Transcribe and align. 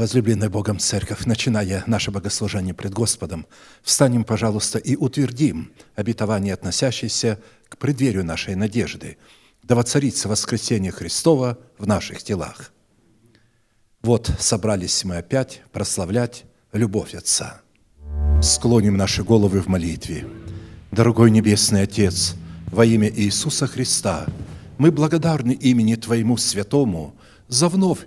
Возлюбленная 0.00 0.48
Богом 0.48 0.78
Церковь, 0.78 1.26
начиная 1.26 1.84
наше 1.86 2.10
богослужение 2.10 2.72
пред 2.72 2.94
Господом, 2.94 3.46
встанем, 3.82 4.24
пожалуйста, 4.24 4.78
и 4.78 4.96
утвердим 4.96 5.72
обетование, 5.94 6.54
относящееся 6.54 7.38
к 7.68 7.76
преддверию 7.76 8.24
нашей 8.24 8.54
надежды, 8.54 9.18
да 9.62 9.74
воцарится 9.74 10.30
воскресение 10.30 10.90
Христова 10.90 11.58
в 11.76 11.86
наших 11.86 12.22
телах. 12.22 12.72
Вот 14.00 14.30
собрались 14.38 15.04
мы 15.04 15.18
опять 15.18 15.60
прославлять 15.70 16.44
любовь 16.72 17.14
Отца. 17.14 17.60
Склоним 18.40 18.96
наши 18.96 19.22
головы 19.22 19.60
в 19.60 19.66
молитве. 19.66 20.26
Дорогой 20.92 21.30
Небесный 21.30 21.82
Отец, 21.82 22.36
во 22.68 22.86
имя 22.86 23.10
Иисуса 23.14 23.66
Христа, 23.66 24.24
мы 24.78 24.92
благодарны 24.92 25.52
имени 25.52 25.96
Твоему 25.96 26.38
Святому 26.38 27.14
за 27.48 27.68
вновь 27.68 28.06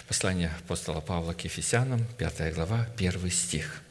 Послание 0.11 0.51
апостола 0.59 0.99
Павла 0.99 1.31
к 1.31 1.45
Ефесянам, 1.45 2.05
5 2.17 2.53
глава, 2.53 2.85
1 2.97 3.31
стих. 3.31 3.81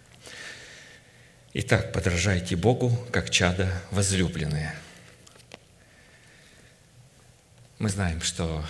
«Итак, 1.54 1.94
подражайте 1.94 2.56
Богу, 2.56 2.90
как 3.10 3.30
чада 3.30 3.72
возлюбленные». 3.90 4.74
Мы 7.78 7.88
знаем, 7.88 8.20
что 8.20 8.62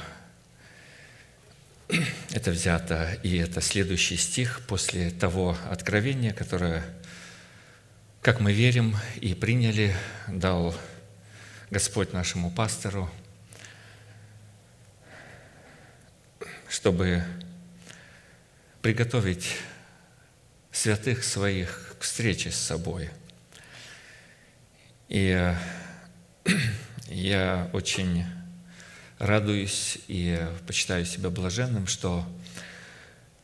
это 2.30 2.52
взято, 2.52 3.18
и 3.24 3.36
это 3.38 3.60
следующий 3.60 4.16
стих 4.16 4.60
после 4.68 5.10
того 5.10 5.56
откровения, 5.68 6.32
которое, 6.32 6.84
как 8.22 8.38
мы 8.38 8.52
верим 8.52 8.96
и 9.20 9.34
приняли, 9.34 9.96
дал 10.28 10.72
Господь 11.68 12.12
нашему 12.12 12.52
пастору 12.52 13.10
чтобы 16.70 17.24
приготовить 18.82 19.56
святых 20.72 21.24
своих 21.24 21.96
к 21.98 22.02
встрече 22.02 22.50
с 22.50 22.56
собой. 22.56 23.10
И 25.08 25.28
э, 25.36 25.54
я 27.08 27.68
очень 27.72 28.24
радуюсь 29.18 29.98
и 30.08 30.40
почитаю 30.66 31.04
себя 31.04 31.30
блаженным, 31.30 31.86
что 31.86 32.24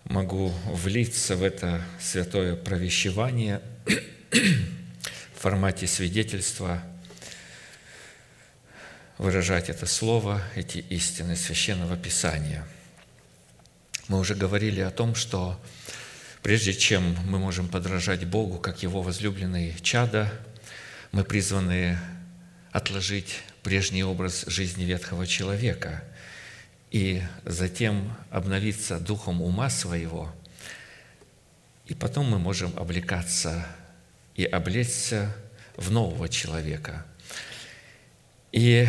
могу 0.04 0.48
влиться 0.66 1.36
в 1.36 1.42
это 1.42 1.82
святое 2.00 2.56
провещевание 2.56 3.60
в 4.30 5.40
формате 5.40 5.86
свидетельства, 5.86 6.82
выражать 9.18 9.68
это 9.68 9.86
слово, 9.86 10.40
эти 10.54 10.78
истины 10.78 11.36
Священного 11.36 11.96
Писания– 11.96 12.66
мы 14.08 14.18
уже 14.18 14.34
говорили 14.34 14.80
о 14.80 14.90
том, 14.90 15.14
что 15.14 15.60
прежде 16.42 16.72
чем 16.72 17.16
мы 17.26 17.38
можем 17.38 17.68
подражать 17.68 18.24
Богу, 18.24 18.58
как 18.58 18.82
Его 18.82 19.02
возлюбленные 19.02 19.74
чада, 19.82 20.32
мы 21.12 21.24
призваны 21.24 21.98
отложить 22.70 23.42
прежний 23.62 24.04
образ 24.04 24.44
жизни 24.46 24.84
ветхого 24.84 25.26
человека 25.26 26.04
и 26.90 27.22
затем 27.44 28.16
обновиться 28.30 29.00
духом 29.00 29.42
ума 29.42 29.70
своего, 29.70 30.32
и 31.86 31.94
потом 31.94 32.30
мы 32.30 32.38
можем 32.38 32.72
облекаться 32.78 33.66
и 34.34 34.44
облечься 34.44 35.34
в 35.76 35.90
нового 35.90 36.28
человека. 36.28 37.04
И 38.52 38.88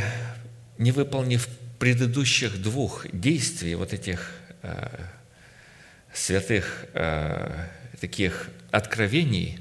не 0.77 0.91
выполнив 0.91 1.47
предыдущих 1.79 2.61
двух 2.61 3.05
действий, 3.11 3.75
вот 3.75 3.93
этих 3.93 4.36
святых 6.13 6.85
э, 6.93 7.67
таких 7.99 8.49
откровений, 8.71 9.59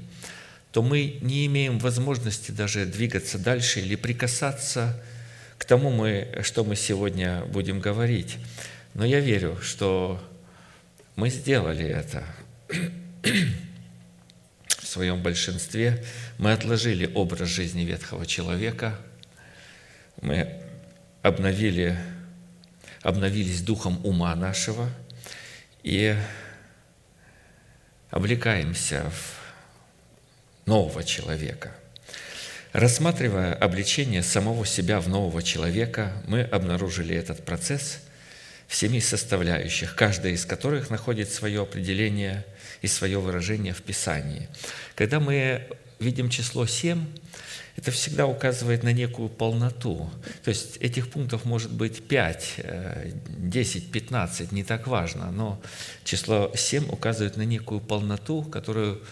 то 0.71 0.81
мы 0.81 1.17
не 1.21 1.45
имеем 1.45 1.79
возможности 1.79 2.51
даже 2.51 2.85
двигаться 2.85 3.37
дальше 3.37 3.79
или 3.79 3.95
прикасаться 3.95 5.01
к 5.57 5.65
тому, 5.65 5.89
мы, 5.89 6.39
что 6.43 6.63
мы 6.63 6.75
сегодня 6.75 7.43
будем 7.45 7.79
говорить. 7.79 8.37
Но 8.93 9.05
я 9.05 9.19
верю, 9.19 9.57
что 9.61 10.21
мы 11.15 11.29
сделали 11.29 11.85
это 11.85 12.23
в 14.67 14.85
своем 14.85 15.21
большинстве. 15.21 16.03
Мы 16.37 16.51
отложили 16.53 17.09
образ 17.13 17.49
жизни 17.49 17.81
ветхого 17.81 18.25
человека, 18.25 18.99
мы 20.21 20.61
обновили 21.21 21.97
обновились 23.07 23.61
духом 23.61 24.05
ума 24.05 24.35
нашего 24.35 24.89
и 25.81 26.13
облекаемся 28.09 29.09
в 29.09 30.67
нового 30.67 31.05
человека. 31.05 31.71
Рассматривая 32.73 33.53
обличение 33.53 34.21
самого 34.23 34.65
себя 34.65 34.99
в 34.99 35.07
нового 35.07 35.41
человека, 35.41 36.21
мы 36.27 36.41
обнаружили 36.41 37.15
этот 37.15 37.45
процесс 37.45 37.99
в 38.67 38.75
семи 38.75 38.99
составляющих, 38.99 39.95
каждая 39.95 40.33
из 40.33 40.45
которых 40.45 40.89
находит 40.89 41.31
свое 41.31 41.61
определение 41.61 42.45
и 42.81 42.87
свое 42.87 43.19
выражение 43.19 43.73
в 43.73 43.83
Писании. 43.83 44.49
Когда 44.95 45.21
мы 45.21 45.65
видим 45.99 46.29
число 46.29 46.65
семь, 46.65 47.05
это 47.77 47.91
всегда 47.91 48.25
указывает 48.25 48.83
на 48.83 48.91
некую 48.91 49.29
полноту. 49.29 50.09
То 50.43 50.49
есть 50.49 50.77
этих 50.77 51.11
пунктов 51.11 51.45
может 51.45 51.71
быть 51.71 52.07
5, 52.07 52.59
10, 53.27 53.91
15, 53.91 54.51
не 54.51 54.63
так 54.63 54.87
важно, 54.87 55.31
но 55.31 55.61
число 56.03 56.51
7 56.55 56.89
указывает 56.89 57.37
на 57.37 57.43
некую 57.43 57.79
полноту, 57.79 58.41
которую 58.43 59.03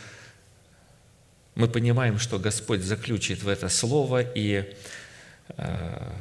мы 1.53 1.67
понимаем, 1.67 2.17
что 2.17 2.39
Господь 2.39 2.81
заключит 2.81 3.43
в 3.43 3.47
это 3.47 3.69
слово 3.69 4.21
и 4.21 4.73
э, 5.49 6.11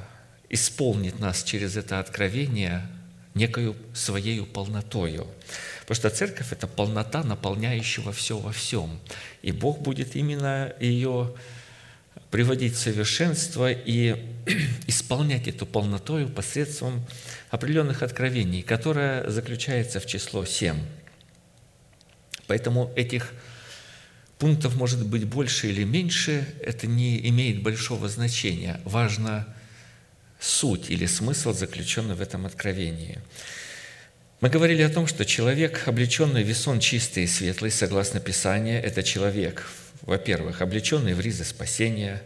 исполнит 0.50 1.18
нас 1.18 1.42
через 1.42 1.78
это 1.78 1.98
откровение 1.98 2.86
некою 3.32 3.74
своей 3.94 4.44
полнотою. 4.44 5.26
Потому 5.80 5.96
что 5.96 6.10
церковь– 6.10 6.48
это 6.52 6.66
полнота, 6.66 7.24
наполняющего 7.24 8.12
все 8.12 8.38
во 8.38 8.52
всем. 8.52 9.00
И 9.42 9.50
Бог 9.50 9.80
будет 9.80 10.14
именно 10.14 10.72
ее 10.78 11.34
приводить 12.34 12.74
в 12.74 12.80
совершенство 12.80 13.70
и 13.70 14.16
исполнять 14.88 15.46
эту 15.46 15.66
полнотою 15.66 16.28
посредством 16.28 17.06
определенных 17.48 18.02
откровений, 18.02 18.60
которое 18.60 19.30
заключается 19.30 20.00
в 20.00 20.06
число 20.06 20.44
семь. 20.44 20.80
Поэтому 22.48 22.92
этих 22.96 23.32
Пунктов 24.36 24.74
может 24.74 25.06
быть 25.06 25.22
больше 25.22 25.68
или 25.68 25.84
меньше, 25.84 26.44
это 26.60 26.88
не 26.88 27.24
имеет 27.28 27.62
большого 27.62 28.08
значения. 28.08 28.80
Важна 28.84 29.46
суть 30.40 30.90
или 30.90 31.06
смысл, 31.06 31.52
заключенный 31.52 32.16
в 32.16 32.20
этом 32.20 32.46
откровении. 32.46 33.20
Мы 34.40 34.48
говорили 34.48 34.82
о 34.82 34.90
том, 34.90 35.06
что 35.06 35.24
человек, 35.24 35.86
облеченный 35.86 36.42
в 36.42 36.48
весон 36.48 36.80
чистый 36.80 37.22
и 37.22 37.28
светлый, 37.28 37.70
согласно 37.70 38.18
Писанию, 38.18 38.82
это 38.82 39.04
человек, 39.04 39.68
во-первых, 40.06 40.60
облеченный 40.62 41.14
в 41.14 41.20
ризы 41.20 41.44
спасения, 41.44 42.22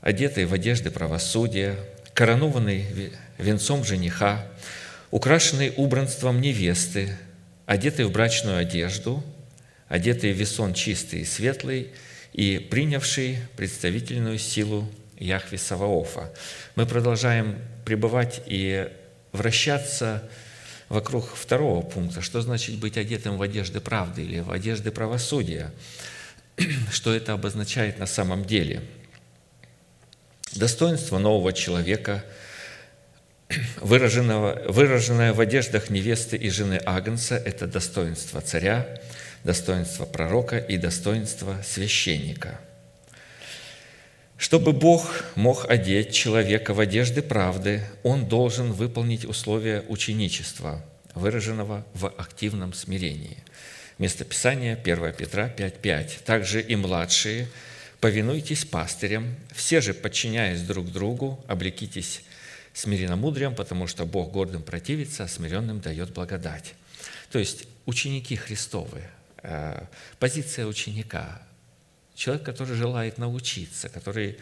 одетый 0.00 0.44
в 0.44 0.52
одежды 0.52 0.90
правосудия, 0.90 1.76
коронованный 2.14 3.12
венцом 3.38 3.84
жениха, 3.84 4.46
украшенный 5.10 5.72
убранством 5.76 6.40
невесты, 6.40 7.16
одетый 7.66 8.04
в 8.06 8.12
брачную 8.12 8.58
одежду, 8.58 9.22
одетый 9.88 10.32
в 10.32 10.36
весон 10.36 10.74
чистый 10.74 11.20
и 11.20 11.24
светлый 11.24 11.92
и 12.32 12.58
принявший 12.58 13.38
представительную 13.56 14.38
силу 14.38 14.90
Яхве 15.18 15.58
Саваофа. 15.58 16.32
Мы 16.74 16.86
продолжаем 16.86 17.58
пребывать 17.84 18.42
и 18.46 18.88
вращаться 19.32 20.28
вокруг 20.88 21.34
второго 21.34 21.82
пункта. 21.82 22.20
Что 22.20 22.40
значит 22.40 22.76
быть 22.76 22.98
одетым 22.98 23.38
в 23.38 23.42
одежды 23.42 23.80
правды 23.80 24.22
или 24.22 24.40
в 24.40 24.50
одежды 24.50 24.90
правосудия? 24.90 25.72
Что 26.90 27.14
это 27.14 27.32
обозначает 27.32 27.98
на 27.98 28.06
самом 28.06 28.44
деле? 28.44 28.82
Достоинство 30.54 31.18
нового 31.18 31.52
человека, 31.52 32.24
выраженного, 33.80 34.62
выраженное 34.68 35.32
в 35.32 35.40
одеждах 35.40 35.90
невесты 35.90 36.36
и 36.36 36.50
жены 36.50 36.80
Агнца, 36.84 37.36
это 37.36 37.66
достоинство 37.66 38.40
царя, 38.40 39.00
достоинство 39.44 40.04
пророка 40.04 40.58
и 40.58 40.76
достоинство 40.76 41.56
священника– 41.64 42.60
чтобы 44.38 44.72
Бог 44.72 45.24
мог 45.34 45.68
одеть 45.68 46.12
человека 46.12 46.74
в 46.74 46.80
одежды 46.80 47.22
правды, 47.22 47.82
он 48.02 48.26
должен 48.26 48.72
выполнить 48.72 49.24
условия 49.24 49.82
ученичества, 49.88 50.84
выраженного 51.14 51.86
в 51.94 52.08
активном 52.08 52.74
смирении. 52.74 53.38
Место 53.98 54.26
Писания 54.26 54.76
1 54.76 55.12
Петра 55.14 55.48
5.5. 55.48 56.24
«Также 56.24 56.60
и 56.60 56.76
младшие, 56.76 57.48
повинуйтесь 57.98 58.66
пастырям, 58.66 59.34
все 59.54 59.80
же, 59.80 59.94
подчиняясь 59.94 60.60
друг 60.60 60.92
другу, 60.92 61.42
облекитесь 61.48 62.22
смиренномудрием, 62.74 63.54
потому 63.54 63.86
что 63.86 64.04
Бог 64.04 64.32
гордым 64.32 64.62
противится, 64.62 65.24
а 65.24 65.28
смиренным 65.28 65.80
дает 65.80 66.12
благодать». 66.12 66.74
То 67.30 67.38
есть 67.38 67.66
ученики 67.86 68.36
Христовы, 68.36 69.02
э, 69.42 69.82
позиция 70.18 70.66
ученика, 70.66 71.40
человек, 72.14 72.44
который 72.44 72.76
желает 72.76 73.16
научиться, 73.16 73.88
который 73.88 74.36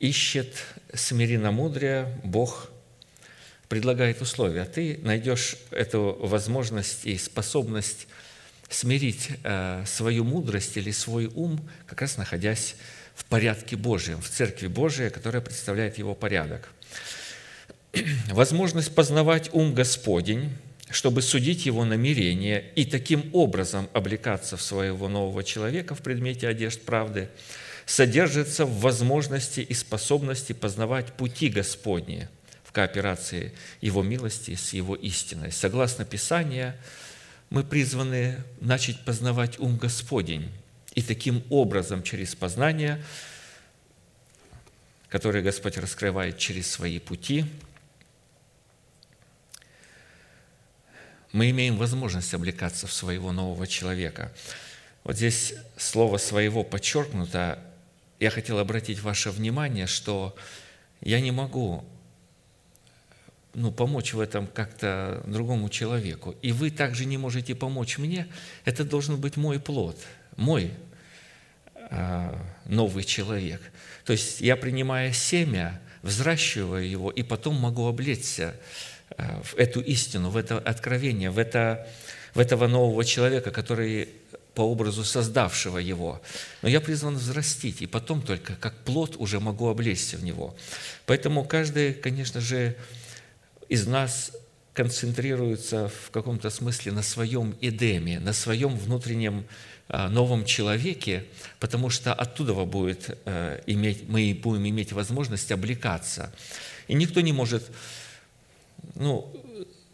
ищет 0.00 0.64
смиренномудрия, 0.92 2.12
Бог 2.24 2.70
предлагает 3.68 4.20
условия. 4.20 4.64
Ты 4.64 4.98
найдешь 5.04 5.56
эту 5.70 6.18
возможность 6.20 7.04
и 7.04 7.16
способность 7.16 8.08
смирить 8.70 9.28
э, 9.44 9.84
свою 9.86 10.24
мудрость 10.24 10.78
или 10.78 10.90
свой 10.90 11.26
ум, 11.26 11.60
как 11.86 12.00
раз 12.00 12.16
находясь 12.16 12.76
в 13.14 13.26
порядке 13.26 13.76
Божьем, 13.76 14.22
в 14.22 14.28
Церкви 14.30 14.68
Божией, 14.68 15.10
которая 15.10 15.42
представляет 15.42 15.98
Его 15.98 16.14
порядок. 16.14 16.70
Возможность 18.30 18.94
познавать 18.94 19.50
ум 19.52 19.74
Господень– 19.74 20.56
чтобы 20.90 21.22
судить 21.22 21.66
его 21.66 21.84
намерения 21.84 22.64
и 22.74 22.84
таким 22.84 23.30
образом 23.32 23.88
облекаться 23.92 24.56
в 24.56 24.62
своего 24.62 25.08
нового 25.08 25.44
человека 25.44 25.94
в 25.94 26.02
предмете 26.02 26.48
одежд 26.48 26.82
правды, 26.82 27.28
содержится 27.86 28.66
в 28.66 28.80
возможности 28.80 29.60
и 29.60 29.74
способности 29.74 30.52
познавать 30.52 31.12
пути 31.12 31.48
Господни 31.48 32.28
в 32.64 32.72
кооперации 32.72 33.52
Его 33.80 34.02
милости 34.02 34.54
с 34.54 34.72
Его 34.72 34.94
истиной. 34.94 35.52
Согласно 35.52 36.04
Писанию, 36.04 36.74
мы 37.50 37.64
призваны 37.64 38.42
начать 38.60 39.04
познавать 39.04 39.58
ум 39.58 39.76
Господень, 39.76 40.50
и 40.94 41.02
таким 41.02 41.44
образом 41.50 42.02
через 42.02 42.34
познание, 42.34 43.02
которое 45.08 45.42
Господь 45.42 45.76
раскрывает 45.76 46.38
через 46.38 46.70
свои 46.70 46.98
пути– 46.98 47.44
мы 51.32 51.50
имеем 51.50 51.76
возможность 51.76 52.34
облекаться 52.34 52.86
в 52.86 52.92
своего 52.92 53.32
нового 53.32 53.66
человека. 53.66 54.32
Вот 55.04 55.16
здесь 55.16 55.54
слово 55.76 56.18
«своего» 56.18 56.64
подчеркнуто. 56.64 57.62
Я 58.18 58.30
хотел 58.30 58.58
обратить 58.58 59.00
ваше 59.00 59.30
внимание, 59.30 59.86
что 59.86 60.34
я 61.00 61.20
не 61.20 61.30
могу 61.30 61.84
ну, 63.54 63.72
помочь 63.72 64.12
в 64.12 64.20
этом 64.20 64.46
как-то 64.46 65.22
другому 65.26 65.68
человеку. 65.68 66.34
И 66.42 66.52
вы 66.52 66.70
также 66.70 67.04
не 67.04 67.18
можете 67.18 67.54
помочь 67.54 67.98
мне. 67.98 68.26
Это 68.64 68.84
должен 68.84 69.20
быть 69.20 69.36
мой 69.36 69.58
плод, 69.58 69.96
мой 70.36 70.70
э, 71.90 72.34
новый 72.66 73.04
человек. 73.04 73.60
То 74.04 74.12
есть 74.12 74.40
я, 74.40 74.56
принимая 74.56 75.12
семя, 75.12 75.80
взращиваю 76.02 76.88
его, 76.88 77.10
и 77.10 77.22
потом 77.22 77.56
могу 77.56 77.86
облечься 77.86 78.54
Э, 79.16 79.40
в 79.42 79.54
эту 79.56 79.80
истину, 79.80 80.30
в 80.30 80.36
это 80.36 80.58
откровение, 80.58 81.30
в, 81.30 81.38
это, 81.38 81.86
в 82.34 82.38
этого 82.38 82.66
нового 82.66 83.04
человека, 83.04 83.50
который 83.50 84.08
по 84.54 84.62
образу 84.62 85.04
создавшего 85.04 85.78
его. 85.78 86.20
Но 86.62 86.68
я 86.68 86.80
призван 86.80 87.16
взрастить, 87.16 87.82
и 87.82 87.86
потом 87.86 88.22
только 88.22 88.56
как 88.56 88.74
плод 88.78 89.16
уже 89.16 89.40
могу 89.40 89.68
облечься 89.68 90.16
в 90.16 90.24
него. 90.24 90.56
Поэтому 91.06 91.44
каждый, 91.44 91.94
конечно 91.94 92.40
же, 92.40 92.76
из 93.70 93.86
нас 93.86 94.32
концентрируется 94.74 95.88
в 95.88 96.10
каком-то 96.10 96.50
смысле 96.50 96.92
на 96.92 97.02
своем 97.02 97.54
Эдеме, 97.60 98.18
на 98.18 98.32
своем 98.32 98.76
внутреннем 98.76 99.46
а, 99.88 100.08
новом 100.08 100.44
человеке, 100.44 101.24
потому 101.60 101.88
что 101.88 102.12
оттуда 102.12 102.54
будет 102.64 103.16
э, 103.24 103.62
иметь, 103.66 104.08
мы 104.08 104.38
будем 104.42 104.68
иметь 104.68 104.92
возможность 104.92 105.52
облекаться. 105.52 106.32
И 106.88 106.94
никто 106.94 107.20
не 107.20 107.32
может 107.32 107.70
ну, 108.96 109.32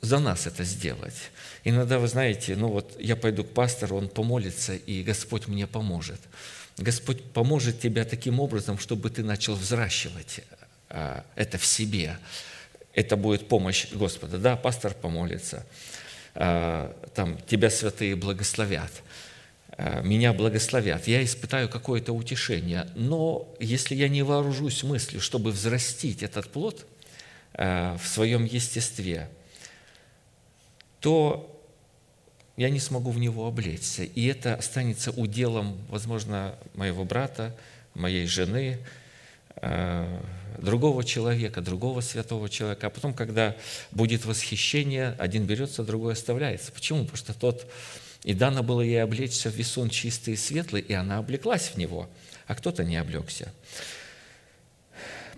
за 0.01 0.21
нас 0.21 0.47
это 0.47 0.65
сделать. 0.65 1.31
Иногда, 1.65 1.99
вы 1.99 2.09
знаете, 2.09 2.57
ну 2.57 2.69
вот 2.69 2.97
я 2.99 3.17
пойду 3.17 3.45
к 3.45 3.51
пастору, 3.51 3.97
он 3.97 4.09
помолится, 4.09 4.75
и 4.75 5.03
Господь 5.03 5.49
мне 5.49 5.67
поможет. 5.67 6.21
Господь 6.79 7.23
поможет 7.23 7.81
тебе 7.81 8.05
таким 8.05 8.41
образом, 8.41 8.79
чтобы 8.79 9.11
ты 9.11 9.23
начал 9.23 9.55
взращивать 9.55 10.41
а, 10.89 11.25
это 11.35 11.59
в 11.59 11.67
себе. 11.67 12.17
Это 12.97 13.17
будет 13.17 13.49
помощь 13.49 13.87
Господа. 13.93 14.39
Да, 14.39 14.57
пастор 14.57 14.93
помолится, 14.95 15.65
а, 16.35 16.93
там 17.15 17.39
тебя 17.47 17.71
святые 17.71 18.17
благословят, 18.17 18.91
а, 19.71 20.01
меня 20.01 20.33
благословят. 20.33 21.07
Я 21.07 21.23
испытаю 21.23 21.69
какое-то 21.69 22.13
утешение. 22.13 22.89
Но 22.97 23.55
если 23.61 23.95
я 23.95 24.09
не 24.09 24.25
вооружусь 24.25 24.83
мыслью, 24.83 25.21
чтобы 25.21 25.53
взрастить 25.53 26.25
этот 26.25 26.51
плод– 26.51 26.85
Э, 27.59 27.97
в 27.99 28.07
своем 28.07 28.45
естестве, 28.45 29.31
то 31.01 31.59
я 32.59 32.69
не 32.69 32.81
смогу 32.81 33.11
в 33.11 33.19
него 33.19 33.47
облечься. 33.47 34.03
И 34.03 34.27
это 34.27 34.57
останется 34.57 35.11
уделом, 35.11 35.79
возможно, 35.89 36.55
моего 36.75 37.07
брата, 37.07 37.57
моей 37.95 38.27
жены, 38.27 38.79
другого 40.59 41.05
человека, 41.05 41.61
другого 41.61 42.01
святого 42.01 42.49
человека. 42.49 42.87
А 42.87 42.91
потом, 42.91 43.15
когда 43.15 43.57
будет 43.91 44.25
восхищение, 44.25 45.15
один 45.19 45.45
берется, 45.45 45.83
другой 45.83 46.15
оставляется. 46.15 46.73
Почему? 46.73 47.01
Потому 47.01 47.17
что 47.17 47.35
тот, 47.35 47.71
и 48.25 48.35
дано 48.35 48.63
было 48.63 48.81
ей 48.81 49.03
облечься 49.03 49.51
в 49.51 49.55
весон 49.55 49.91
чистый 49.91 50.35
и 50.35 50.37
светлый, 50.37 50.83
и 50.83 50.93
она 50.93 51.19
облеклась 51.19 51.69
в 51.69 51.77
него, 51.77 52.09
а 52.47 52.55
кто-то 52.55 52.85
не 52.85 52.97
облегся. 52.97 53.53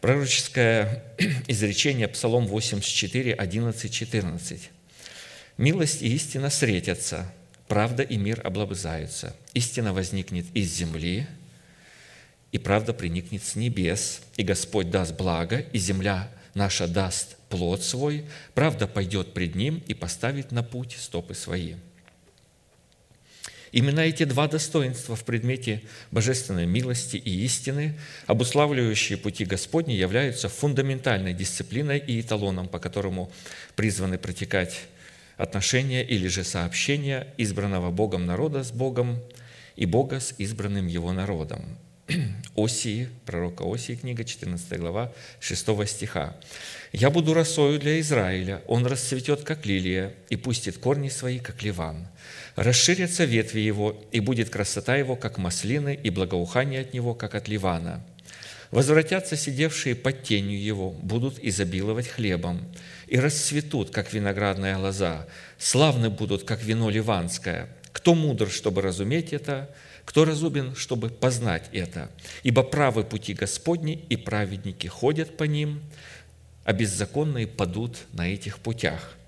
Пророческое 0.00 1.02
изречение 1.48 2.08
Псалом 2.08 2.46
84, 2.46 3.34
11, 3.34 3.92
14. 3.92 4.70
«Милость 5.56 6.02
и 6.02 6.14
истина 6.14 6.50
встретятся, 6.50 7.32
правда 7.66 8.02
и 8.02 8.16
мир 8.16 8.40
облобызаются. 8.44 9.34
Истина 9.54 9.92
возникнет 9.92 10.46
из 10.54 10.72
земли, 10.72 11.26
и 12.52 12.58
правда 12.58 12.92
приникнет 12.92 13.42
с 13.42 13.56
небес, 13.56 14.22
и 14.36 14.42
Господь 14.42 14.90
даст 14.90 15.16
благо, 15.16 15.58
и 15.58 15.78
земля 15.78 16.30
наша 16.54 16.86
даст 16.86 17.36
плод 17.48 17.82
свой, 17.82 18.24
правда 18.54 18.86
пойдет 18.86 19.34
пред 19.34 19.54
Ним 19.54 19.82
и 19.86 19.94
поставит 19.94 20.52
на 20.52 20.62
путь 20.62 20.96
стопы 20.98 21.34
свои». 21.34 21.74
Именно 23.70 24.00
эти 24.00 24.24
два 24.24 24.48
достоинства 24.48 25.14
в 25.14 25.24
предмете 25.24 25.82
божественной 26.10 26.66
милости 26.66 27.16
и 27.16 27.44
истины, 27.44 27.98
обуславливающие 28.26 29.18
пути 29.18 29.44
Господни, 29.44 29.92
являются 29.92 30.48
фундаментальной 30.48 31.34
дисциплиной 31.34 31.98
и 31.98 32.20
эталоном, 32.20 32.68
по 32.68 32.78
которому 32.78 33.30
призваны 33.76 34.16
протекать 34.16 34.86
отношения 35.36 36.02
или 36.02 36.28
же 36.28 36.44
сообщения 36.44 37.32
избранного 37.36 37.90
Богом 37.90 38.24
народа 38.24 38.64
с 38.64 38.72
Богом 38.72 39.20
и 39.76 39.84
Бога 39.84 40.20
с 40.20 40.34
избранным 40.38 40.86
Его 40.86 41.12
народом». 41.12 41.76
Осии, 42.56 43.08
пророка 43.26 43.64
Осии, 43.64 43.94
книга 43.94 44.24
14 44.24 44.78
глава, 44.78 45.12
6 45.40 45.86
стиха. 45.86 46.36
«Я 46.92 47.10
буду 47.10 47.34
росою 47.34 47.78
для 47.78 48.00
Израиля, 48.00 48.62
он 48.66 48.86
расцветет, 48.86 49.42
как 49.42 49.66
лилия, 49.66 50.14
и 50.30 50.36
пустит 50.36 50.78
корни 50.78 51.10
свои, 51.10 51.38
как 51.38 51.62
ливан. 51.62 52.08
Расширятся 52.56 53.24
ветви 53.24 53.60
его, 53.60 54.02
и 54.10 54.20
будет 54.20 54.48
красота 54.48 54.96
его, 54.96 55.16
как 55.16 55.38
маслины, 55.38 55.98
и 56.02 56.08
благоухание 56.10 56.80
от 56.80 56.94
него, 56.94 57.14
как 57.14 57.34
от 57.34 57.46
ливана. 57.46 58.02
Возвратятся 58.70 59.36
сидевшие 59.36 59.94
под 59.94 60.22
тенью 60.22 60.62
его, 60.62 60.90
будут 60.90 61.38
изобиловать 61.42 62.08
хлебом, 62.08 62.66
и 63.06 63.18
расцветут, 63.18 63.90
как 63.90 64.12
виноградная 64.12 64.78
лоза, 64.78 65.26
славны 65.58 66.08
будут, 66.08 66.44
как 66.44 66.62
вино 66.62 66.88
ливанское. 66.88 67.68
Кто 67.92 68.14
мудр, 68.14 68.50
чтобы 68.50 68.82
разуметь 68.82 69.32
это, 69.32 69.70
кто 70.08 70.24
разумен, 70.24 70.74
чтобы 70.74 71.10
познать 71.10 71.68
это? 71.70 72.10
Ибо 72.42 72.62
правы 72.62 73.04
пути 73.04 73.34
Господни, 73.34 74.06
и 74.08 74.16
праведники 74.16 74.86
ходят 74.86 75.36
по 75.36 75.44
ним, 75.44 75.82
а 76.64 76.72
беззаконные 76.72 77.46
падут 77.46 77.98
на 78.14 78.26
этих 78.26 78.58
путях. 78.58 79.18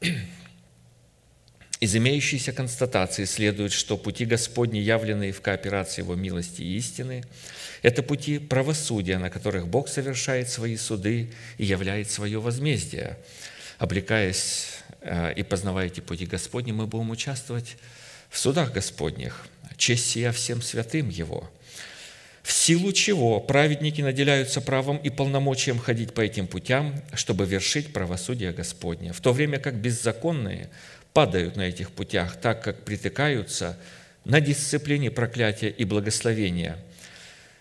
Из 1.80 1.94
имеющейся 1.94 2.52
констатации 2.52 3.24
следует, 3.24 3.70
что 3.70 3.96
пути 3.96 4.24
Господни, 4.24 4.78
явленные 4.78 5.30
в 5.30 5.40
кооперации 5.40 6.02
Его 6.02 6.16
милости 6.16 6.60
и 6.60 6.76
истины, 6.76 7.22
это 7.82 8.02
пути 8.02 8.40
правосудия, 8.40 9.18
на 9.18 9.30
которых 9.30 9.68
Бог 9.68 9.86
совершает 9.86 10.48
свои 10.48 10.76
суды 10.76 11.32
и 11.56 11.64
являет 11.64 12.10
свое 12.10 12.40
возмездие. 12.40 13.16
Облекаясь 13.78 14.80
э, 15.02 15.34
и 15.34 15.44
познавая 15.44 15.86
эти 15.86 16.00
пути 16.00 16.26
Господни, 16.26 16.72
мы 16.72 16.88
будем 16.88 17.10
участвовать 17.10 17.76
в 18.28 18.40
судах 18.40 18.72
Господних– 18.72 19.46
честь 19.78 20.10
сия 20.10 20.32
всем 20.32 20.60
святым 20.60 21.08
Его, 21.08 21.50
в 22.42 22.52
силу 22.52 22.92
чего 22.92 23.40
праведники 23.40 24.00
наделяются 24.00 24.60
правом 24.60 24.96
и 24.98 25.10
полномочием 25.10 25.78
ходить 25.78 26.14
по 26.14 26.20
этим 26.20 26.46
путям, 26.46 26.94
чтобы 27.14 27.46
вершить 27.46 27.92
правосудие 27.92 28.52
Господне, 28.52 29.12
в 29.12 29.20
то 29.20 29.32
время 29.32 29.58
как 29.58 29.74
беззаконные 29.74 30.68
падают 31.12 31.56
на 31.56 31.62
этих 31.62 31.90
путях, 31.90 32.40
так 32.40 32.62
как 32.62 32.84
притыкаются 32.84 33.78
на 34.24 34.40
дисциплине 34.40 35.10
проклятия 35.10 35.68
и 35.68 35.84
благословения, 35.84 36.78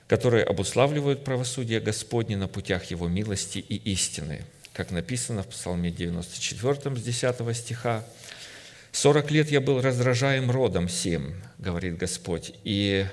которые 0.08 0.44
обуславливают 0.44 1.24
правосудие 1.24 1.80
Господне 1.80 2.38
на 2.38 2.48
путях 2.48 2.86
Его 2.86 3.08
милости 3.08 3.60
и 3.60 3.76
истины, 3.92 4.42
как 4.74 4.92
написано 4.92 5.44
в 5.44 5.48
Псалме 5.48 5.92
94 5.92 6.96
с 6.96 7.02
10 7.02 7.58
стиха, 7.58 8.06
«Сорок 8.92 9.32
лет 9.32 9.52
я 9.52 9.60
был 9.60 9.82
раздражаем 9.82 10.50
родом 10.50 10.88
сим, 10.88 11.36
говорит 11.58 11.98
Господь, 11.98 12.54
и 12.64 13.06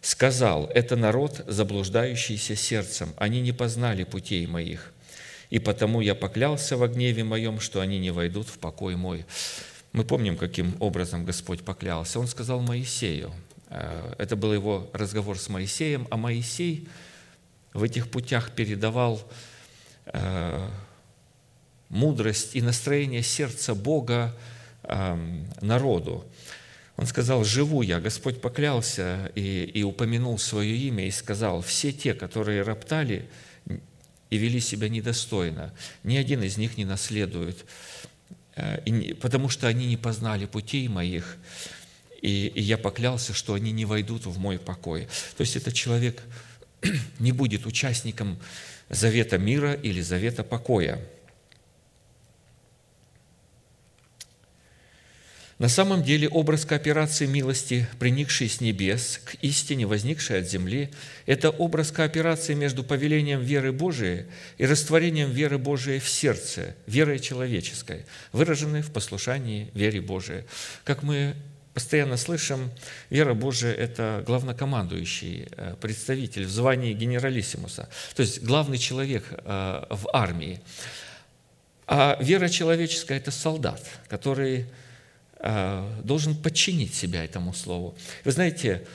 сказал, 0.00 0.66
это 0.66 0.96
народ, 0.96 1.44
заблуждающийся 1.46 2.56
сердцем, 2.56 3.12
они 3.16 3.40
не 3.40 3.52
познали 3.52 4.04
путей 4.04 4.46
моих, 4.46 4.92
и 5.50 5.58
потому 5.58 6.00
я 6.00 6.14
поклялся 6.14 6.76
в 6.76 6.86
гневе 6.88 7.24
моем, 7.24 7.60
что 7.60 7.80
они 7.80 7.98
не 7.98 8.10
войдут 8.10 8.48
в 8.48 8.58
покой 8.58 8.96
мой». 8.96 9.24
Мы 9.92 10.04
помним, 10.04 10.36
каким 10.36 10.76
образом 10.80 11.24
Господь 11.24 11.64
поклялся. 11.64 12.20
Он 12.20 12.26
сказал 12.26 12.60
Моисею, 12.60 13.32
э, 13.70 14.14
это 14.18 14.36
был 14.36 14.52
его 14.52 14.90
разговор 14.92 15.38
с 15.38 15.48
Моисеем, 15.48 16.06
а 16.10 16.16
Моисей 16.16 16.86
в 17.72 17.82
этих 17.82 18.10
путях 18.10 18.52
передавал 18.52 19.20
э, 20.06 20.68
мудрость 21.88 22.54
и 22.54 22.62
настроение 22.62 23.22
сердца 23.22 23.74
Бога 23.74 24.36
народу. 25.60 26.24
Он 26.98 27.06
сказал, 27.06 27.44
живу 27.44 27.82
я, 27.82 28.00
Господь 28.00 28.40
поклялся 28.40 29.30
и, 29.36 29.62
и 29.72 29.84
упомянул 29.84 30.36
свое 30.36 30.76
имя 30.76 31.06
и 31.06 31.12
сказал, 31.12 31.62
все 31.62 31.92
те, 31.92 32.12
которые 32.12 32.62
роптали 32.62 33.28
и 34.30 34.36
вели 34.36 34.58
себя 34.58 34.88
недостойно, 34.88 35.72
ни 36.02 36.16
один 36.16 36.42
из 36.42 36.56
них 36.56 36.76
не 36.76 36.84
наследует, 36.84 37.64
э, 38.56 39.14
потому 39.14 39.48
что 39.48 39.68
они 39.68 39.86
не 39.86 39.96
познали 39.96 40.46
путей 40.46 40.88
моих, 40.88 41.36
и, 42.20 42.48
и 42.48 42.60
я 42.60 42.76
поклялся, 42.76 43.32
что 43.32 43.54
они 43.54 43.70
не 43.70 43.84
войдут 43.84 44.26
в 44.26 44.36
мой 44.40 44.58
покой. 44.58 45.06
То 45.36 45.42
есть 45.42 45.54
этот 45.54 45.74
человек 45.74 46.20
не 47.20 47.30
будет 47.30 47.64
участником 47.64 48.40
завета 48.90 49.38
мира 49.38 49.72
или 49.72 50.00
завета 50.00 50.42
покоя. 50.42 50.98
На 55.58 55.68
самом 55.68 56.04
деле 56.04 56.28
образ 56.28 56.64
кооперации 56.64 57.26
милости, 57.26 57.88
приникшей 57.98 58.48
с 58.48 58.60
небес 58.60 59.20
к 59.24 59.34
истине, 59.42 59.86
возникшей 59.86 60.38
от 60.38 60.48
земли, 60.48 60.88
это 61.26 61.50
образ 61.50 61.90
кооперации 61.90 62.54
между 62.54 62.84
повелением 62.84 63.40
веры 63.40 63.72
Божией 63.72 64.26
и 64.56 64.66
растворением 64.66 65.32
веры 65.32 65.58
Божией 65.58 65.98
в 65.98 66.08
сердце, 66.08 66.76
верой 66.86 67.18
человеческой, 67.18 68.06
выраженной 68.30 68.82
в 68.82 68.92
послушании 68.92 69.68
вере 69.74 70.00
Божией. 70.00 70.44
Как 70.84 71.02
мы 71.02 71.34
постоянно 71.74 72.16
слышим, 72.16 72.70
вера 73.10 73.34
Божия– 73.34 73.72
это 73.74 74.22
главнокомандующий 74.26 75.48
э, 75.50 75.74
представитель 75.80 76.44
в 76.44 76.50
звании 76.50 76.92
генералиссимуса, 76.92 77.88
то 78.14 78.22
есть 78.22 78.42
главный 78.42 78.78
человек 78.78 79.24
э, 79.30 79.84
в 79.90 80.08
армии. 80.12 80.60
А 81.88 82.16
вера 82.20 82.48
человеческая– 82.48 83.16
это 83.18 83.32
солдат, 83.32 83.84
который 84.08 84.66
должен 85.40 86.36
подчинить 86.36 86.94
себя 86.94 87.24
этому 87.24 87.54
слову. 87.54 87.96
Вы 88.24 88.32
знаете, 88.32 88.86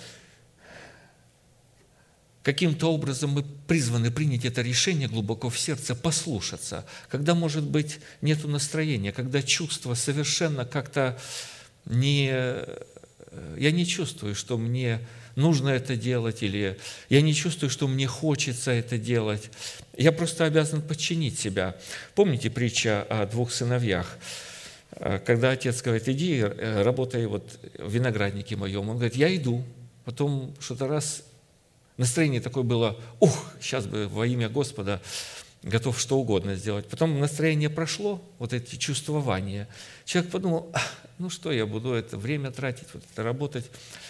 каким-то 2.41 2.91
образом 2.93 3.31
мы 3.31 3.43
призваны 3.43 4.11
принять 4.11 4.43
это 4.43 4.61
решение 4.61 5.07
глубоко 5.07 5.49
в 5.49 5.57
сердце, 5.57 5.95
послушаться, 5.95 6.85
когда, 7.09 7.33
может 7.33 7.63
быть, 7.63 7.99
нет 8.21 8.43
настроения, 8.43 9.13
когда 9.13 9.41
чувство 9.41 9.93
совершенно 9.93 10.65
как-то 10.65 11.17
не... 11.85 12.27
Я 13.57 13.71
не 13.71 13.87
чувствую, 13.87 14.35
что 14.35 14.57
мне 14.59 14.99
нужно 15.35 15.69
это 15.69 15.95
делать, 15.95 16.43
или 16.43 16.77
я 17.09 17.21
не 17.21 17.33
чувствую, 17.33 17.71
что 17.71 17.87
мне 17.87 18.05
хочется 18.05 18.69
это 18.69 18.99
делать. 18.99 19.49
Я 19.97 20.11
просто 20.11 20.45
обязан 20.45 20.81
подчинить 20.83 21.39
себя. 21.39 21.75
Помните 22.13 22.51
притча 22.51 23.01
о 23.09 23.25
двух 23.25 23.51
сыновьях? 23.51 24.19
Э, 24.95 25.19
когда 25.19 25.51
отец 25.51 25.81
говорит, 25.81 26.07
иди, 26.07 26.39
э, 26.39 26.81
работай 26.83 27.25
вот 27.25 27.59
в 27.77 27.91
винограднике 27.91 28.55
моем, 28.55 28.89
он 28.89 28.97
говорит, 28.97 29.15
я 29.15 29.35
иду. 29.35 29.63
Потом 30.05 30.53
что-то 30.59 30.87
раз 30.87 31.23
настроение 31.97 32.41
такое 32.41 32.63
было, 32.63 32.99
ух, 33.19 33.51
сейчас 33.61 33.85
бы 33.85 34.07
во 34.07 34.25
имя 34.27 34.49
Господа 34.49 35.01
готов 35.61 35.99
что 35.99 36.19
угодно 36.19 36.55
сделать. 36.55 36.87
Потом 36.87 37.19
настроение 37.19 37.69
прошло, 37.69 38.21
вот 38.37 38.53
эти 38.53 38.75
чувствования. 38.75 39.67
Человек 40.05 40.31
подумал, 40.31 40.71
ну 41.19 41.29
что 41.29 41.51
я 41.51 41.65
буду 41.65 41.93
это 41.93 42.17
время 42.17 42.51
тратить, 42.51 42.87
вот 42.93 43.03
это 43.11 43.23
работать, 43.23 43.65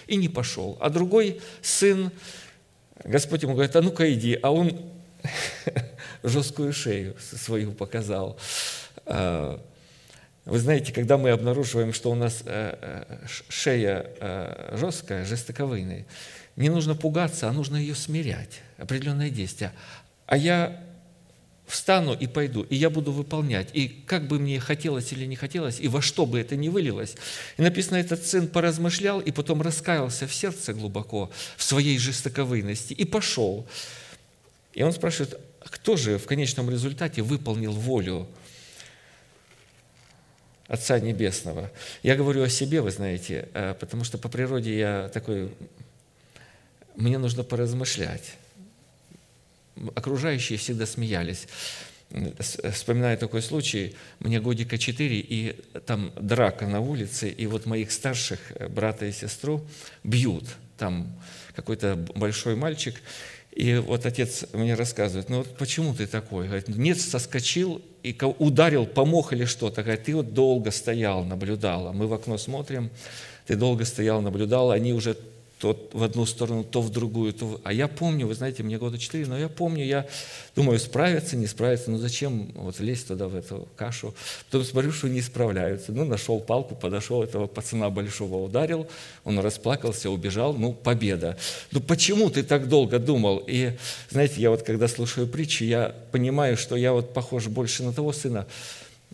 и 0.07 0.15
не 0.15 0.29
пошел. 0.29 0.77
А 0.81 0.89
другой 0.89 1.41
сын, 1.61 2.11
Господь 3.03 3.43
ему 3.43 3.53
говорит, 3.53 3.75
а 3.75 3.81
ну-ка 3.81 4.11
иди, 4.11 4.37
а 4.41 4.51
он 4.51 4.81
жесткую 6.23 6.73
шею 6.73 7.15
свою 7.19 7.71
показал. 7.71 8.39
Вы 10.45 10.59
знаете, 10.59 10.91
когда 10.91 11.17
мы 11.17 11.29
обнаруживаем, 11.29 11.93
что 11.93 12.11
у 12.11 12.15
нас 12.15 12.43
э, 12.45 12.77
э, 12.81 13.27
шея 13.47 14.07
э, 14.19 14.75
жесткая, 14.77 15.25
жестоковыйная, 15.25 16.05
не 16.57 16.69
нужно 16.69 16.95
пугаться, 16.95 17.47
а 17.47 17.53
нужно 17.53 17.77
ее 17.77 17.95
смирять, 17.95 18.61
определенное 18.77 19.29
действие. 19.29 19.71
А 20.25 20.35
я 20.35 20.83
встану 21.65 22.13
и 22.13 22.27
пойду, 22.27 22.63
и 22.63 22.75
я 22.75 22.89
буду 22.89 23.13
выполнять. 23.13 23.69
И 23.73 23.87
как 23.87 24.27
бы 24.27 24.37
мне 24.37 24.59
хотелось 24.59 25.13
или 25.13 25.25
не 25.25 25.37
хотелось, 25.37 25.79
и 25.79 25.87
во 25.87 26.01
что 26.01 26.25
бы 26.25 26.39
это 26.39 26.57
ни 26.57 26.67
вылилось. 26.67 27.15
И 27.57 27.61
написано, 27.61 27.95
этот 27.95 28.25
сын 28.25 28.49
поразмышлял, 28.49 29.21
и 29.21 29.31
потом 29.31 29.61
раскаялся 29.61 30.27
в 30.27 30.33
сердце 30.33 30.73
глубоко, 30.73 31.31
в 31.55 31.63
своей 31.63 31.97
жестоковыйности, 31.97 32.93
и 32.93 33.05
пошел. 33.05 33.65
И 34.73 34.83
он 34.83 34.91
спрашивает, 34.91 35.39
кто 35.61 35.95
же 35.95 36.17
в 36.17 36.25
конечном 36.25 36.69
результате 36.69 37.21
выполнил 37.21 37.71
волю 37.71 38.27
Отца 40.67 40.99
Небесного. 40.99 41.69
Я 42.03 42.15
говорю 42.15 42.43
о 42.43 42.49
себе, 42.49 42.81
вы 42.81 42.91
знаете, 42.91 43.49
э, 43.53 43.75
потому 43.79 44.03
что 44.03 44.17
по 44.17 44.29
природе 44.29 44.77
я 44.77 45.09
такой, 45.13 45.51
мне 46.95 47.17
нужно 47.17 47.43
поразмышлять. 47.43 48.35
Окружающие 49.95 50.57
всегда 50.57 50.85
смеялись. 50.85 51.47
Вспоминаю 52.71 53.17
такой 53.17 53.41
случай, 53.41 53.95
мне 54.19 54.39
годика 54.39 54.77
четыре, 54.77 55.19
и 55.19 55.59
там 55.85 56.13
драка 56.15 56.67
на 56.67 56.79
улице, 56.79 57.29
и 57.29 57.47
вот 57.47 57.65
моих 57.65 57.91
старших, 57.91 58.39
э, 58.55 58.67
брата 58.69 59.05
и 59.05 59.11
сестру, 59.11 59.65
бьют. 60.03 60.45
Там 60.77 61.11
какой-то 61.55 61.95
большой 61.95 62.55
мальчик, 62.55 63.01
И 63.55 63.75
вот 63.75 64.05
отец 64.05 64.45
мне 64.53 64.73
рассказывает, 64.73 65.29
ну 65.29 65.37
вот 65.37 65.55
почему 65.57 65.93
ты 65.93 66.07
такой? 66.07 66.47
Говорит, 66.47 66.69
нет, 66.69 66.99
соскочил 66.99 67.81
и 68.01 68.17
ударил, 68.39 68.87
помог 68.87 69.31
или 69.31 69.45
что-то. 69.45 69.83
Говорит, 69.83 70.05
ты 70.05 70.15
вот 70.15 70.33
долго 70.33 70.71
стоял, 70.71 71.23
наблюдал. 71.23 71.87
А 71.87 71.93
мы 71.93 72.07
в 72.07 72.13
окно 72.13 72.37
смотрим, 72.39 72.89
ты 73.45 73.55
долго 73.55 73.85
стоял, 73.85 74.21
наблюдал, 74.21 74.71
они 74.71 74.93
уже 74.93 75.15
то 75.63 75.89
в 75.93 76.03
одну 76.03 76.25
сторону, 76.25 76.65
то 76.65 76.81
в 76.81 76.89
другую. 76.89 77.31
То... 77.31 77.61
А 77.63 77.71
я 77.71 77.87
помню, 77.87 78.27
вы 78.27 78.35
знаете, 78.35 78.63
мне 78.63 78.77
года 78.77 78.97
четыре, 78.97 79.25
но 79.27 79.39
я 79.39 79.47
помню, 79.47 79.85
я 79.85 80.05
думаю, 80.57 80.77
справиться, 80.77 81.37
не 81.37 81.47
справиться, 81.47 81.89
ну 81.89 81.97
зачем 81.97 82.51
вот 82.53 82.81
лезть 82.81 83.07
туда, 83.07 83.29
в 83.29 83.35
эту 83.37 83.69
кашу. 83.77 84.13
Потом 84.51 84.65
смотрю, 84.65 84.91
что 84.91 85.07
не 85.07 85.21
справляются. 85.21 85.93
Ну, 85.93 86.03
нашел 86.03 86.41
палку, 86.41 86.75
подошел, 86.75 87.23
этого 87.23 87.47
пацана 87.47 87.89
большого 87.89 88.43
ударил, 88.43 88.87
он 89.23 89.39
расплакался, 89.39 90.09
убежал, 90.09 90.53
ну, 90.53 90.73
победа. 90.73 91.37
Ну, 91.71 91.79
почему 91.79 92.29
ты 92.29 92.43
так 92.43 92.67
долго 92.67 92.99
думал? 92.99 93.41
И, 93.47 93.71
знаете, 94.09 94.41
я 94.41 94.49
вот 94.49 94.63
когда 94.63 94.89
слушаю 94.89 95.27
притчи, 95.27 95.63
я 95.63 95.95
понимаю, 96.11 96.57
что 96.57 96.75
я 96.75 96.91
вот 96.91 97.13
похож 97.13 97.47
больше 97.47 97.83
на 97.83 97.93
того 97.93 98.11
сына, 98.11 98.47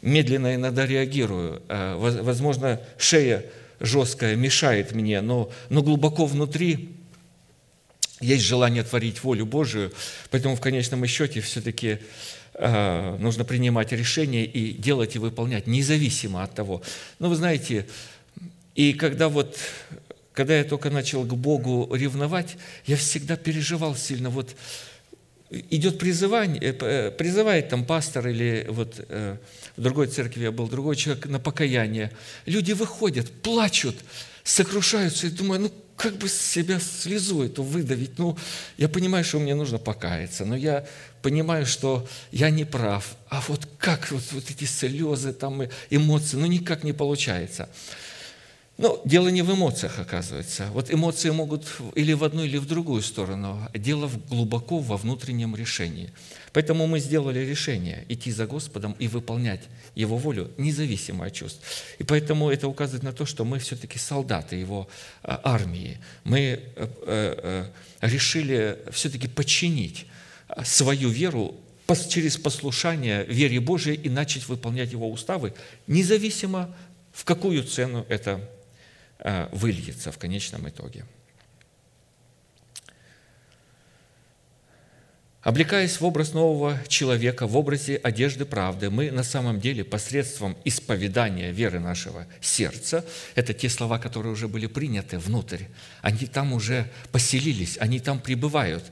медленно 0.01 0.55
иногда 0.55 0.87
реагирую. 0.87 1.61
А, 1.69 1.95
возможно, 1.95 2.81
шея 2.97 3.45
жесткое 3.79 4.35
мешает 4.35 4.93
мне, 4.93 5.21
но, 5.21 5.51
но 5.69 5.81
глубоко 5.81 6.25
внутри 6.25 6.95
есть 8.21 8.43
желание 8.43 8.83
творить 8.83 9.23
волю 9.23 9.45
Божию, 9.45 9.93
поэтому 10.29 10.55
в 10.55 10.61
конечном 10.61 11.05
счете 11.05 11.41
все-таки 11.41 11.99
э, 12.53 13.17
нужно 13.19 13.45
принимать 13.45 13.91
решения 13.91 14.45
и 14.45 14.73
делать 14.73 15.15
и 15.15 15.19
выполнять, 15.19 15.67
независимо 15.67 16.43
от 16.43 16.53
того. 16.53 16.81
Но 17.19 17.29
вы 17.29 17.35
знаете, 17.35 17.87
и 18.75 18.93
когда 18.93 19.29
вот 19.29 19.57
когда 20.39 20.57
я 20.57 20.63
только 20.63 20.89
начал 20.89 21.25
к 21.25 21.33
Богу 21.33 21.93
ревновать, 21.93 22.55
я 22.85 22.95
всегда 22.95 23.35
переживал 23.35 23.93
сильно. 23.93 24.29
Вот 24.29 24.55
идет 25.49 25.99
призывание, 25.99 26.61
э, 26.61 26.77
э, 26.79 27.11
призывает 27.11 27.69
там 27.69 27.85
пастор 27.85 28.27
или 28.27 28.65
вот 28.69 29.05
э, 29.09 29.37
в 29.79 29.81
другой 29.81 30.07
церкви 30.07 30.43
я 30.43 30.51
был, 30.51 30.67
другой 30.67 30.97
человек 30.97 31.25
на 31.25 31.39
покаяние. 31.39 32.11
Люди 32.45 32.73
выходят, 32.73 33.31
плачут, 33.41 33.95
сокрушаются 34.43 35.27
и 35.27 35.29
думаю, 35.29 35.61
ну 35.61 35.71
как 35.95 36.17
бы 36.17 36.27
себя 36.27 36.79
слезу 36.79 37.43
эту 37.43 37.63
выдавить? 37.63 38.19
Ну, 38.19 38.37
я 38.77 38.89
понимаю, 38.89 39.23
что 39.23 39.39
мне 39.39 39.55
нужно 39.55 39.77
покаяться, 39.77 40.45
но 40.45 40.55
я 40.55 40.85
понимаю, 41.21 41.65
что 41.65 42.07
я 42.31 42.49
не 42.49 42.65
прав. 42.65 43.15
А 43.29 43.41
вот 43.47 43.67
как 43.77 44.11
вот, 44.11 44.23
вот 44.31 44.49
эти 44.49 44.65
слезы, 44.65 45.33
там, 45.33 45.63
эмоции, 45.89 46.37
ну 46.37 46.45
никак 46.45 46.83
не 46.83 46.93
получается. 46.93 47.69
Но 48.79 49.01
дело 49.03 49.27
не 49.27 49.41
в 49.41 49.53
эмоциях, 49.53 49.99
оказывается. 49.99 50.69
Вот 50.71 50.89
эмоции 50.89 51.31
могут 51.31 51.67
или 51.95 52.13
в 52.13 52.23
одну, 52.23 52.45
или 52.45 52.55
в 52.55 52.65
другую 52.65 53.01
сторону. 53.01 53.59
Дело 53.73 54.09
глубоко 54.29 54.79
во 54.79 54.95
внутреннем 54.95 55.53
решении. 55.53 56.13
Поэтому 56.53 56.87
мы 56.87 57.01
сделали 57.01 57.39
решение 57.39 58.05
идти 58.07 58.31
за 58.31 58.47
Господом 58.47 58.95
и 58.97 59.09
выполнять 59.09 59.63
Его 59.95 60.15
волю, 60.15 60.49
независимо 60.57 61.25
от 61.25 61.33
чувств. 61.33 61.59
И 61.97 62.05
поэтому 62.05 62.49
это 62.49 62.69
указывает 62.69 63.03
на 63.03 63.11
то, 63.11 63.25
что 63.25 63.43
мы 63.43 63.59
все-таки 63.59 63.99
солдаты 63.99 64.55
Его 64.55 64.87
а, 65.23 65.41
армии. 65.43 65.97
Мы 66.23 66.39
э, 66.39 66.59
э, 66.77 66.87
э, 67.05 68.07
решили 68.07 68.79
все-таки 68.91 69.27
подчинить 69.27 70.05
свою 70.63 71.09
веру 71.09 71.53
через 72.07 72.37
послушание 72.37 73.25
вере 73.25 73.59
Божией 73.59 73.97
и 73.97 74.09
начать 74.09 74.47
выполнять 74.47 74.93
Его 74.93 75.11
уставы, 75.11 75.53
независимо 75.85 76.73
в 77.11 77.25
какую 77.25 77.63
цену 77.65 78.05
это 78.07 78.39
Э, 78.39 78.58
выльется 79.51 80.11
в 80.11 80.17
конечном 80.17 80.69
итоге. 80.69 81.05
Облекаясь 85.41 86.01
в 86.01 86.05
образ 86.05 86.33
нового 86.33 86.77
человека, 86.89 87.47
в 87.47 87.55
образе 87.55 87.95
одежды 87.95 88.43
правды, 88.43 88.89
мы 88.89 89.09
на 89.09 89.23
самом 89.23 89.61
деле 89.61 89.85
посредством 89.85 90.57
исповедания 90.65 91.51
веры 91.51 91.79
нашего 91.79 92.27
сердца, 92.41 93.05
это 93.35 93.53
те 93.53 93.69
слова, 93.69 93.99
которые 93.99 94.33
уже 94.33 94.49
были 94.49 94.67
приняты 94.67 95.17
внутрь, 95.17 95.63
они 96.01 96.25
там 96.25 96.51
уже 96.51 96.91
поселились, 97.13 97.77
они 97.79 98.01
там 98.01 98.19
пребывают, 98.19 98.83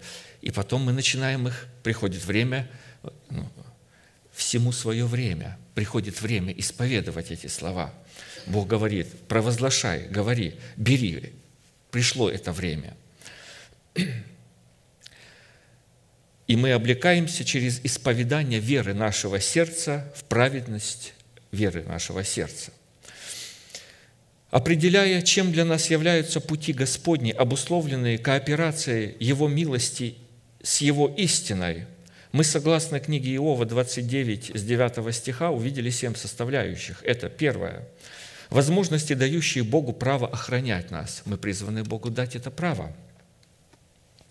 и 0.42 0.50
потом 0.50 0.84
мы 0.84 0.94
начинаем 0.94 1.50
их, 1.50 1.68
приходит 1.84 2.24
время, 2.24 2.70
ну, 3.30 3.50
всему 4.32 4.72
свое 4.72 5.06
время, 5.06 5.58
приходит 5.76 6.22
время 6.22 6.54
исповедовать 6.54 7.30
эти 7.30 7.48
слова– 7.48 7.94
Бог 8.48 8.68
говорит, 8.68 9.08
провозглашай, 9.28 10.08
говори, 10.08 10.56
бери. 10.78 11.34
Пришло 11.92 12.30
это 12.30 12.52
время. 12.52 12.96
И 16.48 16.56
мы 16.56 16.72
облекаемся 16.72 17.44
через 17.44 17.82
исповедание 17.84 18.60
веры 18.60 18.94
нашего 18.94 19.42
сердца 19.42 20.12
в 20.16 20.24
праведность 20.24 21.14
веры 21.52 21.84
нашего 21.84 22.24
сердца. 22.24 22.72
Определяя, 24.50 25.22
чем 25.22 25.52
для 25.52 25.66
нас 25.66 25.90
являются 25.90 26.40
пути 26.40 26.72
Господни, 26.72 27.32
обусловленные 27.32 28.18
кооперацией 28.18 29.18
Его 29.20 29.50
милости 29.50 30.16
с 30.64 30.80
Его 30.80 31.14
истиной, 31.18 31.86
мы, 32.32 32.46
согласно 32.46 33.02
книге 33.02 33.36
Иова 33.36 33.66
29, 33.66 34.52
с 34.56 34.64
9 34.64 35.14
стиха, 35.16 35.52
увидели 35.52 35.90
семь 35.90 36.16
составляющих. 36.16 37.04
Это 37.04 37.28
первое– 37.28 37.86
возможности, 38.50 39.14
дающие 39.14 39.64
Богу 39.64 39.94
право 39.94 40.28
охранять 40.28 40.92
нас. 40.92 41.22
Мы 41.26 41.38
призваны 41.38 41.84
Богу 41.84 42.10
дать 42.10 42.36
это 42.36 42.52
право. 42.52 42.94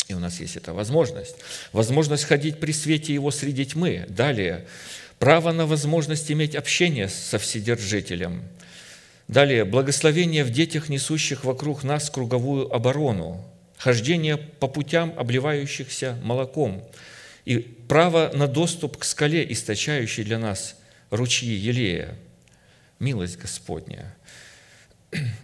И 0.08 0.14
у 0.14 0.18
нас 0.18 0.40
есть 0.40 0.56
эта 0.56 0.72
возможность. 0.72 1.36
Возможность 1.72 2.24
ходить 2.24 2.60
при 2.60 2.72
свете 2.72 3.12
Его 3.12 3.30
среди 3.30 3.66
тьмы. 3.66 4.06
Далее, 4.08 4.66
право 5.18 5.52
на 5.52 5.66
возможность 5.66 6.30
иметь 6.30 6.54
общение 6.54 7.08
со 7.08 7.38
Вседержителем. 7.38 8.42
Далее, 9.26 9.64
благословение 9.64 10.44
в 10.44 10.50
детях, 10.50 10.88
несущих 10.88 11.44
вокруг 11.44 11.82
нас 11.82 12.08
круговую 12.08 12.72
оборону. 12.72 13.44
Хождение 13.76 14.36
по 14.36 14.68
путям, 14.68 15.12
обливающихся 15.16 16.16
молоком. 16.22 16.88
И 17.44 17.58
право 17.58 18.30
на 18.32 18.46
доступ 18.46 18.96
к 18.96 19.04
скале, 19.04 19.44
источающей 19.52 20.22
для 20.22 20.38
нас 20.38 20.76
ручьи 21.10 21.52
Елея– 21.52 22.14
милость 22.98 23.38
Господня. 23.38 24.14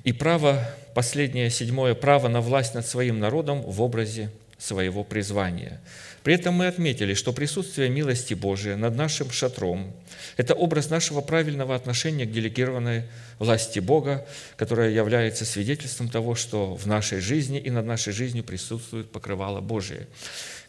И 0.04 0.12
право, 0.12 0.68
последнее, 0.94 1.50
седьмое, 1.50 1.94
право 1.94 2.28
на 2.28 2.40
власть 2.40 2.74
над 2.74 2.86
своим 2.86 3.20
народом 3.20 3.62
в 3.62 3.80
образе 3.80 4.30
своего 4.58 5.04
призвания. 5.04 5.80
При 6.22 6.34
этом 6.34 6.54
мы 6.54 6.68
отметили, 6.68 7.14
что 7.14 7.32
присутствие 7.32 7.88
милости 7.88 8.34
Божией 8.34 8.76
над 8.76 8.94
нашим 8.94 9.30
шатром– 9.30 9.92
это 10.36 10.54
образ 10.54 10.88
нашего 10.88 11.20
правильного 11.20 11.74
отношения 11.74 12.26
к 12.26 12.32
делегированной 12.32 13.04
власти 13.40 13.80
Бога, 13.80 14.24
которая 14.56 14.90
является 14.90 15.44
свидетельством 15.44 16.08
того, 16.08 16.36
что 16.36 16.76
в 16.76 16.86
нашей 16.86 17.18
жизни 17.18 17.58
и 17.58 17.70
над 17.70 17.86
нашей 17.86 18.12
жизнью 18.12 18.44
присутствует 18.44 19.10
покрывало 19.10 19.60
Божие. 19.60 20.06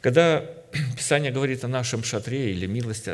Когда 0.03 0.41
Писание 0.97 1.31
говорит 1.31 1.63
о 1.63 1.69
нашем 1.69 2.03
шатре 2.03 2.51
или 2.51 2.65
милость, 2.65 3.07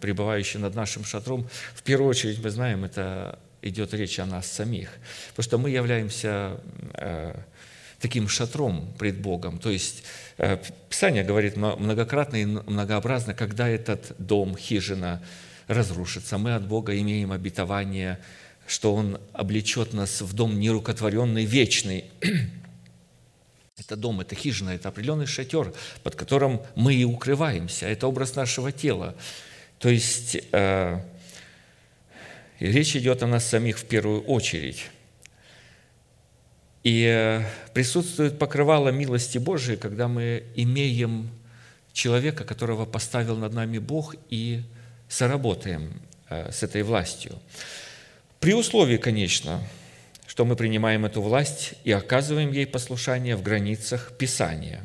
пребывающей 0.00 0.60
над 0.60 0.74
нашим 0.74 1.04
шатром, 1.04 1.48
в 1.74 1.82
первую 1.82 2.10
очередь 2.10 2.38
мы 2.44 2.50
знаем, 2.50 2.84
это 2.84 3.38
идет 3.62 3.94
речь 3.94 4.18
о 4.18 4.26
нас 4.26 4.46
самих, 4.46 4.90
потому 5.30 5.44
что 5.44 5.56
мы 5.56 5.70
являемся 5.70 6.60
э, 6.92 7.34
таким 7.98 8.28
шатром 8.28 8.92
пред 8.98 9.22
Богом. 9.22 9.58
То 9.58 9.70
есть 9.70 10.04
э, 10.36 10.58
Писание 10.90 11.24
говорит 11.24 11.56
многократно 11.56 12.36
и 12.36 12.44
многообразно, 12.44 13.32
когда 13.32 13.66
этот 13.66 14.12
дом, 14.18 14.54
хижина 14.54 15.22
разрушится, 15.66 16.36
мы 16.36 16.54
от 16.54 16.68
Бога 16.68 16.94
имеем 17.00 17.32
обетование, 17.32 18.18
что 18.66 18.94
Он 18.94 19.18
облечет 19.32 19.94
нас 19.94 20.20
в 20.20 20.34
дом 20.34 20.60
нерукотворенный, 20.60 21.46
вечный, 21.46 22.04
это 23.76 23.96
дом, 23.96 24.20
это 24.20 24.34
хижина, 24.34 24.70
это 24.70 24.88
определенный 24.88 25.26
шатер, 25.26 25.72
под 26.02 26.14
которым 26.14 26.62
мы 26.76 26.94
и 26.94 27.04
укрываемся. 27.04 27.86
Это 27.86 28.06
образ 28.06 28.36
нашего 28.36 28.70
тела. 28.70 29.16
То 29.78 29.88
есть 29.88 30.36
э, 30.52 31.00
речь 32.60 32.96
идет 32.96 33.22
о 33.22 33.26
нас 33.26 33.46
самих 33.46 33.78
в 33.78 33.84
первую 33.84 34.22
очередь. 34.22 34.86
И 36.84 37.04
э, 37.04 37.42
присутствует 37.72 38.38
покрывало 38.38 38.90
милости 38.90 39.38
Божией, 39.38 39.76
когда 39.76 40.06
мы 40.06 40.44
имеем 40.54 41.30
человека, 41.92 42.44
которого 42.44 42.84
поставил 42.86 43.36
над 43.36 43.54
нами 43.54 43.78
Бог, 43.78 44.14
и 44.30 44.62
соработаем 45.08 46.00
э, 46.28 46.52
с 46.52 46.62
этой 46.62 46.82
властью. 46.82 47.40
При 48.38 48.54
условии, 48.54 48.98
конечно, 48.98 49.60
что 50.34 50.44
мы 50.44 50.56
принимаем 50.56 51.06
эту 51.06 51.22
власть 51.22 51.74
и 51.84 51.92
оказываем 51.92 52.50
ей 52.50 52.66
послушание 52.66 53.36
в 53.36 53.42
границах 53.44 54.14
Писания. 54.18 54.82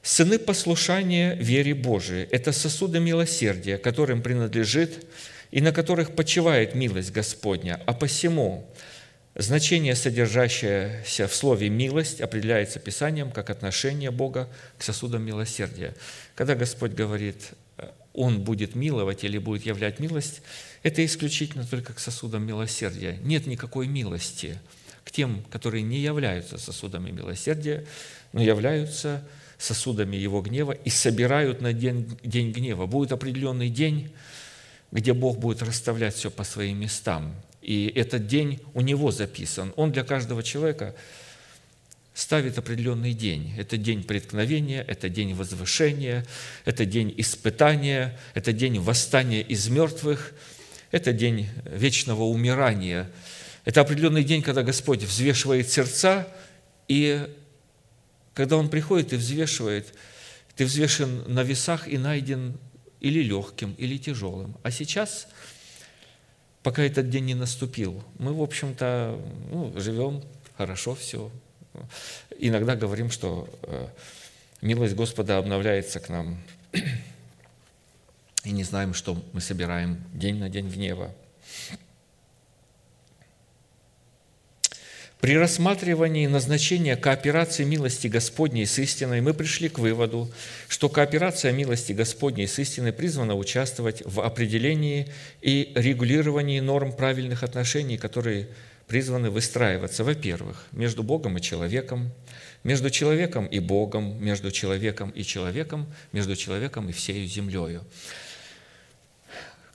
Сыны 0.00 0.38
послушания 0.38 1.34
вере 1.34 1.74
Божией– 1.74 2.26
это 2.30 2.50
сосуды 2.50 2.98
милосердия, 2.98 3.76
которым 3.76 4.22
принадлежит 4.22 5.04
и 5.50 5.60
на 5.60 5.72
которых 5.72 6.14
почивает 6.14 6.74
милость 6.74 7.12
Господня, 7.12 7.78
а 7.84 7.92
посему 7.92 8.66
Значение, 9.34 9.94
содержащееся 9.94 11.28
в 11.28 11.34
слове 11.34 11.68
«милость», 11.68 12.22
определяется 12.22 12.80
Писанием 12.80 13.30
как 13.30 13.50
отношение 13.50 14.10
Бога 14.10 14.48
к 14.78 14.82
сосудам 14.82 15.22
милосердия. 15.22 15.94
Когда 16.34 16.54
Господь 16.54 16.92
говорит, 16.92 17.50
Он 18.12 18.40
будет 18.40 18.74
миловать 18.74 19.24
или 19.24 19.36
будет 19.36 19.66
являть 19.66 20.00
милость, 20.00 20.40
это 20.82 21.04
исключительно 21.04 21.66
только 21.66 21.92
к 21.92 21.98
сосудам 21.98 22.46
милосердия. 22.46 23.18
Нет 23.22 23.46
никакой 23.46 23.86
милости 23.86 24.58
к 25.04 25.10
тем, 25.10 25.42
которые 25.50 25.82
не 25.82 25.98
являются 25.98 26.58
сосудами 26.58 27.10
милосердия, 27.10 27.84
но 28.32 28.42
являются 28.42 29.26
сосудами 29.58 30.16
Его 30.16 30.40
гнева 30.40 30.72
и 30.72 30.90
собирают 30.90 31.60
на 31.60 31.72
день, 31.72 32.18
день 32.22 32.52
гнева. 32.52 32.86
Будет 32.86 33.12
определенный 33.12 33.68
день, 33.68 34.10
где 34.90 35.12
Бог 35.12 35.38
будет 35.38 35.62
расставлять 35.62 36.14
все 36.14 36.30
по 36.30 36.44
своим 36.44 36.80
местам. 36.80 37.34
И 37.60 37.92
этот 37.94 38.26
день 38.26 38.60
у 38.72 38.80
Него 38.80 39.10
записан. 39.10 39.72
Он 39.76 39.92
для 39.92 40.02
каждого 40.02 40.42
человека 40.42 40.94
ставит 42.14 42.58
определенный 42.58 43.12
день. 43.12 43.54
Это 43.58 43.76
день 43.76 44.02
преткновения, 44.02 44.82
это 44.86 45.08
день 45.08 45.34
возвышения, 45.34 46.24
это 46.64 46.84
день 46.84 47.14
испытания, 47.16 48.18
это 48.34 48.52
день 48.52 48.78
восстания 48.78 49.42
из 49.42 49.68
мертвых, 49.68 50.32
это 50.90 51.12
день 51.12 51.48
вечного 51.64 52.24
умирания. 52.24 53.10
Это 53.64 53.80
определенный 53.80 54.24
день, 54.24 54.42
когда 54.42 54.62
Господь 54.62 55.02
взвешивает 55.02 55.70
сердца, 55.70 56.26
и 56.88 57.28
когда 58.34 58.56
Он 58.56 58.68
приходит 58.68 59.12
и 59.12 59.16
взвешивает, 59.16 59.94
ты 60.56 60.64
взвешен 60.64 61.24
на 61.32 61.42
весах 61.42 61.88
и 61.88 61.98
найден 61.98 62.58
или 63.00 63.22
легким, 63.22 63.74
или 63.74 63.98
тяжелым. 63.98 64.56
А 64.62 64.70
сейчас, 64.70 65.28
пока 66.62 66.82
этот 66.82 67.08
день 67.10 67.26
не 67.26 67.34
наступил, 67.34 68.02
мы, 68.18 68.32
в 68.32 68.42
общем-то, 68.42 69.18
ну, 69.50 69.72
живем 69.76 70.22
хорошо 70.56 70.94
все. 70.94 71.30
Иногда 72.38 72.76
говорим, 72.76 73.10
что 73.10 73.48
э, 73.62 73.88
милость 74.60 74.94
Господа 74.94 75.38
обновляется 75.38 76.00
к 76.00 76.08
нам, 76.08 76.42
и 78.44 78.52
не 78.52 78.64
знаем, 78.64 78.94
что 78.94 79.22
мы 79.32 79.40
собираем 79.40 80.02
день 80.14 80.38
на 80.38 80.48
день 80.48 80.68
гнева. 80.68 81.14
При 85.20 85.36
рассматривании 85.36 86.26
назначения 86.26 86.96
кооперации 86.96 87.64
милости 87.64 88.06
Господней 88.06 88.64
с 88.64 88.78
истиной 88.78 89.20
мы 89.20 89.34
пришли 89.34 89.68
к 89.68 89.78
выводу, 89.78 90.30
что 90.66 90.88
кооперация 90.88 91.52
милости 91.52 91.92
Господней 91.92 92.46
с 92.46 92.58
истиной 92.58 92.94
призвана 92.94 93.34
участвовать 93.34 94.02
в 94.06 94.22
определении 94.22 95.12
и 95.42 95.72
регулировании 95.74 96.60
норм 96.60 96.92
правильных 96.92 97.42
отношений, 97.42 97.98
которые 97.98 98.48
призваны 98.86 99.28
выстраиваться, 99.28 100.04
во-первых, 100.04 100.66
между 100.72 101.02
Богом 101.02 101.36
и 101.36 101.42
человеком, 101.42 102.10
между 102.64 102.90
человеком 102.90 103.46
и 103.46 103.58
Богом, 103.58 104.22
между 104.22 104.50
человеком 104.50 105.10
и 105.10 105.22
человеком, 105.22 105.86
между 106.12 106.36
человеком 106.36 106.88
и 106.88 106.92
всею 106.92 107.26
землею. 107.26 107.84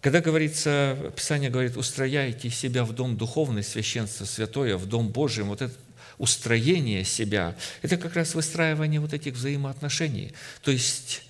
Когда 0.01 0.21
говорится, 0.21 0.95
Писание 1.15 1.49
говорит, 1.49 1.77
устрояйте 1.77 2.51
себя 2.51 2.83
в 2.83 2.93
дом 2.93 3.17
духовный, 3.17 3.63
священство 3.63 4.25
святое, 4.25 4.77
в 4.77 4.85
дом 4.85 5.09
Божий, 5.09 5.43
вот 5.43 5.63
это 5.63 5.73
устроение 6.19 7.03
себя, 7.03 7.55
это 7.81 7.97
как 7.97 8.15
раз 8.15 8.35
выстраивание 8.35 8.99
вот 8.99 9.13
этих 9.13 9.33
взаимоотношений. 9.33 10.33
То 10.61 10.71
есть 10.71 11.23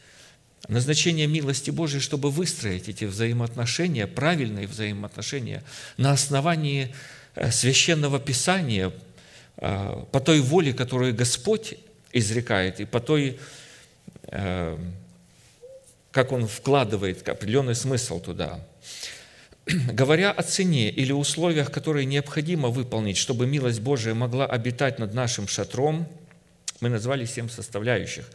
назначение 0.67 1.27
милости 1.27 1.71
Божией, 1.71 2.01
чтобы 2.01 2.29
выстроить 2.31 2.89
эти 2.89 3.05
взаимоотношения, 3.05 4.07
правильные 4.07 4.67
взаимоотношения 4.67 5.63
на 5.97 6.11
основании 6.11 6.93
э, 7.35 7.51
священного 7.51 8.19
Писания, 8.19 8.91
по 9.57 10.19
той 10.19 10.41
воле, 10.41 10.73
которую 10.73 11.15
Господь 11.15 11.75
изрекает, 12.11 12.79
и 12.79 12.85
по 12.85 12.99
той 12.99 13.39
э, 14.27 14.77
как 16.11 16.31
он 16.31 16.47
вкладывает 16.47 17.27
определенный 17.27 17.75
смысл 17.75 18.21
туда. 18.21 18.65
Говоря 19.65 20.31
о 20.31 20.43
цене 20.43 20.89
или 20.89 21.11
условиях, 21.11 21.71
которые 21.71 22.05
необходимо 22.05 22.69
выполнить, 22.69 23.17
чтобы 23.17 23.45
милость 23.45 23.81
Божия 23.81 24.13
могла 24.13 24.45
обитать 24.45 24.97
над 24.97 25.13
нашим 25.13 25.47
шатром, 25.49 26.07
мы 26.79 26.87
назвали 26.87 27.25
семь 27.25 27.49
составляющих. 27.49 28.29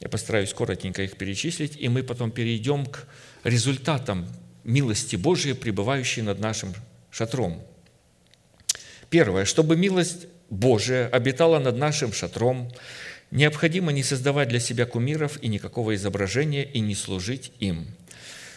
Я 0.00 0.08
постараюсь 0.08 0.52
коротенько 0.52 1.02
их 1.02 1.16
перечислить, 1.16 1.76
и 1.78 1.88
мы 1.88 2.02
потом 2.02 2.32
перейдем 2.32 2.86
к 2.86 3.06
результатам 3.44 4.26
милости 4.64 5.14
Божией, 5.14 5.54
пребывающей 5.54 6.22
над 6.22 6.40
нашим 6.40 6.74
шатром. 7.10 7.62
Первое, 9.10 9.44
чтобы 9.44 9.76
милость 9.76 10.26
Божия 10.50 11.08
обитала 11.08 11.58
над 11.58 11.76
нашим 11.76 12.12
шатром, 12.12 12.70
Необходимо 13.30 13.90
не 13.92 14.02
создавать 14.02 14.48
для 14.48 14.60
себя 14.60 14.86
кумиров 14.86 15.42
и 15.42 15.48
никакого 15.48 15.94
изображения 15.94 16.64
и 16.64 16.80
не 16.80 16.94
служить 16.94 17.52
им. 17.58 17.86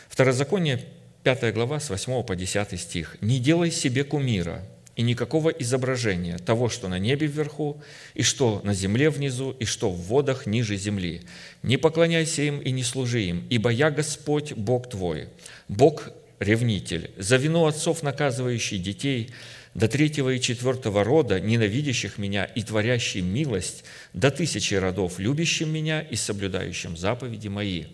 Второзаконие, 0.09 0.83
5 1.23 1.53
глава, 1.53 1.79
с 1.79 1.89
8 1.89 2.23
по 2.23 2.35
10 2.35 2.79
стих. 2.79 3.17
«Не 3.21 3.39
делай 3.39 3.71
себе 3.71 4.03
кумира 4.03 4.63
и 4.95 5.01
никакого 5.01 5.49
изображения 5.49 6.37
того, 6.37 6.69
что 6.69 6.87
на 6.87 6.99
небе 6.99 7.25
вверху, 7.25 7.81
и 8.13 8.21
что 8.21 8.61
на 8.63 8.73
земле 8.73 9.09
внизу, 9.09 9.51
и 9.51 9.65
что 9.65 9.89
в 9.89 9.95
водах 9.95 10.45
ниже 10.45 10.77
земли. 10.77 11.21
Не 11.63 11.77
поклоняйся 11.77 12.43
им 12.43 12.59
и 12.59 12.71
не 12.71 12.83
служи 12.83 13.23
им, 13.23 13.45
ибо 13.49 13.69
я 13.69 13.91
Господь, 13.91 14.53
Бог 14.53 14.89
твой, 14.89 15.29
Бог 15.67 16.11
ревнитель, 16.39 17.11
за 17.17 17.37
вину 17.37 17.65
отцов 17.65 18.03
наказывающий 18.03 18.77
детей, 18.77 19.31
до 19.79 19.87
третьего 19.87 20.31
и 20.31 20.41
четвертого 20.41 21.05
рода, 21.05 21.39
ненавидящих 21.39 22.17
меня 22.17 22.43
и 22.43 22.63
творящим 22.63 23.25
милость, 23.25 23.85
до 24.11 24.29
тысячи 24.29 24.73
родов, 24.73 25.19
любящим 25.19 25.71
меня 25.71 26.01
и 26.01 26.17
соблюдающим 26.17 26.97
заповеди 26.97 27.47
мои». 27.47 27.85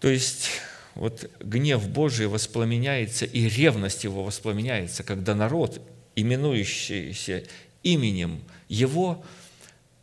То 0.00 0.08
есть, 0.08 0.48
вот 0.96 1.30
гнев 1.38 1.88
Божий 1.88 2.26
воспламеняется, 2.26 3.24
и 3.24 3.48
ревность 3.48 4.02
его 4.02 4.24
воспламеняется, 4.24 5.04
когда 5.04 5.36
народ, 5.36 5.80
именующийся 6.16 7.44
именем 7.84 8.42
Его, 8.68 9.24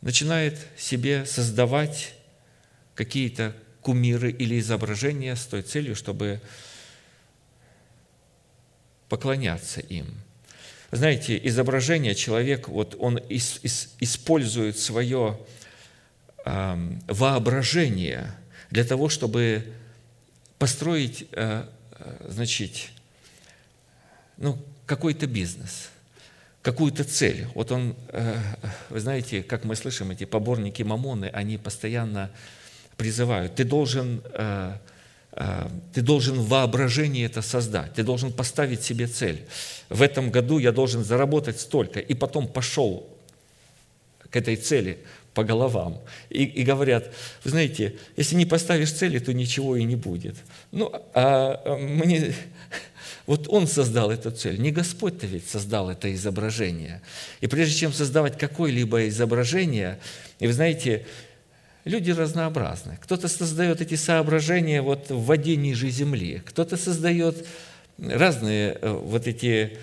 начинает 0.00 0.58
себе 0.78 1.26
создавать 1.26 2.14
какие-то 2.94 3.54
кумиры 3.82 4.30
или 4.30 4.58
изображения 4.58 5.36
с 5.36 5.44
той 5.44 5.60
целью, 5.60 5.94
чтобы 5.94 6.40
поклоняться 9.10 9.80
им– 9.80 10.06
знаете, 10.92 11.40
изображение 11.42 12.14
человек, 12.14 12.68
вот 12.68 12.94
он 12.98 13.18
ис, 13.28 13.60
ис, 13.62 13.94
использует 13.98 14.78
свое 14.78 15.38
э, 16.44 16.76
воображение 17.08 18.30
для 18.70 18.84
того, 18.84 19.08
чтобы 19.08 19.64
построить, 20.58 21.26
э, 21.32 21.64
значит, 22.28 22.90
ну, 24.36 24.58
какой-то 24.84 25.26
бизнес, 25.26 25.88
какую-то 26.60 27.04
цель. 27.04 27.46
Вот 27.54 27.72
он, 27.72 27.96
э, 28.08 28.36
вы 28.90 29.00
знаете, 29.00 29.42
как 29.42 29.64
мы 29.64 29.76
слышим, 29.76 30.10
эти 30.10 30.24
поборники 30.24 30.82
Мамоны, 30.82 31.30
они 31.32 31.56
постоянно 31.56 32.30
призывают, 32.98 33.54
ты 33.54 33.64
должен 33.64 34.22
э, 34.24 34.76
ты 35.94 36.02
должен 36.02 36.38
в 36.38 36.48
воображении 36.48 37.24
это 37.24 37.40
создать, 37.40 37.94
ты 37.94 38.02
должен 38.02 38.32
поставить 38.32 38.82
себе 38.82 39.06
цель. 39.06 39.46
В 39.88 40.02
этом 40.02 40.30
году 40.30 40.58
я 40.58 40.72
должен 40.72 41.04
заработать 41.04 41.58
столько, 41.60 42.00
и 42.00 42.14
потом 42.14 42.46
пошел 42.46 43.08
к 44.30 44.36
этой 44.36 44.56
цели 44.56 44.98
по 45.34 45.44
головам. 45.44 46.00
И, 46.30 46.44
и 46.44 46.62
говорят, 46.62 47.12
вы 47.44 47.50
знаете, 47.50 47.96
если 48.16 48.36
не 48.36 48.46
поставишь 48.46 48.92
цели, 48.92 49.18
то 49.18 49.32
ничего 49.32 49.76
и 49.76 49.84
не 49.84 49.96
будет. 49.96 50.36
Ну, 50.70 50.92
а 51.14 51.76
мне... 51.78 52.34
Вот 53.24 53.46
он 53.48 53.68
создал 53.68 54.10
эту 54.10 54.32
цель. 54.32 54.60
Не 54.60 54.72
Господь-то 54.72 55.28
ведь 55.28 55.48
создал 55.48 55.88
это 55.90 56.12
изображение. 56.12 57.00
И 57.40 57.46
прежде 57.46 57.76
чем 57.76 57.92
создавать 57.92 58.36
какое-либо 58.36 59.06
изображение, 59.06 60.00
и 60.40 60.48
вы 60.48 60.52
знаете, 60.52 61.06
Люди 61.84 62.12
разнообразны. 62.12 62.98
Кто-то 63.00 63.26
создает 63.28 63.80
эти 63.80 63.96
соображения 63.96 64.82
вот 64.82 65.10
в 65.10 65.24
воде 65.24 65.56
ниже 65.56 65.90
земли, 65.90 66.40
кто-то 66.44 66.76
создает 66.76 67.46
разные 67.98 68.78
э, 68.80 68.90
вот 68.90 69.26
эти 69.26 69.78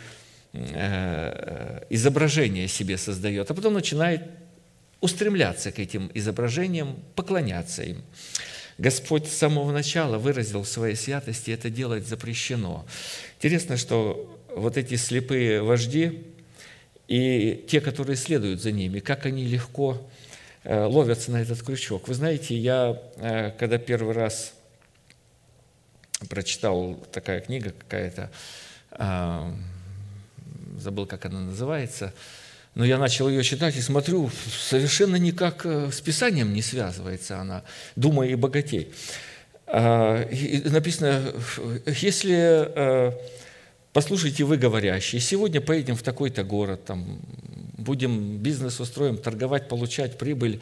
э, 0.54 1.84
изображения 1.90 2.68
себе 2.70 2.98
создает, 2.98 3.52
а 3.52 3.54
потом 3.54 3.74
начинает 3.74 4.24
устремляться 5.02 5.72
к 5.72 5.80
этим 5.80 6.10
изображениям, 6.14 6.96
поклоняться 7.16 7.84
им. 7.84 8.02
Господь 8.78 9.28
с 9.28 9.38
самого 9.38 9.74
начала 9.74 10.18
выразил 10.18 10.64
в 10.64 10.68
своей 10.68 10.96
святости, 10.96 11.52
это 11.52 11.70
делать 11.70 12.08
запрещено. 12.08 12.86
Интересно, 13.38 13.76
что 13.76 14.40
вот 14.56 14.78
эти 14.78 14.96
слепые 14.96 15.62
вожди 15.62 16.24
и 17.10 17.66
те, 17.68 17.82
которые 17.82 18.16
следуют 18.16 18.62
за 18.62 18.72
ними, 18.72 19.00
как 19.00 19.26
они 19.26 19.46
легко 19.46 20.10
ловятся 20.66 21.32
на 21.32 21.42
этот 21.42 21.62
крючок. 21.62 22.08
Вы 22.08 22.14
знаете, 22.14 22.58
я, 22.58 23.02
э, 23.18 23.52
когда 23.52 23.78
первый 23.78 24.14
раз 24.14 24.54
прочитал 26.28 26.96
такая 27.12 27.40
книга 27.40 27.72
какая-то, 27.72 28.30
э, 28.92 29.54
забыл, 30.78 31.06
как 31.06 31.26
она 31.26 31.42
называется, 31.42 32.14
но 32.76 32.86
я 32.86 32.98
начал 32.98 33.30
ее 33.30 33.44
читать 33.44 33.76
и 33.78 33.82
смотрю, 33.82 34.30
совершенно 34.52 35.16
никак 35.16 35.66
э, 35.66 35.92
с 35.92 36.02
Писанием 36.02 36.54
не 36.54 36.62
связывается 36.62 37.40
она, 37.40 37.64
«Думай 37.96 38.32
и 38.32 38.36
богатей». 38.36 38.94
А, 39.72 40.28
написано, 40.66 41.34
если 41.86 42.36
э, 42.36 43.12
послушайте 43.94 44.44
вы 44.44 44.58
говорящие, 44.58 45.22
сегодня 45.22 45.62
поедем 45.62 45.96
в 45.96 46.02
такой-то 46.02 46.44
город, 46.44 46.86
там, 46.86 47.20
будем 47.80 48.38
бизнес 48.38 48.80
устроим, 48.80 49.18
торговать, 49.18 49.68
получать 49.68 50.18
прибыль, 50.18 50.60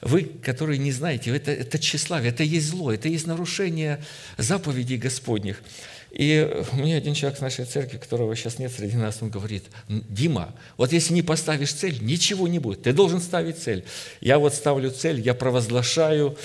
вы, 0.00 0.22
которые 0.22 0.78
не 0.78 0.92
знаете, 0.92 1.34
это, 1.36 1.50
это 1.50 1.78
тщеславие, 1.78 2.30
это 2.30 2.42
есть 2.42 2.68
зло, 2.68 2.92
это 2.92 3.08
есть 3.08 3.26
нарушение 3.26 4.02
заповедей 4.38 4.96
Господних. 4.96 5.62
И 6.10 6.64
мне 6.72 6.96
один 6.96 7.14
человек 7.14 7.38
с 7.38 7.42
нашей 7.42 7.64
церкви, 7.64 7.98
которого 7.98 8.34
сейчас 8.34 8.58
нет 8.58 8.72
среди 8.72 8.96
нас, 8.96 9.18
он 9.20 9.30
говорит, 9.30 9.64
Дима, 9.88 10.54
вот 10.76 10.92
если 10.92 11.14
не 11.14 11.22
поставишь 11.22 11.72
цель, 11.72 12.02
ничего 12.02 12.48
не 12.48 12.58
будет. 12.58 12.82
Ты 12.82 12.92
должен 12.92 13.20
ставить 13.20 13.58
цель. 13.58 13.84
Я 14.20 14.38
вот 14.38 14.54
ставлю 14.54 14.90
цель, 14.90 15.20
я 15.20 15.34
провозглашаю, 15.34 16.36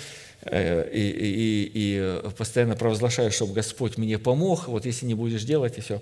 э, 0.44 0.88
и, 0.94 1.10
и, 1.10 1.72
и 1.74 2.30
постоянно 2.38 2.76
провозглашаю, 2.76 3.32
чтобы 3.32 3.54
Господь 3.54 3.98
мне 3.98 4.20
помог, 4.20 4.68
вот 4.68 4.86
если 4.86 5.08
не 5.08 5.16
будешь 5.16 5.44
делать, 5.44 5.78
и 5.78 5.82
все. 5.82 6.02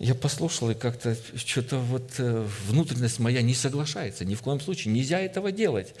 Я 0.00 0.16
послушал, 0.16 0.70
и 0.70 0.74
как-то 0.74 1.16
что-то 1.36 1.78
вот 1.78 2.14
э, 2.18 2.48
внутренность 2.66 3.20
моя 3.20 3.42
не 3.42 3.54
соглашается. 3.54 4.24
Ни 4.24 4.34
в 4.34 4.42
коем 4.42 4.60
случае 4.60 4.92
нельзя 4.92 5.20
этого 5.20 5.52
делать. 5.52 5.94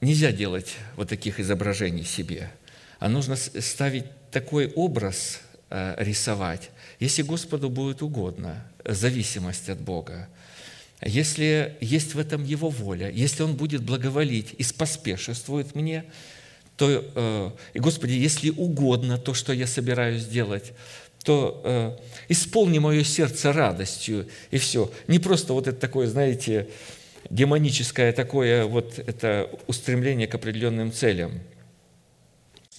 Нельзя 0.00 0.32
делать 0.32 0.76
вот 0.96 1.10
таких 1.10 1.38
изображений 1.40 2.04
себе– 2.04 2.50
а 2.98 3.08
нужно 3.08 3.36
ставить 3.36 4.04
такой 4.30 4.72
образ, 4.72 5.40
э, 5.70 5.94
рисовать, 5.98 6.70
если 6.98 7.22
Господу 7.22 7.68
будет 7.68 8.02
угодно, 8.02 8.64
зависимость 8.84 9.68
от 9.68 9.80
Бога. 9.80 10.28
Если 11.02 11.76
есть 11.80 12.14
в 12.14 12.18
этом 12.18 12.42
Его 12.42 12.70
воля, 12.70 13.10
если 13.10 13.42
Он 13.42 13.54
будет 13.54 13.82
благоволить 13.82 14.54
и 14.56 14.62
споспешествует 14.62 15.74
мне, 15.74 16.04
то, 16.76 17.04
э, 17.14 17.50
и, 17.74 17.78
Господи, 17.78 18.12
если 18.12 18.50
угодно 18.50 19.18
то, 19.18 19.34
что 19.34 19.52
я 19.52 19.66
собираюсь 19.66 20.22
сделать, 20.22 20.72
то 21.24 21.60
э, 21.64 21.96
исполни 22.28 22.78
мое 22.78 23.02
сердце 23.02 23.52
радостью, 23.52 24.28
и 24.50 24.58
все. 24.58 24.92
Не 25.08 25.18
просто 25.18 25.52
вот 25.52 25.66
это 25.66 25.78
такое, 25.78 26.06
знаете, 26.06 26.68
демоническое 27.30 28.12
такое 28.12 28.66
вот 28.66 28.98
это 28.98 29.50
устремление 29.66 30.26
к 30.26 30.34
определенным 30.34 30.92
целям– 30.92 31.32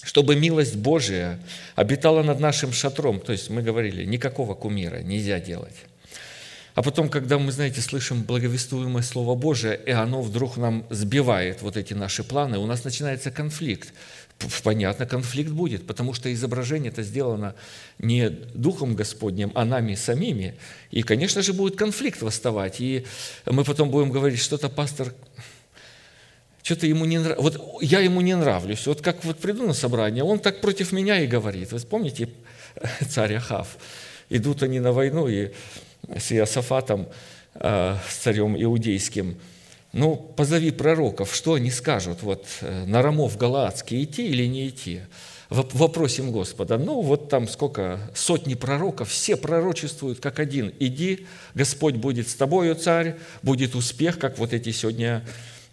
чтобы 0.08 0.38
милость 0.38 0.78
Божия 0.78 1.38
обитала 1.76 2.24
над 2.24 2.40
нашим 2.40 2.72
шатром. 2.72 3.20
То 3.20 3.34
есть 3.34 3.50
мы 3.50 3.62
говорили, 3.62 4.06
никакого 4.06 4.56
кумира 4.56 5.00
нельзя 5.00 5.40
делать. 5.40 5.76
А 6.78 6.84
потом, 6.84 7.10
когда 7.10 7.40
мы, 7.40 7.52
знаете, 7.52 7.82
слышим 7.82 8.22
благовествуемое 8.22 9.02
Слово 9.02 9.34
Божие, 9.34 9.82
и 9.84 9.90
оно 9.90 10.22
вдруг 10.22 10.58
нам 10.58 10.86
сбивает 10.92 11.64
вот 11.64 11.76
эти 11.76 11.96
наши 11.96 12.24
планы, 12.24 12.60
у 12.60 12.68
нас 12.68 12.84
начинается 12.84 13.32
конфликт. 13.32 13.92
Понятно, 14.64 15.08
конфликт 15.08 15.50
будет, 15.50 15.88
потому 15.88 16.14
что 16.14 16.32
изображение 16.32 16.92
это 16.92 17.02
сделано 17.02 17.56
не 17.98 18.30
Духом 18.30 18.94
Господним, 18.94 19.52
а 19.56 19.66
нами 19.66 19.96
самими. 19.96 20.56
И, 20.92 21.02
конечно 21.02 21.42
же, 21.42 21.52
будет 21.52 21.76
конфликт 21.76 22.22
восставать. 22.22 22.80
И 22.80 23.08
мы 23.48 23.64
потом 23.64 23.90
будем 23.90 24.12
говорить, 24.12 24.40
что-то 24.40 24.70
пастор 24.70 25.16
что-то 26.62 26.86
ему 26.86 27.06
не 27.06 27.18
нравится. 27.18 27.42
Вот 27.42 27.82
я 27.82 28.02
ему 28.02 28.22
не 28.22 28.36
нравлюсь. 28.36 28.86
Вот 28.86 29.02
как 29.02 29.26
вот 29.26 29.40
приду 29.40 29.66
на 29.66 29.74
собрание, 29.74 30.24
он 30.24 30.38
так 30.38 30.62
против 30.62 30.92
меня 30.92 31.20
и 31.20 31.26
говорит. 31.26 31.72
Вы 31.72 31.80
помните 31.80 32.30
царь 33.10 33.34
Ахав? 33.34 33.80
Идут 34.30 34.62
они 34.62 34.80
на 34.80 34.92
войну 34.92 35.28
и 35.28 35.54
с 36.16 36.32
Иосафатом, 36.32 37.08
э, 37.56 37.96
с 38.10 38.16
царем 38.16 38.62
иудейским. 38.62 39.38
Ну, 39.94 40.16
позови 40.16 40.72
пророков, 40.72 41.34
что 41.34 41.54
они 41.54 41.72
скажут? 41.72 42.22
Вот 42.22 42.46
э, 42.62 42.86
на 42.86 43.02
Рамов 43.02 43.38
Галаадский 43.38 44.04
идти 44.04 44.28
или 44.28 44.46
не 44.46 44.68
идти? 44.70 45.02
Вопросим 45.50 46.32
Господа. 46.32 46.78
Ну, 46.78 47.02
вот 47.02 47.30
там 47.30 47.48
сколько, 47.48 48.00
сотни 48.14 48.54
пророков, 48.56 49.10
все 49.10 49.38
пророчествуют 49.38 50.20
как 50.20 50.40
один. 50.40 50.74
Иди, 50.80 51.26
Господь 51.56 51.96
будет 51.96 52.28
с 52.28 52.36
тобою, 52.36 52.76
царь, 52.76 53.16
будет 53.44 53.74
успех, 53.74 54.20
как 54.20 54.38
вот 54.38 54.54
эти 54.54 54.72
сегодня 54.72 55.24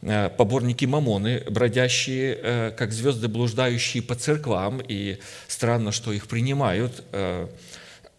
Э, 0.07 0.29
поборники 0.29 0.85
Мамоны, 0.85 1.42
бродящие, 1.49 2.73
как 2.73 2.92
звезды, 2.92 3.29
блуждающие 3.29 4.03
по 4.03 4.14
церквам, 4.14 4.83
и 4.87 5.18
странно, 5.49 5.92
что 5.92 6.12
их 6.12 6.27
принимают 6.27 7.03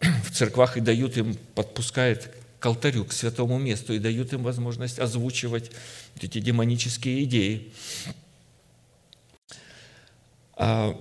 в 0.00 0.30
церквах 0.30 0.76
и 0.76 0.80
дают 0.80 1.16
им, 1.16 1.34
подпускают 1.54 2.30
к 2.58 2.66
алтарю, 2.66 3.04
к 3.04 3.12
святому 3.12 3.58
месту, 3.58 3.94
и 3.94 3.98
дают 3.98 4.32
им 4.32 4.42
возможность 4.42 4.98
озвучивать 4.98 5.70
эти 6.20 6.40
демонические 6.40 7.24
идеи. 7.24 7.72
А, 10.54 10.98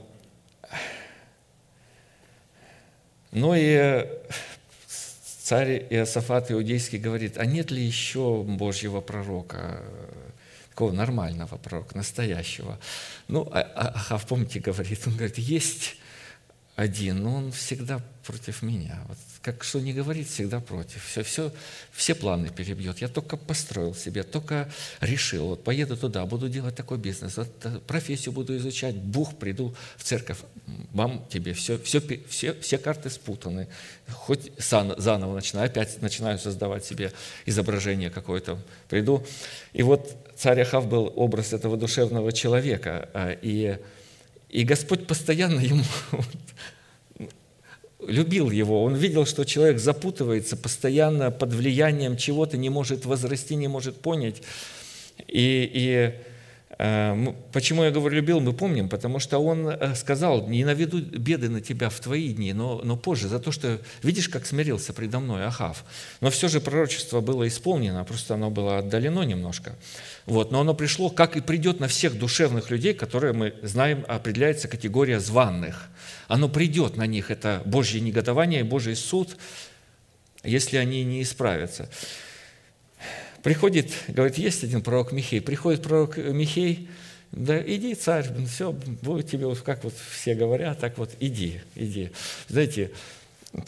ну 3.31 3.53
и 3.55 4.05
царь 5.43 5.85
Иосафат 5.89 6.51
Иудейский 6.51 6.99
говорит, 6.99 7.37
а 7.37 7.45
нет 7.45 7.71
ли 7.71 7.83
еще 7.83 8.43
Божьего 8.43 9.01
пророка? 9.01 9.81
такого 10.75 10.91
нормального 10.91 11.55
пророка, 11.55 11.95
настоящего. 11.95 12.77
Ну, 13.29 13.47
а, 13.49 13.61
а 13.61 13.87
Ахав, 13.95 14.27
помните, 14.27 14.59
говорит, 14.59 15.07
он 15.07 15.13
говорит, 15.13 15.37
есть 15.37 15.95
один, 16.75 17.23
но 17.23 17.35
он 17.35 17.51
всегда 17.51 18.01
против 18.25 18.61
меня. 18.61 18.99
Вот 19.07 19.17
как 19.41 19.63
что 19.63 19.79
не 19.79 19.93
говорит, 19.93 20.27
всегда 20.27 20.59
против. 20.59 21.05
Все, 21.05 21.21
все, 21.21 21.51
все 21.91 22.15
планы 22.15 22.49
перебьет. 22.49 22.99
Я 22.99 23.07
только 23.07 23.37
построил 23.37 23.93
себе, 23.93 24.23
только 24.23 24.67
решил, 25.01 25.49
вот 25.49 25.63
поеду 25.63 25.95
туда, 25.95 26.25
буду 26.25 26.49
делать 26.49 26.75
такой 26.75 26.97
бизнес, 26.97 27.37
вот 27.37 27.49
э, 27.63 27.79
профессию 27.85 28.33
буду 28.33 28.57
изучать, 28.57 28.95
бух, 28.95 29.37
приду 29.37 29.75
в 29.97 30.03
церковь, 30.03 30.39
вам 30.91 31.27
тебе 31.29 31.53
все, 31.53 31.77
все, 31.77 32.01
все, 32.27 32.59
все 32.59 32.77
карты 32.77 33.09
спутаны. 33.09 33.67
Хоть 34.09 34.51
заново 34.57 35.35
начинаю, 35.35 35.67
опять 35.67 36.01
начинаю 36.01 36.39
создавать 36.39 36.83
себе 36.83 37.13
изображение 37.45 38.09
какое-то. 38.09 38.59
Приду. 38.89 39.23
И 39.73 39.83
вот 39.83 40.15
царь 40.35 40.61
Ахав 40.61 40.87
был 40.87 41.13
образ 41.15 41.53
этого 41.53 41.77
душевного 41.77 42.31
человека. 42.31 43.09
А, 43.13 43.37
и, 43.39 43.77
и 44.55 44.63
Господь 44.63 45.05
постоянно 45.05 45.59
ему 45.59 45.83
любил 48.07 48.51
его, 48.51 48.85
он 48.85 48.95
видел, 48.95 49.25
что 49.25 49.43
человек 49.43 49.79
запутывается 49.79 50.55
постоянно 50.55 51.29
под 51.29 51.53
влиянием 51.53 52.15
чего-то, 52.15 52.55
не 52.55 52.69
может 52.69 53.05
возрасти, 53.05 53.55
не 53.55 53.67
может 53.67 53.99
понять. 53.99 54.41
И, 55.27 55.69
и 55.73 56.13
почему 56.77 57.83
я 57.83 57.91
говорю 57.91 58.15
любил, 58.15 58.41
мы 58.41 58.51
помним, 58.51 58.89
потому 58.89 59.19
что 59.19 59.39
он 59.39 59.69
э, 59.69 59.95
сказал, 59.95 60.47
не 60.47 60.65
наведу 60.65 60.99
беды 60.99 61.49
на 61.49 61.61
тебя 61.61 61.89
в 61.89 61.99
твои 62.01 62.33
дни, 62.33 62.51
но, 62.51 62.81
но 62.83 62.97
позже, 62.97 63.29
за 63.29 63.39
то, 63.39 63.51
что 63.51 63.79
видишь, 64.03 64.27
как 64.27 64.45
смирился 64.45 64.91
предо 64.91 65.19
мной 65.19 65.45
Ахав. 65.45 65.85
Но 66.19 66.29
все 66.29 66.49
же 66.49 66.59
пророчество 66.59 67.21
было 67.21 67.47
исполнено, 67.47 68.03
просто 68.03 68.33
оно 68.33 68.49
было 68.49 68.79
отдалено 68.79 69.21
немножко. 69.23 69.75
Вот, 70.25 70.51
но 70.51 70.61
оно 70.61 70.73
пришло, 70.73 71.09
как 71.09 71.37
и 71.37 71.41
придет 71.41 71.79
на 71.79 71.87
всех 71.87 72.17
душевных 72.17 72.69
людей, 72.69 72.93
которые 72.93 73.31
мы 73.31 73.53
знаем, 73.61 74.03
определяется 74.07 74.67
категория 74.67 75.21
званных. 75.21 75.87
Оно 76.27 76.49
придет 76.49 76.97
на 76.97 77.07
них, 77.07 77.31
это 77.31 77.61
Божье 77.65 78.01
негодование 78.01 78.65
Божий 78.65 78.97
суд, 78.97 79.37
если 80.43 80.75
они 80.75 81.03
не 81.05 81.21
исправятся. 81.21 81.89
Приходит, 83.45 83.91
говорит, 84.07 84.39
есть 84.39 84.63
один 84.63 84.81
пророк 84.81 85.11
Михей, 85.11 85.39
приходит 85.39 85.83
пророк 85.83 86.17
Михей, 86.17 86.89
да 87.31 87.61
иди, 87.61 87.93
царь, 87.93 88.27
все, 88.47 88.71
будет 88.71 89.29
тебе, 89.29 89.53
как 89.57 89.83
вот 89.83 89.93
все 90.13 90.33
говорят, 90.33 90.79
так 90.79 90.97
вот 90.97 91.11
иди, 91.19 91.61
иди. 91.75 92.09
Знаете, 92.47 92.89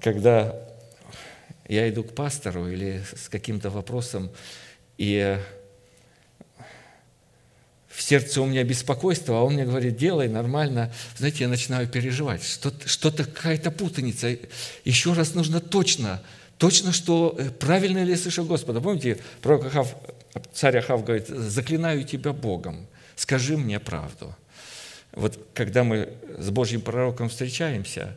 когда 0.01 0.55
я 1.67 1.87
иду 1.89 2.03
к 2.03 2.15
пастору 2.15 2.67
или 2.67 3.03
с 3.15 3.29
каким-то 3.29 3.69
вопросом, 3.69 4.31
и 4.97 5.37
в 7.87 8.01
сердце 8.01 8.41
у 8.41 8.47
меня 8.47 8.63
беспокойство, 8.63 9.37
а 9.37 9.43
он 9.43 9.53
мне 9.53 9.65
говорит, 9.65 9.95
делай 9.95 10.27
нормально. 10.27 10.91
Знаете, 11.17 11.43
я 11.43 11.49
начинаю 11.49 11.87
переживать, 11.87 12.43
что-то, 12.43 12.89
что-то 12.89 13.25
какая-то 13.25 13.69
путаница. 13.69 14.39
Еще 14.85 15.13
раз 15.13 15.35
нужно 15.35 15.59
точно, 15.59 16.23
точно, 16.57 16.91
что 16.91 17.35
э, 17.37 17.49
правильно 17.49 18.03
ли 18.03 18.11
я 18.11 18.17
слышу 18.17 18.45
Господа. 18.45 18.81
Помните, 18.81 19.17
пророк 19.41 19.65
Ахав, 19.65 19.95
царь 20.53 20.77
Ахав 20.77 21.03
говорит, 21.03 21.27
заклинаю 21.27 22.03
тебя 22.03 22.33
Богом, 22.33 22.87
скажи 23.15 23.57
мне 23.57 23.79
правду. 23.79 24.35
Вот 25.13 25.39
когда 25.53 25.83
мы 25.83 26.13
с 26.37 26.49
Божьим 26.49 26.81
пророком 26.81 27.29
встречаемся, 27.29 28.15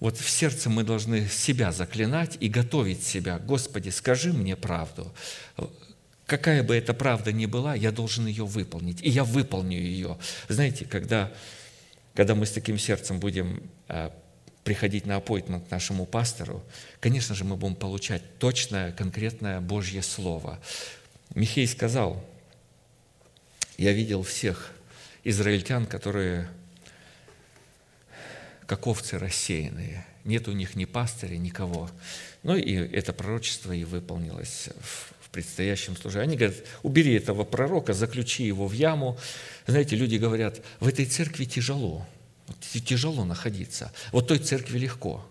вот 0.00 0.16
в 0.16 0.28
сердце 0.28 0.70
мы 0.70 0.84
должны 0.84 1.28
себя 1.28 1.72
заклинать 1.72 2.36
и 2.40 2.48
готовить 2.48 3.02
себя. 3.02 3.38
Господи, 3.38 3.88
скажи 3.88 4.32
мне 4.32 4.54
правду 4.54 5.12
какая 6.28 6.62
бы 6.62 6.76
эта 6.76 6.92
правда 6.92 7.32
ни 7.32 7.46
была, 7.46 7.74
я 7.74 7.90
должен 7.90 8.26
ее 8.26 8.44
выполнить, 8.44 9.02
и 9.02 9.08
я 9.08 9.24
выполню 9.24 9.78
ее. 9.78 10.18
Знаете, 10.48 10.84
когда, 10.84 11.32
когда 12.14 12.34
мы 12.34 12.44
с 12.44 12.52
таким 12.52 12.78
сердцем 12.78 13.18
будем 13.18 13.62
а, 13.88 14.14
приходить 14.68 15.06
на 15.06 15.16
аппоинтмент 15.16 15.66
к 15.66 15.70
нашему 15.70 16.04
пастору, 16.04 16.62
конечно 17.00 17.34
же, 17.34 17.44
мы 17.44 17.56
будем 17.56 17.74
получать 17.74 18.22
точное, 18.38 18.92
конкретное 18.92 19.62
Божье 19.62 20.02
Слово. 20.02 20.60
Михей 21.34 21.66
сказал, 21.66 22.22
я 23.78 23.92
видел 23.92 24.22
всех 24.22 24.72
израильтян, 25.24 25.86
которые 25.86 26.50
как 28.66 28.86
овцы 28.86 29.18
рассеянные. 29.18 30.04
Нет 30.24 30.48
у 30.48 30.52
них 30.52 30.76
ни 30.76 30.84
пастыря, 30.84 31.38
никого. 31.38 31.88
Ну 32.42 32.54
и 32.54 32.74
это 32.74 33.14
пророчество 33.14 33.72
и 33.72 33.84
выполнилось 33.84 34.68
в 35.22 35.30
предстоящем 35.30 35.96
служении. 35.96 36.26
Они 36.26 36.36
говорят, 36.36 36.58
убери 36.82 37.14
этого 37.14 37.44
пророка, 37.44 37.94
заключи 37.94 38.44
его 38.44 38.68
в 38.68 38.72
яму. 38.72 39.18
Знаете, 39.66 39.96
люди 39.96 40.16
говорят, 40.16 40.60
в 40.78 40.88
этой 40.88 41.06
церкви 41.06 41.46
тяжело, 41.46 42.06
тяжело 42.72 43.24
находиться. 43.24 43.92
Вот 44.12 44.28
той 44.28 44.38
церкви 44.38 44.78
легко. 44.78 45.24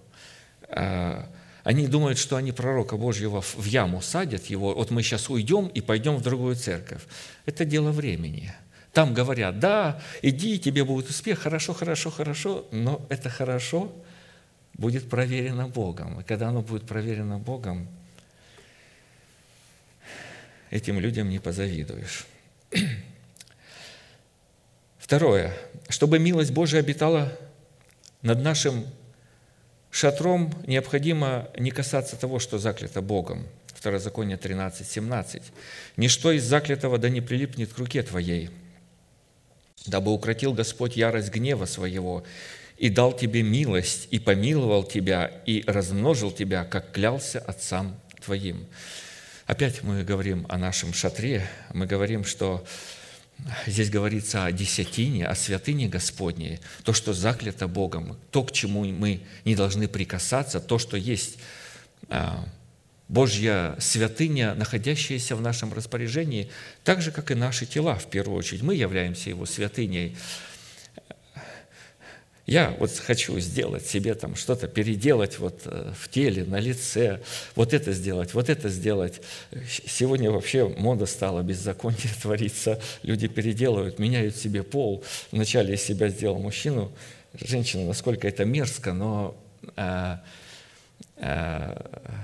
А, 0.69 1.29
они 1.63 1.87
думают, 1.87 2.17
что 2.17 2.37
они 2.37 2.51
пророка 2.51 2.97
Божьего 2.97 3.41
в 3.41 3.65
яму 3.65 4.01
садят 4.01 4.45
его, 4.45 4.73
вот 4.73 4.89
мы 4.89 5.03
сейчас 5.03 5.29
уйдем 5.29 5.67
и 5.67 5.81
пойдем 5.81 6.15
в 6.15 6.21
другую 6.21 6.55
церковь. 6.55 7.01
Это 7.45 7.65
дело 7.65 7.91
времени. 7.91 8.53
Там 8.93 9.13
говорят, 9.13 9.59
да, 9.59 10.01
иди, 10.21 10.59
тебе 10.59 10.83
будет 10.83 11.09
успех, 11.09 11.39
хорошо, 11.39 11.73
хорошо, 11.73 12.09
хорошо, 12.09 12.65
но 12.71 13.05
это 13.09 13.29
хорошо 13.29 13.91
будет 14.77 15.09
проверено 15.09 15.67
Богом. 15.67 16.21
И 16.21 16.23
когда 16.23 16.49
оно 16.49 16.61
будет 16.61 16.83
проверено 16.87 17.37
Богом, 17.37 17.87
этим 20.69 20.99
людям 20.99 21.29
не 21.29 21.39
позавидуешь. 21.39 22.25
Второе. 25.07 25.53
Чтобы 25.87 26.19
милость 26.19 26.51
Божия 26.51 26.81
обитала 26.81 27.31
над 28.23 28.41
нашим 28.41 28.85
шатром, 29.89 30.53
необходимо 30.67 31.47
не 31.57 31.71
касаться 31.71 32.17
того, 32.17 32.39
что 32.39 32.59
заклято 32.59 33.01
Богом. 33.01 33.47
Второзаконие 33.67 34.35
13, 34.35 34.85
17. 34.85 35.43
«Ничто 35.95 36.33
из 36.33 36.43
заклятого 36.43 36.97
да 36.97 37.07
не 37.07 37.21
прилипнет 37.21 37.71
к 37.71 37.77
руке 37.77 38.03
твоей, 38.03 38.49
дабы 39.85 40.11
укротил 40.11 40.51
Господь 40.51 40.97
ярость 40.97 41.31
гнева 41.31 41.63
своего, 41.63 42.25
и 42.77 42.89
дал 42.89 43.13
тебе 43.15 43.43
милость, 43.43 44.09
и 44.11 44.19
помиловал 44.19 44.83
тебя, 44.83 45.31
и 45.45 45.63
размножил 45.67 46.31
тебя, 46.31 46.65
как 46.65 46.91
клялся 46.91 47.39
отцам 47.39 47.97
твоим». 48.25 48.67
Опять 49.45 49.83
мы 49.83 50.03
говорим 50.03 50.45
о 50.49 50.57
нашем 50.57 50.93
шатре, 50.93 51.47
мы 51.73 51.85
говорим, 51.85 52.25
что 52.25 52.65
здесь 53.65 53.89
говорится 53.89 54.45
о 54.45 54.51
десятине, 54.51 55.25
о 55.25 55.35
святыне 55.35 55.87
Господней, 55.87 56.59
то, 56.83 56.93
что 56.93 57.13
заклято 57.13 57.67
Богом, 57.67 58.17
то, 58.31 58.43
к 58.43 58.51
чему 58.51 58.85
мы 58.85 59.21
не 59.45 59.55
должны 59.55 59.87
прикасаться, 59.87 60.59
то, 60.59 60.79
что 60.79 60.97
есть 60.97 61.37
а, 62.09 62.47
Божья 63.07 63.75
святыня, 63.79 64.53
находящаяся 64.55 65.35
в 65.35 65.41
нашем 65.41 65.73
распоряжении, 65.73 66.49
так 66.83 67.01
же, 67.01 67.11
как 67.11 67.31
и 67.31 67.35
наши 67.35 67.65
тела, 67.65 67.95
в 67.95 68.09
первую 68.09 68.37
очередь. 68.37 68.63
Мы 68.63 68.75
являемся 68.75 69.29
Его 69.29 69.45
святыней. 69.45 70.17
Я 72.47 72.73
вот 72.79 72.97
хочу 72.97 73.37
сделать 73.41 73.85
себе 73.85 74.15
там 74.15 74.37
что-то, 74.37 74.69
переделать 74.69 75.37
вот 75.37 75.63
э, 75.65 75.91
в 75.99 76.07
теле, 76.07 76.45
на 76.45 76.61
лице, 76.61 77.19
вот 77.55 77.73
это 77.73 77.91
сделать, 77.91 78.33
вот 78.33 78.49
это 78.49 78.69
сделать. 78.69 79.19
Сегодня 79.85 80.31
вообще 80.31 80.65
мода 80.65 81.07
стала, 81.07 81.41
беззаконие 81.41 82.09
творится, 82.21 82.79
люди 83.03 83.27
переделывают, 83.27 83.99
меняют 83.99 84.37
себе 84.37 84.63
пол. 84.63 85.03
Вначале 85.33 85.73
из 85.73 85.83
себя 85.83 86.07
сделал 86.07 86.39
мужчину, 86.39 86.93
женщину, 87.33 87.85
насколько 87.85 88.29
это 88.29 88.45
мерзко, 88.45 88.93
но 88.93 89.35
а, 89.75 90.23
а, 91.17 92.15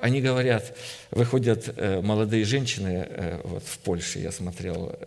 они 0.00 0.20
говорят, 0.20 0.76
выходят 1.12 1.76
молодые 2.02 2.44
женщины, 2.44 3.38
вот 3.44 3.62
в 3.62 3.78
Польше 3.78 4.18
я 4.18 4.32
смотрел, 4.32 4.98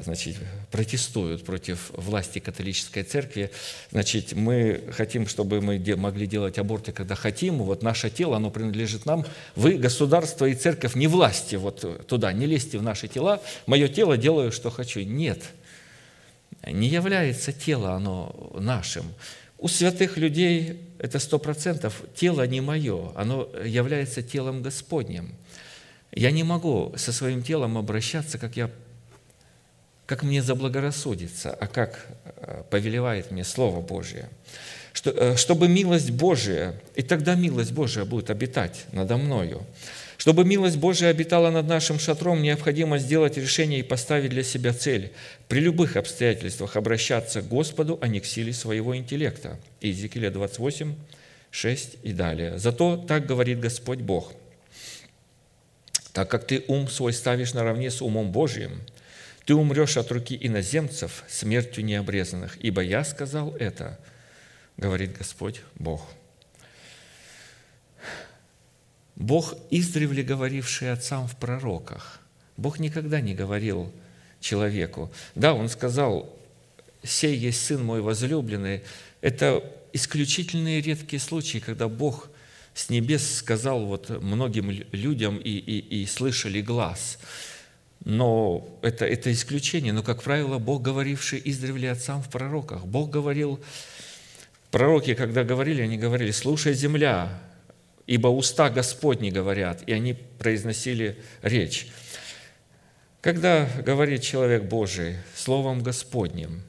значит, 0.00 0.36
протестуют 0.70 1.44
против 1.44 1.90
власти 1.94 2.38
католической 2.38 3.02
церкви. 3.02 3.50
Значит, 3.90 4.32
мы 4.32 4.82
хотим, 4.92 5.26
чтобы 5.26 5.60
мы 5.60 5.82
могли 5.96 6.26
делать 6.26 6.58
аборты, 6.58 6.92
когда 6.92 7.14
хотим. 7.14 7.58
Вот 7.58 7.82
наше 7.82 8.10
тело, 8.10 8.36
оно 8.36 8.50
принадлежит 8.50 9.06
нам. 9.06 9.24
Вы, 9.54 9.78
государство 9.78 10.46
и 10.46 10.54
церковь, 10.54 10.94
не 10.94 11.06
власти 11.06 11.56
вот 11.56 12.06
туда, 12.06 12.32
не 12.32 12.46
лезьте 12.46 12.78
в 12.78 12.82
наши 12.82 13.08
тела. 13.08 13.42
Мое 13.66 13.88
тело 13.88 14.16
делаю, 14.16 14.52
что 14.52 14.70
хочу. 14.70 15.00
Нет, 15.00 15.42
не 16.66 16.88
является 16.88 17.52
тело 17.52 17.92
оно 17.92 18.52
нашим. 18.58 19.06
У 19.58 19.68
святых 19.68 20.18
людей 20.18 20.80
это 20.98 21.18
сто 21.18 21.38
процентов. 21.38 22.02
Тело 22.14 22.46
не 22.46 22.60
мое, 22.60 23.12
оно 23.14 23.48
является 23.64 24.22
телом 24.22 24.62
Господним. 24.62 25.34
Я 26.12 26.30
не 26.30 26.44
могу 26.44 26.92
со 26.96 27.12
своим 27.12 27.42
телом 27.42 27.76
обращаться, 27.76 28.38
как 28.38 28.56
я 28.56 28.70
как 30.06 30.22
мне 30.22 30.42
заблагорассудится, 30.42 31.52
а 31.52 31.66
как 31.66 32.06
э, 32.24 32.62
повелевает 32.70 33.30
мне 33.30 33.44
Слово 33.44 33.80
Божие. 33.80 34.28
Э, 35.04 35.36
чтобы 35.36 35.68
милость 35.68 36.10
Божия, 36.10 36.74
и 36.94 37.02
тогда 37.02 37.34
милость 37.34 37.72
Божия 37.72 38.04
будет 38.04 38.30
обитать 38.30 38.86
надо 38.92 39.16
мною. 39.16 39.66
Чтобы 40.16 40.44
милость 40.44 40.78
Божия 40.78 41.10
обитала 41.10 41.50
над 41.50 41.66
нашим 41.66 41.98
шатром, 41.98 42.42
необходимо 42.42 42.98
сделать 42.98 43.36
решение 43.36 43.80
и 43.80 43.82
поставить 43.82 44.30
для 44.30 44.42
себя 44.42 44.72
цель 44.72 45.12
при 45.46 45.60
любых 45.60 45.96
обстоятельствах 45.96 46.76
обращаться 46.76 47.42
к 47.42 47.48
Господу, 47.48 47.98
а 48.00 48.08
не 48.08 48.20
к 48.20 48.26
силе 48.26 48.52
своего 48.52 48.96
интеллекта. 48.96 49.58
Иезекииля 49.82 50.30
28, 50.30 50.94
6 51.50 51.96
и 52.02 52.12
далее. 52.12 52.58
«Зато 52.58 52.96
так 52.96 53.26
говорит 53.26 53.60
Господь 53.60 53.98
Бог, 53.98 54.32
так 56.12 56.30
как 56.30 56.46
ты 56.46 56.64
ум 56.66 56.88
свой 56.88 57.12
ставишь 57.12 57.52
наравне 57.52 57.90
с 57.90 58.00
умом 58.00 58.32
Божиим, 58.32 58.80
ты 59.46 59.54
умрешь 59.54 59.96
от 59.96 60.10
руки 60.10 60.36
иноземцев 60.38 61.22
смертью 61.28 61.84
необрезанных, 61.84 62.58
ибо 62.62 62.82
я 62.82 63.04
сказал 63.04 63.54
это, 63.54 63.98
говорит 64.76 65.16
Господь 65.16 65.62
Бог. 65.76 66.04
Бог 69.14 69.54
издревле 69.70 70.24
говоривший 70.24 70.92
отцам 70.92 71.28
в 71.28 71.36
пророках. 71.36 72.20
Бог 72.56 72.80
никогда 72.80 73.20
не 73.20 73.34
говорил 73.34 73.92
человеку. 74.40 75.12
Да, 75.36 75.54
Он 75.54 75.68
сказал, 75.68 76.36
«Сей 77.04 77.36
есть 77.36 77.64
Сын 77.64 77.84
мой 77.84 78.00
возлюбленный». 78.00 78.82
Это 79.20 79.62
исключительные 79.92 80.80
редкие 80.80 81.20
случаи, 81.20 81.58
когда 81.58 81.86
Бог 81.86 82.30
с 82.74 82.90
небес 82.90 83.36
сказал 83.36 83.86
вот 83.86 84.10
многим 84.10 84.70
людям 84.90 85.38
и, 85.38 85.50
и, 85.50 86.02
и 86.02 86.06
слышали 86.06 86.60
глаз– 86.60 87.18
но 88.06 88.64
это, 88.82 89.04
это 89.04 89.32
исключение. 89.32 89.92
Но, 89.92 90.04
как 90.04 90.22
правило, 90.22 90.58
Бог, 90.58 90.80
говоривший 90.80 91.42
издревле 91.44 91.90
отцам 91.90 92.22
в 92.22 92.30
пророках. 92.30 92.86
Бог 92.86 93.10
говорил, 93.10 93.58
пророки, 94.70 95.14
когда 95.14 95.42
говорили, 95.42 95.82
они 95.82 95.98
говорили, 95.98 96.30
слушай, 96.30 96.72
земля, 96.72 97.36
ибо 98.06 98.28
уста 98.28 98.70
Господни 98.70 99.30
говорят, 99.30 99.82
и 99.88 99.92
они 99.92 100.14
произносили 100.38 101.18
речь. 101.42 101.88
Когда 103.22 103.68
говорит 103.84 104.22
человек 104.22 104.62
Божий 104.62 105.16
Словом 105.34 105.82
Господним, 105.82 106.62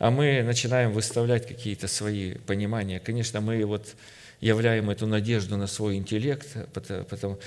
а 0.00 0.10
мы 0.10 0.42
начинаем 0.42 0.90
выставлять 0.90 1.46
какие-то 1.46 1.86
свои 1.86 2.34
понимания, 2.38 2.98
конечно, 2.98 3.40
мы 3.40 3.64
вот 3.64 3.94
являем 4.40 4.90
эту 4.90 5.06
надежду 5.06 5.56
на 5.56 5.68
свой 5.68 5.94
интеллект, 5.94 6.48
потому, 6.72 7.38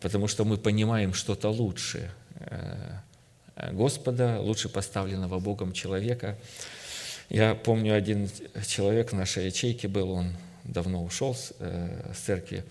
потому 0.00 0.26
что 0.26 0.46
мы 0.46 0.56
понимаем 0.56 1.12
что-то 1.12 1.50
лучше– 1.50 2.10
Э, 2.21 2.21
Господа, 3.72 4.40
лучше 4.40 4.68
поставленного 4.68 5.38
Богом 5.38 5.72
человека. 5.72 6.38
Я 7.28 7.54
помню, 7.54 7.94
один 7.94 8.28
человек 8.66 9.12
в 9.12 9.14
нашей 9.14 9.46
ячейке 9.46 9.88
был, 9.88 10.10
он 10.10 10.34
давно 10.64 11.04
ушел 11.04 11.34
с, 11.34 11.52
э, 11.58 12.12
с 12.14 12.18
церкви. 12.18 12.64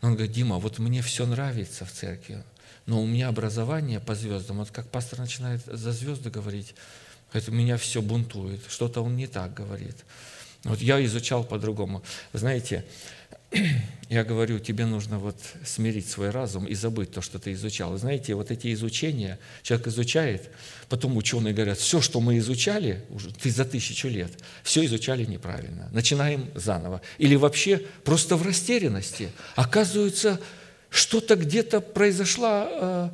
Но 0.00 0.08
он 0.08 0.14
говорит, 0.14 0.34
Дима, 0.34 0.58
вот 0.58 0.78
мне 0.78 1.00
все 1.02 1.26
нравится 1.26 1.84
в 1.84 1.92
церкви, 1.92 2.42
но 2.86 3.00
у 3.00 3.06
меня 3.06 3.28
образование 3.28 4.00
по 4.00 4.14
звездам, 4.14 4.58
вот 4.58 4.70
как 4.70 4.88
пастор 4.88 5.20
начинает 5.20 5.62
за 5.64 5.92
звезды 5.92 6.30
говорить, 6.30 6.74
это 7.32 7.50
меня 7.50 7.76
все 7.76 8.02
бунтует, 8.02 8.60
что-то 8.68 9.02
он 9.02 9.16
не 9.16 9.26
так 9.26 9.54
говорит. 9.54 9.96
Вот 10.64 10.80
я 10.80 11.04
изучал 11.04 11.44
по-другому. 11.44 12.02
Знаете, 12.32 12.84
я 14.08 14.24
говорю, 14.24 14.58
тебе 14.58 14.84
нужно 14.84 15.18
вот 15.18 15.36
смирить 15.64 16.08
свой 16.08 16.30
разум 16.30 16.66
и 16.66 16.74
забыть 16.74 17.12
то, 17.12 17.22
что 17.22 17.38
ты 17.38 17.52
изучал. 17.52 17.96
знаете, 17.96 18.34
вот 18.34 18.50
эти 18.50 18.72
изучения, 18.74 19.38
человек 19.62 19.86
изучает, 19.86 20.50
потом 20.88 21.16
ученые 21.16 21.54
говорят, 21.54 21.78
все, 21.78 22.00
что 22.00 22.20
мы 22.20 22.36
изучали, 22.38 23.04
уже 23.10 23.32
ты 23.32 23.50
за 23.50 23.64
тысячу 23.64 24.08
лет, 24.08 24.30
все 24.62 24.84
изучали 24.84 25.24
неправильно. 25.24 25.88
Начинаем 25.92 26.50
заново. 26.54 27.00
Или 27.16 27.36
вообще 27.36 27.78
просто 28.04 28.36
в 28.36 28.42
растерянности. 28.42 29.30
Оказывается, 29.56 30.38
что-то 30.90 31.36
где-то 31.36 31.80
произошла 31.80 32.68
э, 32.70 33.08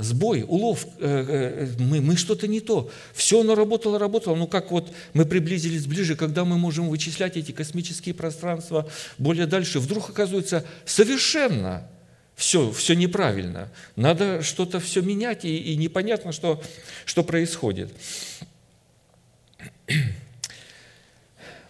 сбой, 0.00 0.42
улов, 0.42 0.86
э, 0.98 1.24
э, 1.28 1.68
мы, 1.78 2.00
мы 2.00 2.16
что-то 2.16 2.48
не 2.48 2.60
то. 2.60 2.90
Все 3.14 3.40
оно 3.40 3.54
работало, 3.54 3.98
работало. 3.98 4.34
Ну 4.34 4.46
как 4.46 4.70
вот 4.70 4.92
мы 5.14 5.24
приблизились 5.24 5.86
ближе, 5.86 6.16
когда 6.16 6.44
мы 6.44 6.58
можем 6.58 6.88
вычислять 6.88 7.36
эти 7.36 7.52
космические 7.52 8.14
пространства 8.14 8.88
более 9.18 9.46
дальше, 9.46 9.78
вдруг 9.78 10.10
оказывается 10.10 10.64
совершенно 10.84 11.88
все, 12.34 12.72
все 12.72 12.94
неправильно. 12.94 13.70
Надо 13.94 14.42
что-то 14.42 14.80
все 14.80 15.00
менять, 15.00 15.44
и, 15.44 15.56
и 15.56 15.76
непонятно, 15.76 16.32
что, 16.32 16.60
что 17.04 17.22
происходит. 17.22 17.92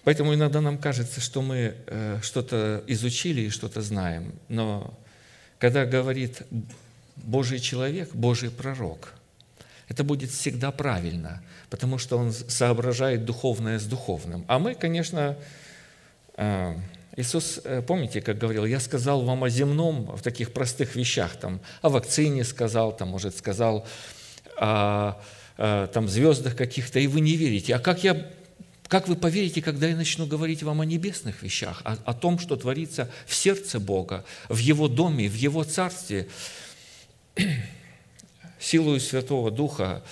Поэтому 0.05 0.35
иногда 0.35 0.61
нам 0.61 0.79
кажется, 0.79 1.21
что 1.21 1.43
мы 1.43 1.75
э, 1.87 2.19
что-то 2.23 2.83
изучили 2.87 3.43
и 3.43 3.51
что-то 3.51 3.83
знаем. 3.83 4.33
Но 4.49 4.99
когда 5.59 5.85
говорит 5.85 6.43
Божий 7.17 7.61
человек, 7.61 8.15
Божий 8.15 8.51
пророк. 8.51 9.15
Это 9.89 10.05
будет 10.05 10.31
всегда 10.31 10.71
правильно, 10.71 11.43
потому 11.69 11.99
что 11.99 12.17
он 12.17 12.33
соображает 12.33 13.25
духовное 13.25 13.79
с 13.79 13.85
духовным. 13.85 14.45
А 14.49 14.59
мы, 14.59 14.75
конечно, 14.75 15.37
э, 16.37 16.75
Иисус, 17.17 17.61
э, 17.65 17.83
помните, 17.83 18.23
как 18.23 18.39
говорил, 18.39 18.65
я 18.65 18.81
сказал 18.81 19.23
вам 19.23 19.45
о 19.45 19.51
земном, 19.51 20.17
в 20.17 20.23
таких 20.23 20.53
простых 20.53 20.97
вещах, 20.97 21.37
там, 21.37 21.61
о 21.83 21.91
вакцине 21.91 22.43
сказал, 22.45 22.97
там, 22.97 23.09
может, 23.09 23.37
сказал 23.37 23.87
о, 24.57 25.21
о 25.59 25.87
там, 25.89 26.09
звездах 26.09 26.57
каких-то, 26.57 26.99
и 26.99 27.07
вы 27.07 27.21
не 27.21 27.37
верите. 27.37 27.75
А 27.75 27.79
как, 27.79 28.03
я, 28.03 28.31
как 28.89 29.09
вы 29.09 29.17
поверите, 29.17 29.61
когда 29.61 29.89
я 29.89 29.97
начну 29.97 30.27
говорить 30.27 30.63
вам 30.63 30.81
о 30.81 30.87
небесных 30.87 31.43
вещах, 31.43 31.83
о, 31.85 31.99
о 32.05 32.15
том, 32.15 32.39
что 32.39 32.57
творится 32.57 33.11
в 33.27 33.35
сердце 33.35 33.79
Бога, 33.79 34.25
в 34.49 34.57
Его 34.57 34.89
доме, 34.89 35.29
в 35.29 35.35
Его 35.35 35.65
царстве? 35.65 36.29
силою 38.59 39.01
Святого 39.01 39.51
Духа, 39.51 40.03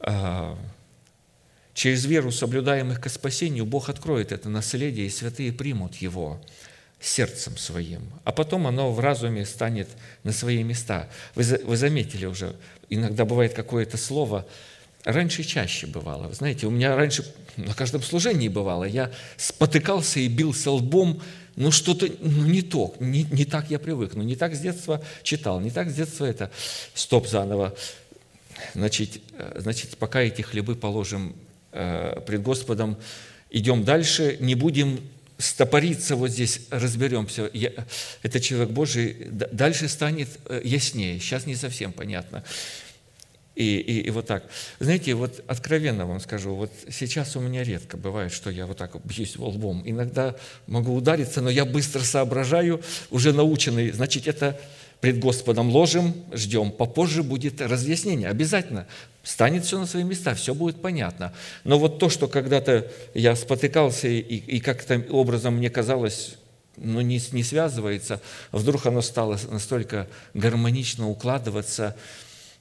а, 0.00 0.58
через 1.74 2.04
веру, 2.04 2.32
соблюдаемых 2.32 3.00
к 3.00 3.08
спасению, 3.08 3.66
Бог 3.66 3.88
откроет 3.88 4.32
это 4.32 4.48
наследие, 4.48 5.06
и 5.06 5.10
святые 5.10 5.52
примут 5.52 5.96
его 5.96 6.40
сердцем 7.00 7.56
своим. 7.56 8.10
А 8.24 8.32
потом 8.32 8.66
оно 8.66 8.92
в 8.92 9.00
разуме 9.00 9.46
станет 9.46 9.88
на 10.22 10.32
свои 10.32 10.62
места. 10.62 11.08
Вы, 11.34 11.44
вы 11.64 11.76
заметили 11.76 12.26
уже, 12.26 12.54
иногда 12.90 13.24
бывает 13.24 13.54
какое-то 13.54 13.96
слово, 13.96 14.46
раньше 15.04 15.42
чаще 15.42 15.86
бывало. 15.86 16.28
Вы 16.28 16.34
знаете, 16.34 16.66
у 16.66 16.70
меня 16.70 16.94
раньше 16.94 17.24
на 17.56 17.74
каждом 17.74 18.02
служении 18.02 18.48
бывало, 18.48 18.84
я 18.84 19.10
спотыкался 19.36 20.20
и 20.20 20.28
бился 20.28 20.70
лбом 20.70 21.22
ну 21.56 21.70
что-то 21.70 22.08
ну, 22.20 22.46
не 22.46 22.62
то, 22.62 22.94
не, 23.00 23.24
не 23.24 23.44
так 23.44 23.70
я 23.70 23.78
привык, 23.78 24.14
ну 24.14 24.22
не 24.22 24.36
так 24.36 24.54
с 24.54 24.60
детства 24.60 25.02
читал, 25.22 25.60
не 25.60 25.70
так 25.70 25.90
с 25.90 25.94
детства 25.94 26.24
это, 26.24 26.50
стоп 26.94 27.26
заново. 27.26 27.74
Значит, 28.74 29.20
э, 29.32 29.56
значит 29.60 29.96
пока 29.96 30.20
эти 30.22 30.42
хлебы 30.42 30.76
положим 30.76 31.34
э, 31.72 32.20
пред 32.26 32.42
Господом, 32.42 32.96
идем 33.50 33.84
дальше, 33.84 34.36
не 34.40 34.54
будем 34.54 35.00
стопориться 35.38 36.16
вот 36.16 36.30
здесь, 36.30 36.60
разберемся. 36.70 37.50
Я, 37.52 37.72
это 38.22 38.40
человек 38.40 38.70
Божий, 38.70 39.28
дальше 39.30 39.88
станет 39.88 40.28
э, 40.46 40.60
яснее, 40.62 41.18
сейчас 41.18 41.46
не 41.46 41.56
совсем 41.56 41.92
понятно. 41.92 42.44
И, 43.60 43.76
и, 43.76 44.00
и 44.06 44.10
вот 44.10 44.26
так. 44.26 44.44
Знаете, 44.78 45.12
вот 45.12 45.44
откровенно 45.46 46.06
вам 46.06 46.18
скажу, 46.20 46.54
вот 46.54 46.72
сейчас 46.88 47.36
у 47.36 47.40
меня 47.40 47.62
редко 47.62 47.98
бывает, 47.98 48.32
что 48.32 48.48
я 48.48 48.64
вот 48.64 48.78
так 48.78 48.92
бьюсь 49.04 49.36
лбом. 49.36 49.82
Иногда 49.84 50.34
могу 50.66 50.94
удариться, 50.94 51.42
но 51.42 51.50
я 51.50 51.66
быстро 51.66 52.00
соображаю, 52.00 52.80
уже 53.10 53.34
наученный. 53.34 53.90
Значит, 53.90 54.26
это 54.28 54.58
пред 55.02 55.18
Господом 55.18 55.68
ложим, 55.68 56.14
ждем. 56.32 56.70
Попозже 56.70 57.22
будет 57.22 57.60
разъяснение. 57.60 58.30
Обязательно 58.30 58.86
станет 59.22 59.66
все 59.66 59.78
на 59.78 59.84
свои 59.84 60.04
места, 60.04 60.34
все 60.34 60.54
будет 60.54 60.80
понятно. 60.80 61.34
Но 61.64 61.78
вот 61.78 61.98
то, 61.98 62.08
что 62.08 62.28
когда-то 62.28 62.90
я 63.12 63.36
спотыкался 63.36 64.08
и, 64.08 64.20
и 64.20 64.60
как-то 64.60 65.04
образом 65.10 65.56
мне 65.56 65.68
казалось, 65.68 66.36
ну, 66.78 67.02
не, 67.02 67.20
не 67.32 67.42
связывается, 67.42 68.22
вдруг 68.52 68.86
оно 68.86 69.02
стало 69.02 69.38
настолько 69.50 70.08
гармонично 70.32 71.10
укладываться– 71.10 71.94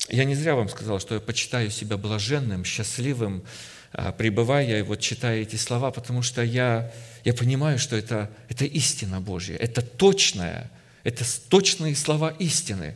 я 0.10 0.24
не 0.26 0.36
зря 0.36 0.56
вам 0.56 0.70
сказал, 0.70 1.00
что 1.00 1.16
я 1.16 1.22
почитаю 1.22 1.70
себя 1.70 1.98
блаженным, 1.98 2.66
счастливым, 2.66 3.44
а, 3.92 4.12
пребывая 4.12 4.80
и 4.80 4.82
вот 4.82 5.00
читая 5.00 5.42
эти 5.42 5.56
слова, 5.56 5.92
потому 5.92 6.22
что 6.22 6.44
я, 6.44 6.92
я 7.24 7.34
понимаю, 7.34 7.80
что 7.80 7.96
это, 7.96 8.30
это 8.50 8.66
истина 8.66 9.22
Божья, 9.22 9.56
это 9.56 9.82
точная, 9.82 10.70
это 11.04 11.26
точные 11.50 11.96
слова 11.96 12.30
истины. 12.40 12.96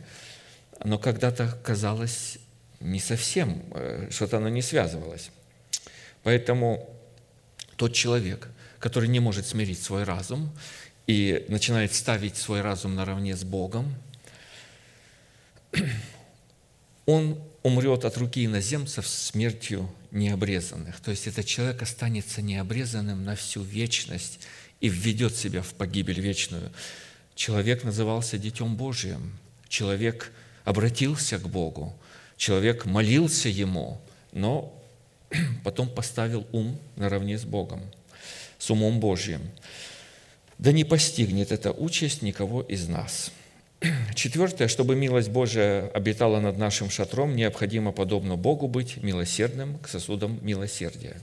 Но 0.84 0.98
когда-то 0.98 1.58
казалось 1.64 2.38
не 2.80 3.00
совсем, 3.00 3.62
э, 3.72 4.08
что-то 4.10 4.36
оно 4.36 4.48
не 4.48 4.62
связывалось. 4.62 5.30
Поэтому 6.22 6.88
тот 7.76 7.92
человек, 7.92 8.48
который 8.78 9.08
не 9.08 9.20
может 9.20 9.46
смирить 9.46 9.82
свой 9.82 10.04
разум 10.04 10.52
и 11.06 11.44
начинает 11.48 11.94
ставить 11.94 12.36
свой 12.36 12.60
разум 12.60 12.94
наравне 12.94 13.36
с 13.36 13.44
Богом, 13.44 13.94
он 17.06 17.40
умрет 17.62 18.04
от 18.04 18.16
руки 18.16 18.44
иноземцев 18.44 19.06
смертью 19.06 19.90
необрезанных. 20.10 21.00
То 21.00 21.10
есть 21.10 21.26
этот 21.26 21.46
человек 21.46 21.82
останется 21.82 22.42
необрезанным 22.42 23.24
на 23.24 23.36
всю 23.36 23.62
вечность 23.62 24.40
и 24.80 24.88
введет 24.88 25.36
себя 25.36 25.62
в 25.62 25.74
погибель 25.74 26.20
вечную. 26.20 26.70
Человек 27.34 27.84
назывался 27.84 28.38
Детем 28.38 28.76
Божиим. 28.76 29.38
Человек 29.68 30.32
обратился 30.64 31.38
к 31.38 31.48
Богу. 31.48 31.96
Человек 32.36 32.84
молился 32.84 33.48
Ему, 33.48 34.00
но 34.32 34.72
потом 35.64 35.88
поставил 35.88 36.46
ум 36.52 36.78
наравне 36.96 37.38
с 37.38 37.44
Богом, 37.44 37.80
с 38.58 38.70
умом 38.70 39.00
Божьим. 39.00 39.40
Да 40.58 40.70
не 40.70 40.84
постигнет 40.84 41.50
эта 41.50 41.72
участь 41.72 42.22
никого 42.22 42.62
из 42.62 42.88
нас– 42.88 43.30
Четвертое, 44.14 44.68
чтобы 44.68 44.96
милость 44.96 45.28
Божия 45.28 45.88
обитала 45.88 46.40
над 46.40 46.58
нашим 46.58 46.90
шатром, 46.90 47.36
необходимо, 47.36 47.92
подобно 47.92 48.36
Богу, 48.36 48.68
быть 48.68 49.02
милосердным 49.02 49.78
к 49.78 49.88
сосудам 49.88 50.38
милосердия. 50.42 51.20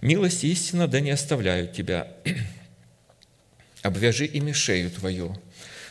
Милость 0.00 0.44
и 0.44 0.52
истина 0.52 0.88
да 0.88 1.00
не 1.00 1.10
оставляют 1.10 1.72
тебя. 1.72 2.08
Обвяжи 3.82 4.26
ими 4.26 4.52
шею 4.52 4.90
твою, 4.90 5.36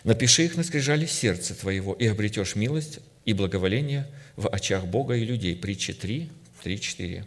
напиши 0.04 0.46
их 0.46 0.56
на 0.56 0.64
скрижали 0.64 1.06
сердца 1.06 1.56
твоего, 1.56 1.94
и 1.94 2.08
обретешь 2.08 2.56
милость 2.56 3.00
и 3.26 3.34
благоволение 3.34 4.08
в 4.36 4.50
очах 4.50 4.86
Бога 4.86 5.16
и 5.16 5.26
людей. 5.26 5.56
Притча 5.56 5.94
3, 5.94 6.30
3, 6.64 6.82
4 6.82 7.26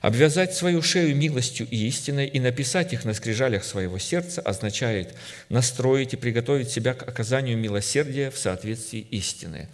обвязать 0.00 0.54
свою 0.54 0.82
шею 0.82 1.16
милостью 1.16 1.66
и 1.70 1.86
истиной 1.88 2.26
и 2.26 2.40
написать 2.40 2.92
их 2.92 3.04
на 3.04 3.14
скрижалях 3.14 3.64
своего 3.64 3.98
сердца 3.98 4.40
означает 4.40 5.14
настроить 5.48 6.14
и 6.14 6.16
приготовить 6.16 6.70
себя 6.70 6.94
к 6.94 7.02
оказанию 7.02 7.56
милосердия 7.56 8.30
в 8.30 8.38
соответствии 8.38 9.00
истины. 9.00 9.68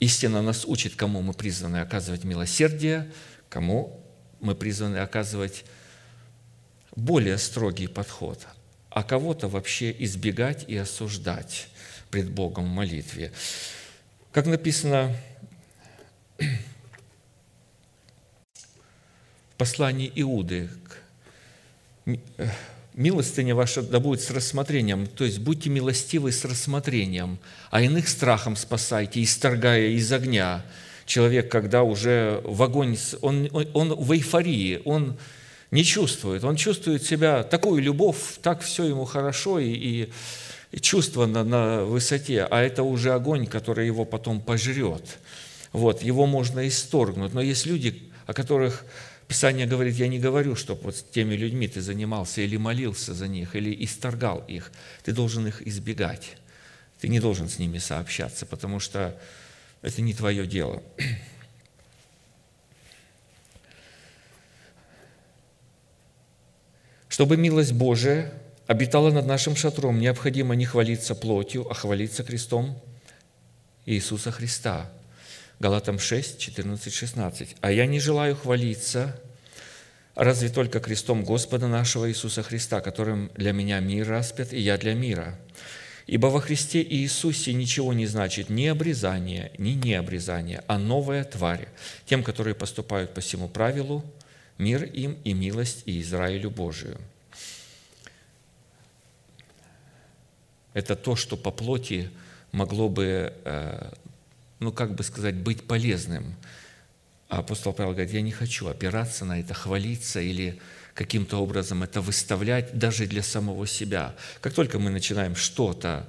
Истина 0.00 0.42
нас 0.42 0.64
учит, 0.64 0.96
кому 0.96 1.22
мы 1.22 1.32
призваны 1.32 1.78
оказывать 1.78 2.24
милосердие, 2.24 3.10
кому 3.48 4.00
мы 4.40 4.54
призваны 4.54 4.98
оказывать 4.98 5.64
более 6.94 7.38
строгий 7.38 7.86
подход, 7.86 8.46
а 8.90 9.02
кого-то 9.02 9.48
вообще 9.48 9.94
избегать 9.98 10.64
и 10.68 10.76
осуждать 10.76 11.68
пред 12.10 12.30
Богом 12.30 12.66
в 12.66 12.68
молитве. 12.68 13.32
Как 14.32 14.46
написано 14.46 15.16
послании 19.56 20.10
Иуды, 20.14 20.68
э, 22.06 22.16
милостыня 22.94 23.54
ваша 23.54 23.82
да 23.82 24.00
будет 24.00 24.20
с 24.20 24.30
рассмотрением, 24.30 25.06
то 25.06 25.24
есть 25.24 25.38
будьте 25.38 25.70
милостивы 25.70 26.32
с 26.32 26.44
рассмотрением, 26.44 27.38
а 27.70 27.80
иных 27.80 28.08
страхом 28.08 28.56
спасайте, 28.56 29.22
исторгая 29.22 29.88
из 29.88 30.12
огня. 30.12 30.64
Человек, 31.06 31.50
когда 31.50 31.82
уже 31.82 32.40
в 32.44 32.62
огонь, 32.62 32.96
он, 33.20 33.48
он, 33.52 33.66
он 33.74 33.94
в 33.94 34.12
эйфории, 34.12 34.80
он 34.84 35.18
не 35.70 35.84
чувствует, 35.84 36.44
он 36.44 36.56
чувствует 36.56 37.02
себя, 37.02 37.42
такую 37.42 37.82
любовь, 37.82 38.38
так 38.40 38.62
все 38.62 38.84
ему 38.84 39.04
хорошо, 39.04 39.58
и, 39.58 39.70
и, 39.70 40.12
и 40.72 40.80
чувство 40.80 41.26
на, 41.26 41.44
на 41.44 41.84
высоте, 41.84 42.46
а 42.50 42.62
это 42.62 42.84
уже 42.84 43.12
огонь, 43.12 43.46
который 43.46 43.86
его 43.86 44.04
потом 44.04 44.40
пожрет. 44.40 45.18
Вот, 45.72 46.02
его 46.02 46.26
можно 46.26 46.66
исторгнуть. 46.68 47.34
Но 47.34 47.42
есть 47.42 47.66
люди, 47.66 48.00
о 48.26 48.32
которых 48.32 48.84
Писание 49.28 49.66
говорит, 49.66 49.94
я 49.94 50.08
не 50.08 50.18
говорю, 50.18 50.54
чтобы 50.54 50.82
вот 50.82 50.96
с 50.96 51.02
теми 51.02 51.34
людьми 51.34 51.66
ты 51.66 51.80
занимался 51.80 52.42
или 52.42 52.56
молился 52.56 53.14
за 53.14 53.26
них, 53.26 53.56
или 53.56 53.74
исторгал 53.84 54.44
их. 54.46 54.70
Ты 55.02 55.12
должен 55.12 55.46
их 55.46 55.66
избегать. 55.66 56.36
Ты 57.00 57.08
не 57.08 57.20
должен 57.20 57.48
с 57.48 57.58
ними 57.58 57.78
сообщаться, 57.78 58.44
потому 58.46 58.80
что 58.80 59.18
это 59.82 60.02
не 60.02 60.12
твое 60.14 60.46
дело. 60.46 60.82
Чтобы 67.08 67.36
милость 67.36 67.72
Божия 67.72 68.32
обитала 68.66 69.10
над 69.10 69.26
нашим 69.26 69.56
шатром, 69.56 69.98
необходимо 70.00 70.54
не 70.54 70.66
хвалиться 70.66 71.14
плотью, 71.14 71.70
а 71.70 71.74
хвалиться 71.74 72.24
крестом 72.24 72.80
Иисуса 73.86 74.30
Христа. 74.32 74.90
Галатам 75.60 75.98
6, 75.98 76.38
14, 76.38 76.92
16. 76.92 77.56
«А 77.60 77.70
я 77.70 77.86
не 77.86 78.00
желаю 78.00 78.36
хвалиться, 78.36 79.20
разве 80.14 80.48
только 80.48 80.80
крестом 80.80 81.24
Господа 81.24 81.68
нашего 81.68 82.08
Иисуса 82.08 82.42
Христа, 82.42 82.80
которым 82.80 83.30
для 83.34 83.52
меня 83.52 83.80
мир 83.80 84.08
распят, 84.08 84.52
и 84.52 84.60
я 84.60 84.76
для 84.78 84.94
мира. 84.94 85.38
Ибо 86.06 86.26
во 86.26 86.40
Христе 86.40 86.82
Иисусе 86.82 87.54
ничего 87.54 87.94
не 87.94 88.06
значит 88.06 88.50
ни 88.50 88.66
обрезание, 88.66 89.52
ни 89.56 89.70
необрезание, 89.70 90.62
а 90.66 90.78
новая 90.78 91.24
тварь. 91.24 91.68
Тем, 92.04 92.22
которые 92.22 92.54
поступают 92.54 93.14
по 93.14 93.22
всему 93.22 93.48
правилу, 93.48 94.04
мир 94.58 94.84
им 94.84 95.16
и 95.24 95.32
милость 95.32 95.82
и 95.86 96.00
Израилю 96.00 96.50
Божию». 96.50 96.98
Это 100.74 100.96
то, 100.96 101.14
что 101.14 101.36
по 101.36 101.52
плоти 101.52 102.10
могло 102.50 102.88
бы, 102.88 103.32
э, 103.44 103.92
ну 104.64 104.72
как 104.72 104.94
бы 104.94 105.02
сказать, 105.04 105.36
быть 105.36 105.66
полезным– 105.66 106.34
а 107.34 107.38
апостол 107.38 107.72
Павел 107.72 107.92
говорит, 107.92 108.12
я 108.12 108.20
не 108.20 108.30
хочу 108.30 108.68
опираться 108.68 109.24
на 109.24 109.40
это, 109.40 109.54
хвалиться 109.54 110.20
или 110.20 110.60
каким-то 110.94 111.38
образом 111.38 111.82
это 111.82 112.00
выставлять 112.00 112.78
даже 112.78 113.06
для 113.06 113.24
самого 113.24 113.66
себя. 113.66 114.14
Как 114.40 114.54
только 114.54 114.78
мы 114.78 114.90
начинаем 114.90 115.34
что-то... 115.34 116.08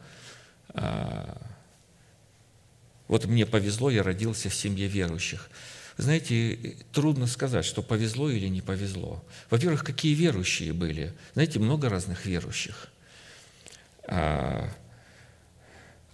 А, 0.70 1.42
вот 3.08 3.26
мне 3.26 3.48
повезло, 3.48 3.90
я 3.90 4.04
родился 4.04 4.50
в 4.50 4.56
семье 4.56 4.88
верующих. 4.88 5.50
Знаете, 5.98 6.76
трудно 6.92 7.26
сказать, 7.26 7.66
что 7.66 7.82
повезло 7.82 8.30
или 8.30 8.48
не 8.48 8.62
повезло. 8.62 9.24
Во-первых, 9.50 9.84
какие 9.84 10.14
верующие 10.14 10.74
были? 10.74 11.14
Знаете, 11.34 11.60
много 11.60 11.90
разных 11.90 12.26
верующих. 12.26 12.90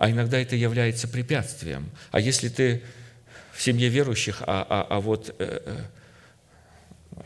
А, 0.01 0.09
иногда 0.09 0.39
это 0.39 0.55
является 0.55 1.07
препятствием. 1.07 1.91
А 2.09 2.19
если 2.19 2.49
ты 2.49 2.81
в 3.53 3.61
семье 3.61 3.87
верующих, 3.87 4.41
а, 4.41 4.65
а, 4.67 4.87
а 4.89 4.99
вот, 4.99 5.35
э, 5.37 5.83
э, 7.13 7.23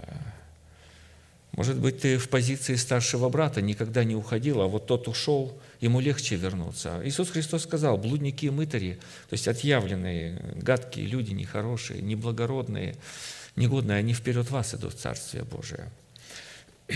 может 1.54 1.80
быть, 1.80 2.02
ты 2.02 2.18
в 2.18 2.28
позиции 2.28 2.76
старшего 2.76 3.30
брата 3.30 3.62
никогда 3.62 4.04
не 4.04 4.14
уходил, 4.14 4.60
а 4.60 4.68
вот 4.68 4.88
тот 4.88 5.08
ушел, 5.08 5.58
ему 5.80 6.02
легче 6.02 6.36
вернуться. 6.36 7.00
Иисус 7.06 7.30
Христос 7.30 7.64
сказал, 7.64 7.98
блудники 7.98 8.48
и 8.48 8.50
мытари, 8.50 9.00
то 9.30 9.36
есть 9.36 9.48
отъявленные, 9.48 10.42
гадкие 10.56 11.06
люди, 11.06 11.32
нехорошие, 11.32 12.02
неблагородные, 12.02 12.98
негодные, 13.56 14.00
они 14.00 14.14
вперед 14.14 14.52
вас 14.52 14.76
идут 14.76 14.96
в 14.96 14.98
Царствие 14.98 15.46
Божие. 15.46 15.90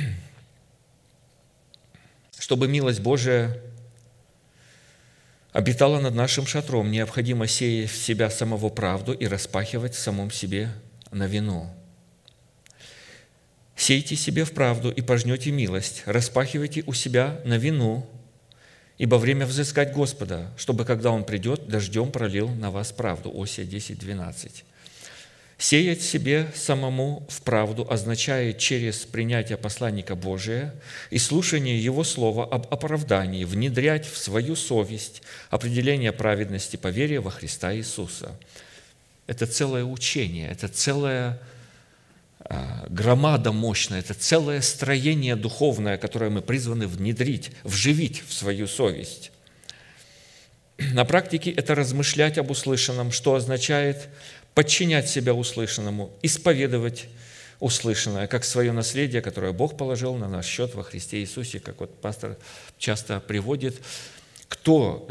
Чтобы 2.38 2.68
милость 2.68 3.00
Божия 3.00 3.62
обитала 5.52 6.00
над 6.00 6.14
нашим 6.16 6.46
шатром, 6.46 6.92
необходимо 6.92 7.48
сеять 7.48 7.90
в 7.90 7.98
себя 7.98 8.30
самого 8.30 8.70
правду 8.70 9.14
и 9.14 9.28
распахивать 9.28 9.96
в 9.96 10.00
самом 10.00 10.32
себе 10.32 10.70
на 11.12 11.28
вину. 11.28 11.74
Сейте 13.76 14.16
себе 14.16 14.44
в 14.44 14.52
правду 14.52 14.92
и 14.92 15.02
пожнете 15.02 15.52
милость, 15.52 16.04
распахивайте 16.06 16.84
у 16.86 16.94
себя 16.94 17.40
на 17.46 17.58
вину, 17.58 18.06
ибо 18.98 19.16
время 19.16 19.46
взыскать 19.46 19.94
Господа, 19.94 20.52
чтобы, 20.58 20.84
когда 20.84 21.12
Он 21.12 21.24
придет, 21.24 21.68
дождем 21.68 22.12
пролил 22.12 22.50
на 22.50 22.72
вас 22.72 22.92
правду. 22.92 23.32
Осия 23.34 23.66
10, 23.66 23.98
12. 23.98 24.66
Сеять 25.62 26.02
себе 26.02 26.50
самому 26.56 27.28
в 27.28 27.42
правду 27.42 27.86
означает 27.90 28.60
через 28.60 29.00
принятие 29.00 29.58
посланника 29.58 30.16
Божия 30.16 30.74
и 31.10 31.18
слушание 31.18 31.84
Его 31.84 32.06
слова 32.06 32.46
об 32.46 32.74
оправдании 32.74 33.44
внедрять 33.44 34.10
в 34.10 34.18
свою 34.18 34.56
совесть 34.56 35.22
определение 35.50 36.14
праведности 36.14 36.78
по 36.78 36.88
вере 36.88 37.20
во 37.20 37.30
Христа 37.30 37.76
Иисуса. 37.76 38.40
Это 39.28 39.46
целое 39.48 39.84
учение, 39.84 40.50
это 40.50 40.70
целая 40.70 41.42
а, 42.40 42.86
громада 42.88 43.52
мощная, 43.52 44.00
это 44.00 44.14
целое 44.14 44.62
строение 44.62 45.36
духовное, 45.36 45.98
которое 45.98 46.30
мы 46.30 46.42
призваны 46.42 46.88
внедрить, 46.88 47.52
вживить 47.66 48.24
в 48.26 48.32
свою 48.32 48.66
совесть. 48.66 49.34
На 50.94 51.04
практике 51.04 51.52
это 51.52 51.76
размышлять 51.76 52.38
об 52.38 52.50
услышанном, 52.50 53.12
что 53.12 53.36
означает– 53.36 54.08
подчинять 54.60 55.08
себя 55.08 55.34
услышанному, 55.34 56.12
исповедовать 56.22 57.08
услышанное, 57.62 58.28
как 58.28 58.44
свое 58.44 58.74
наследие, 58.74 59.22
которое 59.22 59.54
Бог 59.54 59.78
положил 59.78 60.16
на 60.16 60.28
наш 60.28 60.46
счет 60.46 60.76
во 60.76 60.84
Христе 60.84 61.22
Иисусе, 61.22 61.62
как 61.62 61.80
вот 61.80 62.02
пастор 62.02 62.36
часто 62.78 63.22
приводит, 63.22 63.82
кто 64.50 65.08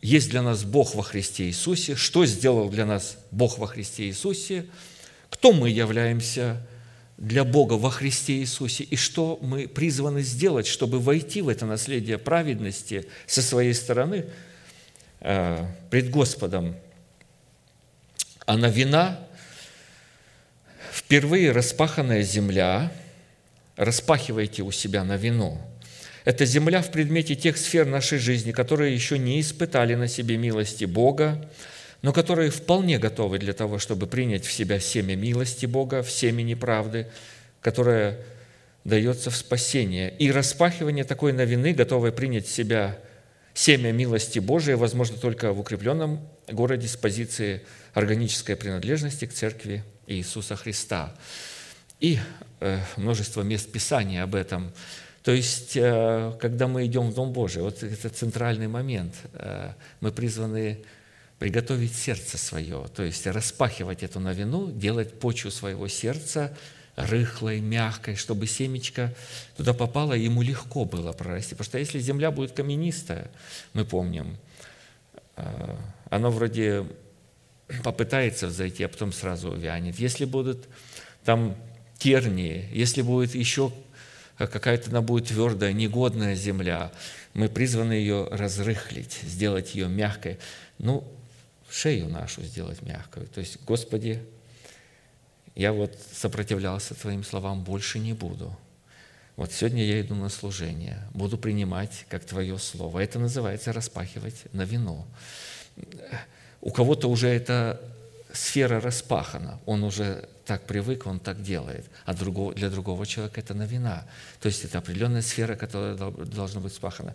есть 0.00 0.30
для 0.30 0.42
нас 0.42 0.62
Бог 0.62 0.94
во 0.94 1.02
Христе 1.02 1.48
Иисусе, 1.48 1.96
что 1.96 2.24
сделал 2.24 2.68
для 2.68 2.86
нас 2.86 3.18
Бог 3.32 3.58
во 3.58 3.66
Христе 3.66 4.04
Иисусе, 4.04 4.64
кто 5.28 5.52
мы 5.52 5.70
являемся 5.70 6.64
для 7.16 7.42
Бога 7.42 7.72
во 7.72 7.90
Христе 7.90 8.34
Иисусе? 8.34 8.84
И 8.84 8.94
что 8.94 9.40
мы 9.42 9.66
призваны 9.66 10.22
сделать, 10.22 10.68
чтобы 10.68 11.00
войти 11.00 11.42
в 11.42 11.48
это 11.48 11.66
наследие 11.66 12.16
праведности 12.16 13.06
со 13.26 13.42
своей 13.42 13.74
стороны 13.74 14.26
э, 15.18 15.66
пред 15.90 16.10
Господом 16.10 16.76
а 18.48 18.56
на 18.56 18.70
вина 18.70 19.18
впервые 20.90 21.52
распаханная 21.52 22.22
земля, 22.22 22.90
распахивайте 23.76 24.62
у 24.62 24.70
себя 24.70 25.04
на 25.04 25.18
вино. 25.18 25.60
Это 26.24 26.46
земля 26.46 26.80
в 26.80 26.90
предмете 26.90 27.34
тех 27.34 27.58
сфер 27.58 27.84
нашей 27.84 28.18
жизни, 28.18 28.52
которые 28.52 28.94
еще 28.94 29.18
не 29.18 29.38
испытали 29.42 29.96
на 29.96 30.08
себе 30.08 30.38
милости 30.38 30.86
Бога, 30.86 31.46
но 32.00 32.14
которые 32.14 32.48
вполне 32.48 32.98
готовы 32.98 33.38
для 33.38 33.52
того, 33.52 33.78
чтобы 33.78 34.06
принять 34.06 34.46
в 34.46 34.52
себя 34.52 34.80
семя 34.80 35.14
милости 35.14 35.66
Бога, 35.66 36.02
в 36.02 36.10
семени 36.10 36.54
правды, 36.54 37.06
которое 37.60 38.18
дается 38.84 39.30
в 39.30 39.36
спасение. 39.36 40.14
И 40.18 40.32
распахивание 40.32 41.04
такой 41.04 41.34
новины, 41.34 41.74
готовое 41.74 42.12
принять 42.12 42.46
в 42.46 42.50
себя 42.50 42.98
семя 43.58 43.90
милости 43.90 44.38
Божией, 44.38 44.76
возможно 44.76 45.16
только 45.16 45.52
в 45.52 45.58
укрепленном 45.58 46.20
городе 46.46 46.86
с 46.86 46.96
позиции 46.96 47.62
органической 47.92 48.54
принадлежности 48.54 49.24
к 49.24 49.32
церкви 49.32 49.82
Иисуса 50.06 50.54
Христа. 50.54 51.12
И 51.98 52.20
э, 52.60 52.78
множество 52.96 53.42
мест 53.42 53.72
Писания 53.72 54.22
об 54.22 54.36
этом. 54.36 54.72
То 55.24 55.32
есть, 55.32 55.72
э, 55.74 56.36
когда 56.40 56.68
мы 56.68 56.86
идем 56.86 57.10
в 57.10 57.14
Дом 57.14 57.32
Божий, 57.32 57.62
вот 57.62 57.82
это 57.82 58.08
центральный 58.10 58.68
момент, 58.68 59.14
э, 59.32 59.72
мы 60.00 60.12
призваны 60.12 60.78
приготовить 61.40 61.96
сердце 61.96 62.38
свое, 62.38 62.86
то 62.94 63.02
есть 63.02 63.26
распахивать 63.26 64.04
эту 64.04 64.20
новину, 64.20 64.70
делать 64.70 65.18
почву 65.18 65.50
своего 65.50 65.88
сердца 65.88 66.56
рыхлой, 67.06 67.60
мягкой, 67.60 68.16
чтобы 68.16 68.46
семечко 68.46 69.14
туда 69.56 69.72
попало, 69.72 70.14
и 70.14 70.24
ему 70.24 70.42
легко 70.42 70.84
было 70.84 71.12
прорасти. 71.12 71.54
Потому 71.54 71.64
что 71.64 71.78
если 71.78 71.98
земля 71.98 72.30
будет 72.30 72.52
каменистая, 72.52 73.30
мы 73.72 73.84
помним, 73.84 74.36
она 76.10 76.30
вроде 76.30 76.86
попытается 77.84 78.48
взойти, 78.48 78.82
а 78.84 78.88
потом 78.88 79.12
сразу 79.12 79.50
увянет. 79.50 79.98
Если 79.98 80.24
будут 80.24 80.68
там 81.24 81.56
тернии, 81.98 82.68
если 82.72 83.02
будет 83.02 83.34
еще 83.34 83.72
какая-то 84.36 84.90
она 84.90 85.00
будет 85.00 85.28
твердая, 85.28 85.72
негодная 85.72 86.34
земля, 86.34 86.92
мы 87.34 87.48
призваны 87.48 87.92
ее 87.92 88.28
разрыхлить, 88.30 89.18
сделать 89.22 89.74
ее 89.74 89.88
мягкой. 89.88 90.38
Ну, 90.78 91.04
шею 91.70 92.08
нашу 92.08 92.42
сделать 92.42 92.82
мягкую. 92.82 93.26
То 93.26 93.40
есть, 93.40 93.58
Господи, 93.64 94.22
я 95.58 95.74
вот 95.74 95.94
сопротивлялся 96.14 96.94
Твоим 96.94 97.22
словам, 97.22 97.62
больше 97.62 97.98
не 97.98 98.14
буду. 98.14 98.56
Вот 99.36 99.52
сегодня 99.52 99.84
я 99.84 100.00
иду 100.00 100.14
на 100.14 100.30
служение, 100.30 100.98
буду 101.12 101.36
принимать 101.36 102.06
как 102.08 102.24
Твое 102.24 102.58
Слово. 102.58 103.00
Это 103.00 103.18
называется 103.18 103.72
распахивать 103.72 104.52
на 104.52 104.62
вино 104.62 105.06
у 106.60 106.70
кого-то 106.70 107.08
уже 107.08 107.28
эта 107.28 107.80
сфера 108.32 108.80
распахана, 108.80 109.58
он 109.66 109.84
уже 109.84 110.28
так 110.44 110.66
привык, 110.66 111.06
он 111.06 111.20
так 111.20 111.42
делает, 111.42 111.84
а 112.04 112.14
для 112.14 112.70
другого 112.70 113.06
человека 113.06 113.40
это 113.40 113.54
новина. 113.54 114.06
То 114.40 114.46
есть 114.48 114.64
это 114.64 114.78
определенная 114.78 115.22
сфера, 115.22 115.56
которая 115.56 115.94
должна 115.96 116.60
быть 116.60 116.74
спахана. 116.74 117.14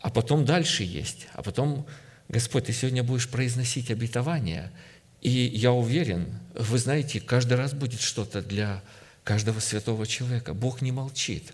А 0.00 0.10
потом 0.10 0.44
дальше 0.44 0.82
есть, 0.82 1.28
а 1.32 1.42
потом, 1.42 1.86
Господь, 2.28 2.66
ты 2.66 2.72
сегодня 2.72 3.02
будешь 3.02 3.28
произносить 3.28 3.90
обетование, 3.90 4.70
и 5.20 5.30
я 5.30 5.72
уверен, 5.72 6.26
вы 6.54 6.78
знаете, 6.78 7.20
каждый 7.20 7.54
раз 7.54 7.72
будет 7.72 8.00
что-то 8.00 8.42
для 8.42 8.82
каждого 9.24 9.60
святого 9.60 10.06
человека. 10.06 10.54
Бог 10.54 10.82
не 10.82 10.92
молчит. 10.92 11.52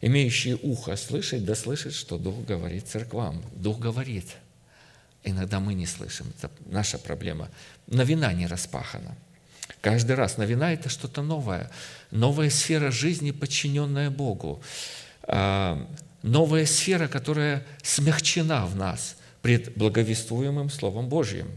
Имеющий 0.00 0.54
ухо 0.54 0.96
слышать, 0.96 1.44
да 1.44 1.54
слышит, 1.54 1.94
что 1.94 2.18
Дух 2.18 2.44
говорит 2.44 2.86
церквам. 2.86 3.42
Дух 3.54 3.78
говорит– 3.78 4.26
Иногда 5.24 5.60
мы 5.60 5.74
не 5.74 5.86
слышим, 5.86 6.26
это 6.38 6.50
наша 6.66 6.98
проблема. 6.98 7.50
Новина 7.86 8.32
не 8.32 8.46
распахана. 8.46 9.16
Каждый 9.80 10.16
раз 10.16 10.38
новина– 10.38 10.72
это 10.74 10.88
что-то 10.88 11.22
новое. 11.22 11.70
Новая 12.10 12.50
сфера 12.50 12.90
жизни, 12.90 13.32
подчиненная 13.32 14.10
Богу. 14.10 14.62
А, 15.24 15.86
новая 16.22 16.66
сфера, 16.66 17.08
которая 17.08 17.66
смягчена 17.82 18.64
в 18.66 18.76
нас 18.76 19.16
пред 19.42 19.76
благовествуемым 19.76 20.70
Словом 20.70 21.08
Божьим. 21.08 21.50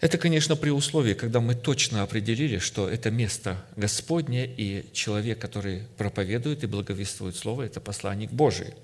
Это, 0.00 0.18
конечно, 0.18 0.56
при 0.56 0.70
условии, 0.70 1.14
когда 1.14 1.40
мы 1.40 1.54
точно 1.54 2.02
определили, 2.02 2.58
что 2.58 2.88
это 2.88 3.10
место 3.10 3.64
Господне, 3.76 4.44
и 4.46 4.86
человек, 4.92 5.38
который 5.38 5.84
проповедует 5.96 6.62
и 6.62 6.66
благовествует 6.66 7.36
Слово, 7.36 7.62
это 7.62 7.80
посланник 7.80 8.30
Божий. 8.30 8.74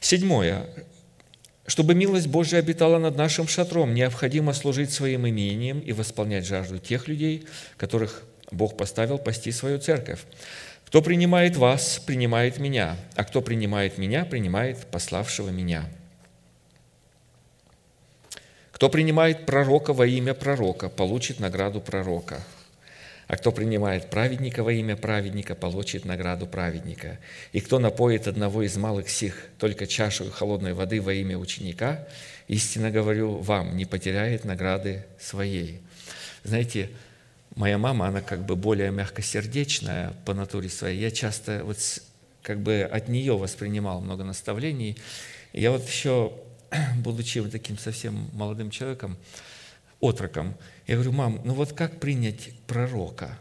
Седьмое. 0.00 0.66
Чтобы 1.66 1.94
милость 1.94 2.28
Божья 2.28 2.58
обитала 2.58 2.98
над 2.98 3.16
нашим 3.16 3.46
шатром, 3.46 3.92
необходимо 3.92 4.54
служить 4.54 4.90
своим 4.90 5.28
имением 5.28 5.80
и 5.80 5.92
восполнять 5.92 6.46
жажду 6.46 6.78
тех 6.78 7.08
людей, 7.08 7.44
которых 7.76 8.22
Бог 8.50 8.76
поставил 8.76 9.18
пасти 9.18 9.52
свою 9.52 9.78
церковь. 9.78 10.20
Кто 10.86 11.02
принимает 11.02 11.56
вас, 11.56 12.00
принимает 12.06 12.58
меня, 12.58 12.96
а 13.14 13.24
кто 13.24 13.42
принимает 13.42 13.98
меня, 13.98 14.24
принимает 14.24 14.86
пославшего 14.86 15.50
меня. 15.50 15.84
Кто 18.78 18.88
принимает 18.88 19.44
пророка 19.44 19.92
во 19.92 20.06
имя 20.06 20.34
пророка, 20.34 20.88
получит 20.88 21.40
награду 21.40 21.80
пророка. 21.80 22.40
А 23.26 23.36
кто 23.36 23.50
принимает 23.50 24.08
праведника 24.08 24.62
во 24.62 24.72
имя 24.72 24.94
праведника, 24.94 25.56
получит 25.56 26.04
награду 26.04 26.46
праведника. 26.46 27.18
И 27.50 27.58
кто 27.58 27.80
напоит 27.80 28.28
одного 28.28 28.62
из 28.62 28.76
малых 28.76 29.10
сих 29.10 29.48
только 29.58 29.88
чашу 29.88 30.30
холодной 30.30 30.74
воды 30.74 31.02
во 31.02 31.12
имя 31.12 31.36
ученика, 31.36 32.06
истинно 32.46 32.92
говорю 32.92 33.38
вам, 33.38 33.76
не 33.76 33.84
потеряет 33.84 34.44
награды 34.44 35.04
своей. 35.18 35.80
Знаете, 36.44 36.88
моя 37.56 37.78
мама, 37.78 38.06
она 38.06 38.20
как 38.20 38.46
бы 38.46 38.54
более 38.54 38.92
мягкосердечная 38.92 40.12
по 40.24 40.34
натуре 40.34 40.68
своей. 40.68 41.00
Я 41.00 41.10
часто 41.10 41.62
вот 41.64 41.78
как 42.44 42.60
бы 42.60 42.82
от 42.82 43.08
нее 43.08 43.36
воспринимал 43.36 44.00
много 44.00 44.22
наставлений. 44.22 44.96
Я 45.52 45.72
вот 45.72 45.84
еще, 45.88 46.32
будучи 46.96 47.38
вот 47.38 47.52
таким 47.52 47.78
совсем 47.78 48.30
молодым 48.32 48.70
человеком, 48.70 49.16
отроком, 50.00 50.56
я 50.86 50.94
говорю, 50.94 51.12
мам, 51.12 51.40
ну 51.44 51.54
вот 51.54 51.72
как 51.72 52.00
принять 52.00 52.50
пророка 52.66 53.38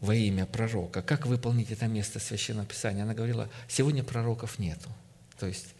во 0.00 0.14
имя 0.14 0.46
пророка? 0.46 1.02
Как 1.02 1.26
выполнить 1.26 1.70
это 1.70 1.86
место 1.86 2.18
Священного 2.18 2.66
Писания? 2.66 3.02
Она 3.04 3.14
говорила, 3.14 3.48
сегодня 3.68 4.02
пророков 4.02 4.58
нету. 4.58 4.88
То 5.38 5.46
есть 5.46 5.74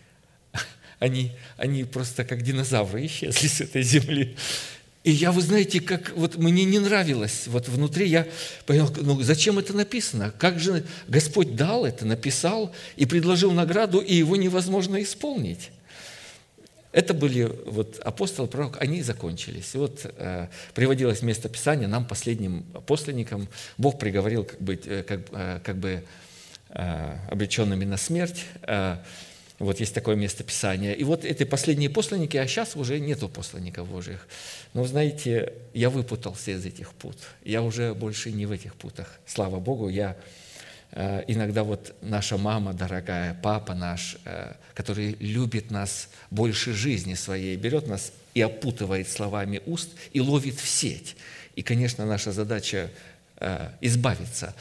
они, 0.98 1.32
они 1.56 1.84
просто 1.84 2.24
как 2.24 2.42
динозавры 2.42 3.06
исчезли 3.06 3.46
с 3.48 3.60
этой 3.60 3.82
земли. 3.82 4.36
И 5.02 5.12
я, 5.12 5.30
вы 5.30 5.40
знаете, 5.40 5.80
как 5.80 6.12
вот 6.16 6.36
мне 6.36 6.64
не 6.64 6.80
нравилось, 6.80 7.46
вот 7.46 7.68
внутри 7.68 8.08
я 8.08 8.26
понял, 8.66 8.92
ну 9.02 9.22
зачем 9.22 9.56
это 9.56 9.72
написано? 9.72 10.32
Как 10.36 10.58
же 10.58 10.84
Господь 11.06 11.54
дал 11.54 11.86
это, 11.86 12.04
написал 12.04 12.74
и 12.96 13.06
предложил 13.06 13.52
награду, 13.52 14.00
и 14.00 14.14
его 14.14 14.34
невозможно 14.34 15.00
исполнить. 15.00 15.70
Это 16.96 17.12
были 17.12 17.52
вот 17.66 17.98
апостол, 17.98 18.46
пророк, 18.46 18.78
они 18.80 19.02
закончились. 19.02 19.74
И 19.74 19.78
вот 19.78 20.06
э, 20.16 20.48
приводилось 20.72 21.20
место 21.20 21.50
Писания, 21.50 21.88
нам, 21.88 22.06
последним 22.06 22.64
апостольникам, 22.72 23.48
Бог 23.76 23.98
приговорил 23.98 24.44
как, 24.44 24.58
быть, 24.62 24.86
э, 24.86 25.02
как, 25.02 25.20
э, 25.30 25.60
как 25.62 25.76
бы 25.76 26.02
э, 26.70 27.18
обреченными 27.30 27.84
на 27.84 27.98
смерть, 27.98 28.46
э, 28.62 28.96
вот 29.58 29.78
есть 29.78 29.92
такое 29.92 30.16
место 30.16 30.42
Писания. 30.42 30.94
И 30.94 31.04
вот 31.04 31.26
эти 31.26 31.44
последние 31.44 31.90
посланники, 31.90 32.38
а 32.38 32.46
сейчас 32.46 32.76
уже 32.76 32.98
нету 32.98 33.28
посланников 33.28 33.86
Божьих. 33.90 34.26
Но, 34.72 34.86
знаете, 34.86 35.52
я 35.74 35.90
выпутался 35.90 36.52
из 36.52 36.64
этих 36.64 36.94
пут. 36.94 37.18
Я 37.44 37.60
уже 37.60 37.92
больше 37.92 38.32
не 38.32 38.46
в 38.46 38.52
этих 38.52 38.74
путах. 38.74 39.18
Слава 39.26 39.60
Богу, 39.60 39.90
я 39.90 40.16
иногда 40.92 41.62
вот 41.62 41.94
наша 42.00 42.36
мама 42.36 42.72
дорогая, 42.72 43.38
папа 43.42 43.74
наш, 43.74 44.16
э, 44.24 44.54
который 44.74 45.16
любит 45.20 45.70
нас 45.70 46.08
больше 46.30 46.72
жизни 46.72 47.14
своей, 47.14 47.56
берет 47.56 47.86
нас 47.86 48.12
и 48.34 48.40
опутывает 48.40 49.08
словами 49.08 49.60
уст 49.66 49.90
и 50.12 50.20
ловит 50.20 50.58
в 50.60 50.68
сеть. 50.68 51.16
И, 51.54 51.62
конечно, 51.62 52.06
наша 52.06 52.32
задача 52.32 52.90
э, 53.38 53.70
избавиться 53.80 54.54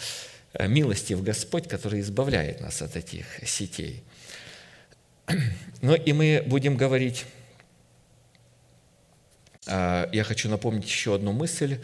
милости 0.60 1.14
в 1.14 1.24
Господь, 1.24 1.68
который 1.68 2.00
избавляет 2.00 2.62
нас 2.62 2.82
от 2.82 2.96
этих 2.96 3.26
сетей– 3.46 4.04
ну 5.82 5.96
и 5.96 6.14
мы 6.14 6.44
будем 6.46 6.78
говорить, 6.78 7.26
я 9.68 10.24
хочу 10.26 10.50
напомнить 10.50 10.86
еще 10.86 11.16
одну 11.16 11.32
мысль, 11.32 11.80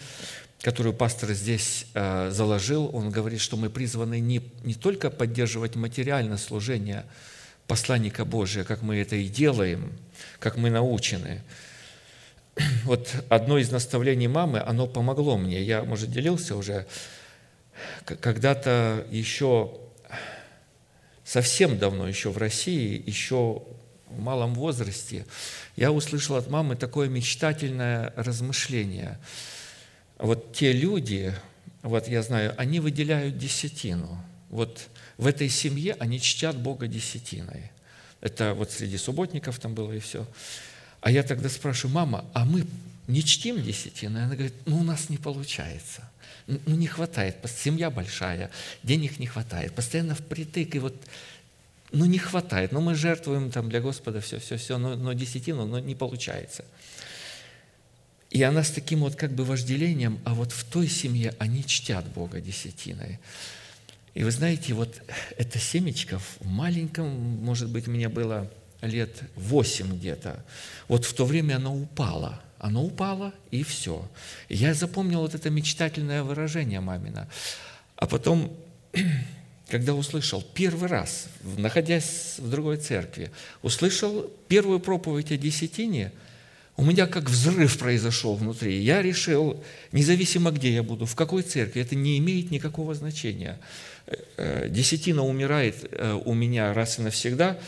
которую 0.62 0.94
пастор 0.94 1.32
здесь 1.34 1.88
а, 1.94 2.30
заложил. 2.32 2.90
Он 2.94 3.10
говорит, 3.10 3.42
что 3.42 3.58
мы 3.58 3.70
призваны 3.70 4.20
не, 4.20 4.42
не 4.64 4.76
только 4.76 5.10
поддерживать 5.10 5.76
материальное 5.76 6.38
служение 6.38 7.06
посланника 7.68 8.26
Божия, 8.26 8.64
как 8.64 8.82
мы 8.82 8.98
это 8.98 9.16
и 9.16 9.28
делаем, 9.28 9.92
как 10.40 10.58
мы 10.58 10.70
научены. 10.70 11.42
Вот 12.84 13.10
одно 13.30 13.58
из 13.58 13.72
наставлений 13.72 14.28
мамы, 14.28 14.60
оно 14.60 14.88
помогло 14.88 15.38
мне. 15.38 15.62
Я, 15.64 15.84
может, 15.84 16.12
делился 16.12 16.56
уже. 16.56 16.86
Когда-то 18.06 19.08
еще 19.10 19.80
совсем 21.24 21.80
давно, 21.80 22.08
еще 22.08 22.30
в 22.30 22.38
России, 22.38 23.02
еще 23.04 23.64
в 24.10 24.20
малом 24.20 24.54
возрасте, 24.54 25.26
я 25.76 25.92
услышал 25.92 26.36
от 26.36 26.50
мамы 26.50 26.76
такое 26.76 27.08
мечтательное 27.08 28.14
размышление. 28.16 29.18
Вот 30.22 30.54
те 30.54 30.72
люди, 30.72 31.34
вот 31.82 32.08
я 32.08 32.22
знаю, 32.22 32.54
они 32.58 32.80
выделяют 32.80 33.38
десятину. 33.38 34.24
Вот 34.50 34.88
в 35.18 35.28
этой 35.28 35.50
семье 35.50 35.96
они 36.00 36.20
чтят 36.22 36.58
Бога 36.58 36.88
десятиной. 36.88 37.72
Это 38.22 38.54
вот 38.54 38.72
среди 38.72 38.98
субботников 38.98 39.60
там 39.60 39.74
было 39.74 39.92
и 39.92 40.00
все. 40.00 40.28
А 41.02 41.12
я 41.12 41.24
тогда 41.24 41.50
спрашиваю, 41.50 41.96
мама, 41.96 42.26
а 42.34 42.46
мы 42.46 42.66
не 43.08 43.24
чтим 43.24 43.62
десятину? 43.62 44.20
Она 44.20 44.36
говорит, 44.36 44.54
ну 44.66 44.80
у 44.80 44.84
нас 44.84 45.10
не 45.10 45.18
получается 45.18 46.04
ну, 46.48 46.76
не 46.76 46.88
хватает, 46.88 47.38
семья 47.46 47.90
большая, 47.90 48.50
денег 48.84 49.20
не 49.20 49.28
хватает, 49.28 49.74
постоянно 49.74 50.16
впритык, 50.16 50.76
и 50.76 50.80
вот 50.80 50.96
ну, 51.92 52.06
не 52.06 52.18
хватает, 52.18 52.72
ну, 52.72 52.82
мы 52.82 52.96
жертвуем 52.96 53.52
там 53.52 53.70
для 53.70 53.82
Господа 53.82 54.22
все, 54.22 54.40
все, 54.40 54.58
все, 54.58 54.78
но, 54.78 54.96
но 54.96 55.14
десятину, 55.14 55.66
но 55.66 55.80
не 55.80 55.96
получается. 55.96 56.66
И 58.32 58.42
она 58.44 58.64
с 58.64 58.72
таким 58.72 59.02
вот 59.02 59.16
как 59.16 59.34
бы 59.34 59.44
вожделением, 59.44 60.20
а 60.26 60.34
вот 60.34 60.52
в 60.52 60.64
той 60.64 60.88
семье 60.88 61.36
они 61.38 61.64
чтят 61.66 62.08
Бога 62.08 62.42
десятиной. 62.42 63.20
И 64.14 64.24
вы 64.24 64.32
знаете, 64.32 64.74
вот 64.74 65.02
это 65.38 65.60
семечко 65.60 66.20
в 66.20 66.46
маленьком, 66.46 67.08
может 67.08 67.70
быть, 67.70 67.88
мне 67.88 68.10
было 68.10 68.50
лет 68.82 69.22
восемь 69.36 69.98
где-то, 69.98 70.44
вот 70.88 71.06
в 71.06 71.14
то 71.14 71.26
время 71.26 71.58
оно 71.58 71.76
упало– 71.76 72.42
оно 72.62 72.86
упало, 72.86 73.34
и 73.50 73.64
все. 73.64 74.08
я 74.48 74.76
запомнил 74.76 75.22
вот 75.22 75.34
это 75.34 75.50
мечтательное 75.50 76.22
выражение 76.22 76.80
мамина. 76.80 77.28
А 77.96 78.06
потом, 78.06 78.56
когда 79.68 79.96
услышал 79.96 80.44
первый 80.54 80.88
раз, 80.88 81.26
находясь 81.58 82.36
в 82.38 82.52
другой 82.52 82.78
церкви, 82.78 83.32
услышал 83.64 84.32
первую 84.48 84.80
проповедь 84.80 85.32
о 85.32 85.38
десятине, 85.38 86.12
у 86.78 86.84
меня 86.84 87.06
как 87.08 87.30
взрыв 87.30 87.78
произошел 87.78 88.36
внутри. 88.36 88.80
Я 88.80 89.02
решил, 89.02 89.64
независимо 89.92 90.52
где 90.52 90.74
я 90.74 90.84
буду, 90.84 91.06
в 91.06 91.16
какой 91.16 91.44
церкви, 91.44 91.82
это 91.82 91.96
не 91.96 92.18
имеет 92.18 92.52
никакого 92.52 92.96
значения. 92.96 93.60
Э, 94.08 94.16
э, 94.38 94.70
десятина 94.70 95.24
умирает 95.24 95.88
э, 95.92 96.20
у 96.26 96.34
меня 96.34 96.74
раз 96.74 97.00
и 97.00 97.02
навсегда, 97.02 97.60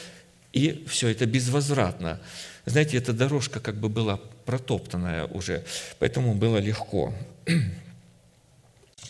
и 0.52 0.84
все 0.88 1.10
это 1.10 1.26
безвозвратно. 1.26 2.22
Знаете, 2.66 2.98
эта 2.98 3.14
дорожка 3.14 3.60
как 3.60 3.76
бы 3.76 3.90
была 3.90 4.18
протоптанная 4.46 5.26
уже, 5.26 5.64
поэтому 6.00 6.34
было 6.34 6.58
легко 6.58 7.14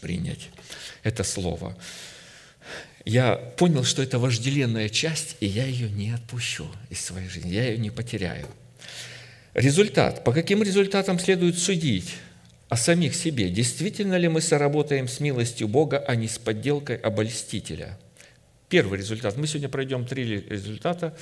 принять 0.02 0.50
это 1.04 1.24
слово. 1.24 1.78
Я 3.06 3.36
понял, 3.36 3.84
что 3.84 4.02
это 4.02 4.18
вожделенная 4.18 4.90
часть, 4.90 5.36
и 5.42 5.46
я 5.46 5.66
ее 5.66 5.90
не 5.90 6.12
отпущу 6.12 6.68
из 6.90 7.02
своей 7.02 7.28
жизни, 7.28 7.54
я 7.54 7.70
ее 7.70 7.78
не 7.78 7.90
потеряю. 7.90 8.48
Результат. 9.54 10.24
По 10.24 10.32
каким 10.32 10.64
результатам 10.64 11.20
следует 11.20 11.58
судить? 11.58 12.16
О 12.70 12.76
самих 12.76 13.14
себе. 13.14 13.50
Действительно 13.50 14.16
ли 14.16 14.28
мы 14.28 14.42
соработаем 14.42 15.08
с 15.08 15.20
милостью 15.20 15.68
Бога, 15.68 16.00
а 16.00 16.16
не 16.16 16.28
с 16.28 16.40
подделкой 16.40 16.96
обольстителя? 16.96 18.00
Первый 18.68 18.98
результат. 18.98 19.38
Мы 19.38 19.46
сегодня 19.46 19.70
пройдем 19.70 20.06
три 20.06 20.42
результата 20.42 21.16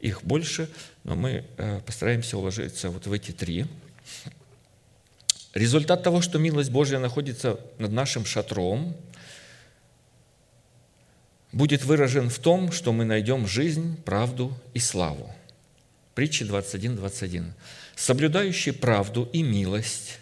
их 0.00 0.22
больше, 0.24 0.68
но 1.04 1.14
мы 1.14 1.44
э, 1.56 1.80
постараемся 1.86 2.36
уложиться 2.36 2.90
вот 2.90 3.06
в 3.06 3.12
эти 3.12 3.30
три. 3.30 3.66
Результат 5.54 6.02
того, 6.02 6.20
что 6.20 6.38
милость 6.38 6.70
Божья 6.70 6.98
находится 6.98 7.58
над 7.78 7.92
нашим 7.92 8.26
шатром, 8.26 8.96
будет 11.52 11.84
выражен 11.84 12.28
в 12.30 12.38
том, 12.38 12.72
что 12.72 12.92
мы 12.92 13.04
найдем 13.04 13.46
жизнь, 13.46 13.96
правду 14.04 14.52
и 14.74 14.78
славу. 14.78 15.32
Притча 16.14 16.44
21.21. 16.44 16.96
21. 16.96 17.54
«Соблюдающий 17.96 18.72
правду 18.72 19.28
и 19.32 19.42
милость 19.42 20.18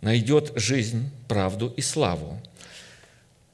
найдет 0.00 0.52
жизнь, 0.56 1.10
правду 1.28 1.72
и 1.76 1.80
славу». 1.80 2.42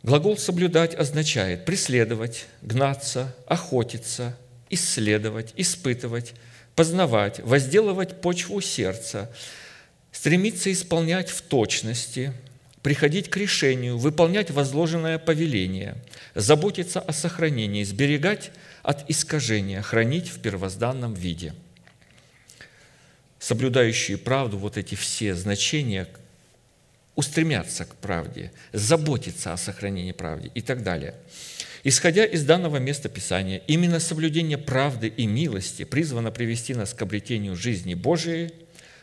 Глагол 0.02 0.38
«соблюдать» 0.38 0.94
означает 0.94 1.64
преследовать, 1.64 2.46
гнаться, 2.62 3.34
охотиться– 3.46 4.36
исследовать, 4.70 5.52
испытывать, 5.56 6.34
познавать, 6.74 7.40
возделывать 7.40 8.20
почву 8.20 8.60
сердца, 8.60 9.30
стремиться 10.12 10.72
исполнять 10.72 11.28
в 11.28 11.42
точности, 11.42 12.32
приходить 12.82 13.28
к 13.28 13.36
решению, 13.36 13.98
выполнять 13.98 14.50
возложенное 14.50 15.18
повеление, 15.18 15.96
заботиться 16.34 17.00
о 17.00 17.12
сохранении, 17.12 17.82
сберегать 17.82 18.52
от 18.82 19.08
искажения, 19.10 19.82
хранить 19.82 20.28
в 20.28 20.40
первозданном 20.40 21.14
виде. 21.14 21.54
Соблюдающие 23.38 24.18
правду, 24.18 24.58
вот 24.58 24.76
эти 24.76 24.94
все 24.94 25.34
значения, 25.34 26.08
устремятся 27.14 27.84
к 27.84 27.94
правде, 27.96 28.52
заботиться 28.72 29.52
о 29.52 29.56
сохранении 29.56 30.12
правды 30.12 30.50
и 30.54 30.60
так 30.60 30.82
далее. 30.82 31.14
Исходя 31.82 32.24
из 32.24 32.44
данного 32.44 32.76
места 32.76 33.08
Писания, 33.08 33.62
именно 33.66 34.00
соблюдение 34.00 34.58
правды 34.58 35.08
и 35.08 35.26
милости 35.26 35.84
призвано 35.84 36.30
привести 36.30 36.74
нас 36.74 36.92
к 36.92 37.00
обретению 37.00 37.56
жизни 37.56 37.94
Божией, 37.94 38.52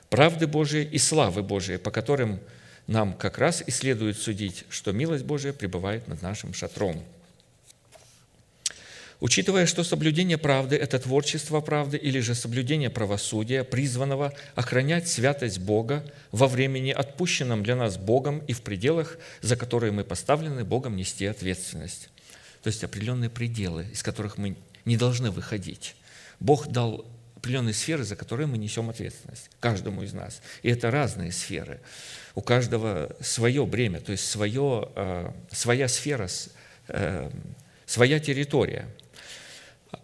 правды 0.10 0.46
Божией 0.46 0.86
и 0.86 1.00
славы 1.00 1.42
Божией, 1.42 1.80
по 1.80 1.90
которым 1.90 2.40
нам 2.86 3.14
как 3.14 3.40
раз 3.40 3.64
и 3.66 3.72
следует 3.72 4.18
судить, 4.18 4.64
что 4.70 4.92
милость 4.92 5.26
Божия 5.26 5.54
пребывает 5.54 6.08
над 6.08 6.22
нашим 6.22 6.54
шатром– 6.54 7.04
Учитывая, 9.20 9.66
что 9.66 9.84
соблюдение 9.84 10.38
правды– 10.38 10.76
это 10.78 11.00
творчество 11.00 11.60
правды 11.60 11.98
или 11.98 12.20
же 12.20 12.36
соблюдение 12.36 12.92
правосудия, 12.92 13.64
призванного 13.64 14.32
охранять 14.54 15.08
святость 15.08 15.58
Бога 15.58 16.06
во 16.32 16.48
времени, 16.48 16.92
отпущенном 16.92 17.64
для 17.64 17.76
нас 17.76 17.98
Богом 17.98 18.40
и 18.48 18.54
в 18.54 18.62
пределах, 18.62 19.18
за 19.42 19.56
которые 19.56 19.92
мы 19.92 20.04
поставлены 20.04 20.64
Богом 20.64 20.96
нести 20.96 21.26
ответственность. 21.26 22.10
То 22.62 22.68
есть 22.68 22.84
определенные 22.84 23.32
пределы, 23.32 23.88
из 23.92 24.04
которых 24.04 24.38
мы 24.38 24.56
не 24.86 24.98
должны 24.98 25.32
выходить. 25.32 25.96
Бог 26.40 26.68
дал 26.68 27.04
определенные 27.38 27.74
сферы, 27.74 28.04
за 28.04 28.16
которые 28.16 28.46
мы 28.46 28.60
несем 28.60 28.88
ответственность, 28.88 29.50
каждому 29.60 30.04
из 30.04 30.14
нас. 30.14 30.42
И 30.62 30.70
это 30.70 30.92
разные 30.92 31.32
сферы. 31.32 31.80
У 32.36 32.42
каждого 32.42 33.16
свое 33.20 33.66
бремя, 33.66 34.00
то 34.00 34.12
есть 34.12 34.30
свое, 34.30 34.90
э, 34.96 35.32
своя 35.52 35.88
сфера, 35.88 36.30
э, 36.90 37.32
своя 37.88 38.20
территория– 38.20 38.86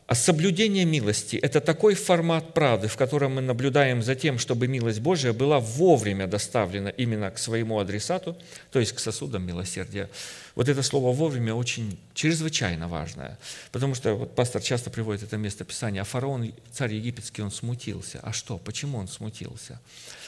а 0.06 0.16
соблюдение 0.16 0.86
милости– 0.86 1.36
это 1.42 1.60
такой 1.60 1.96
формат 1.96 2.54
правды, 2.54 2.88
в 2.88 2.98
котором 2.98 3.36
мы 3.36 3.42
наблюдаем 3.42 4.04
за 4.04 4.16
тем, 4.16 4.38
чтобы 4.38 4.68
милость 4.68 5.00
Божия 5.00 5.34
была 5.34 5.60
вовремя 5.60 6.28
доставлена 6.28 6.90
именно 6.90 7.32
к 7.32 7.38
своему 7.38 7.80
адресату, 7.80 8.38
то 8.72 8.80
есть 8.80 8.94
к 8.94 9.00
сосудам 9.00 9.46
милосердия. 9.46 10.10
Вот 10.56 10.70
это 10.70 10.84
слово 10.84 11.14
«вовремя» 11.16 11.56
очень 11.56 11.98
чрезвычайно 12.14 12.88
важное, 12.88 13.40
потому 13.72 13.96
что 13.96 14.14
вот 14.14 14.36
пастор 14.36 14.62
часто 14.62 14.90
приводит 14.90 15.24
это 15.24 15.38
место 15.38 15.66
Писания, 15.66 16.02
а 16.02 16.06
фараон, 16.06 16.54
царь 16.72 16.94
египетский, 16.94 17.42
он 17.42 17.52
смутился. 17.52 18.20
А 18.22 18.34
что? 18.34 18.58
Почему 18.58 19.00
он 19.00 19.08
смутился? 19.08 19.82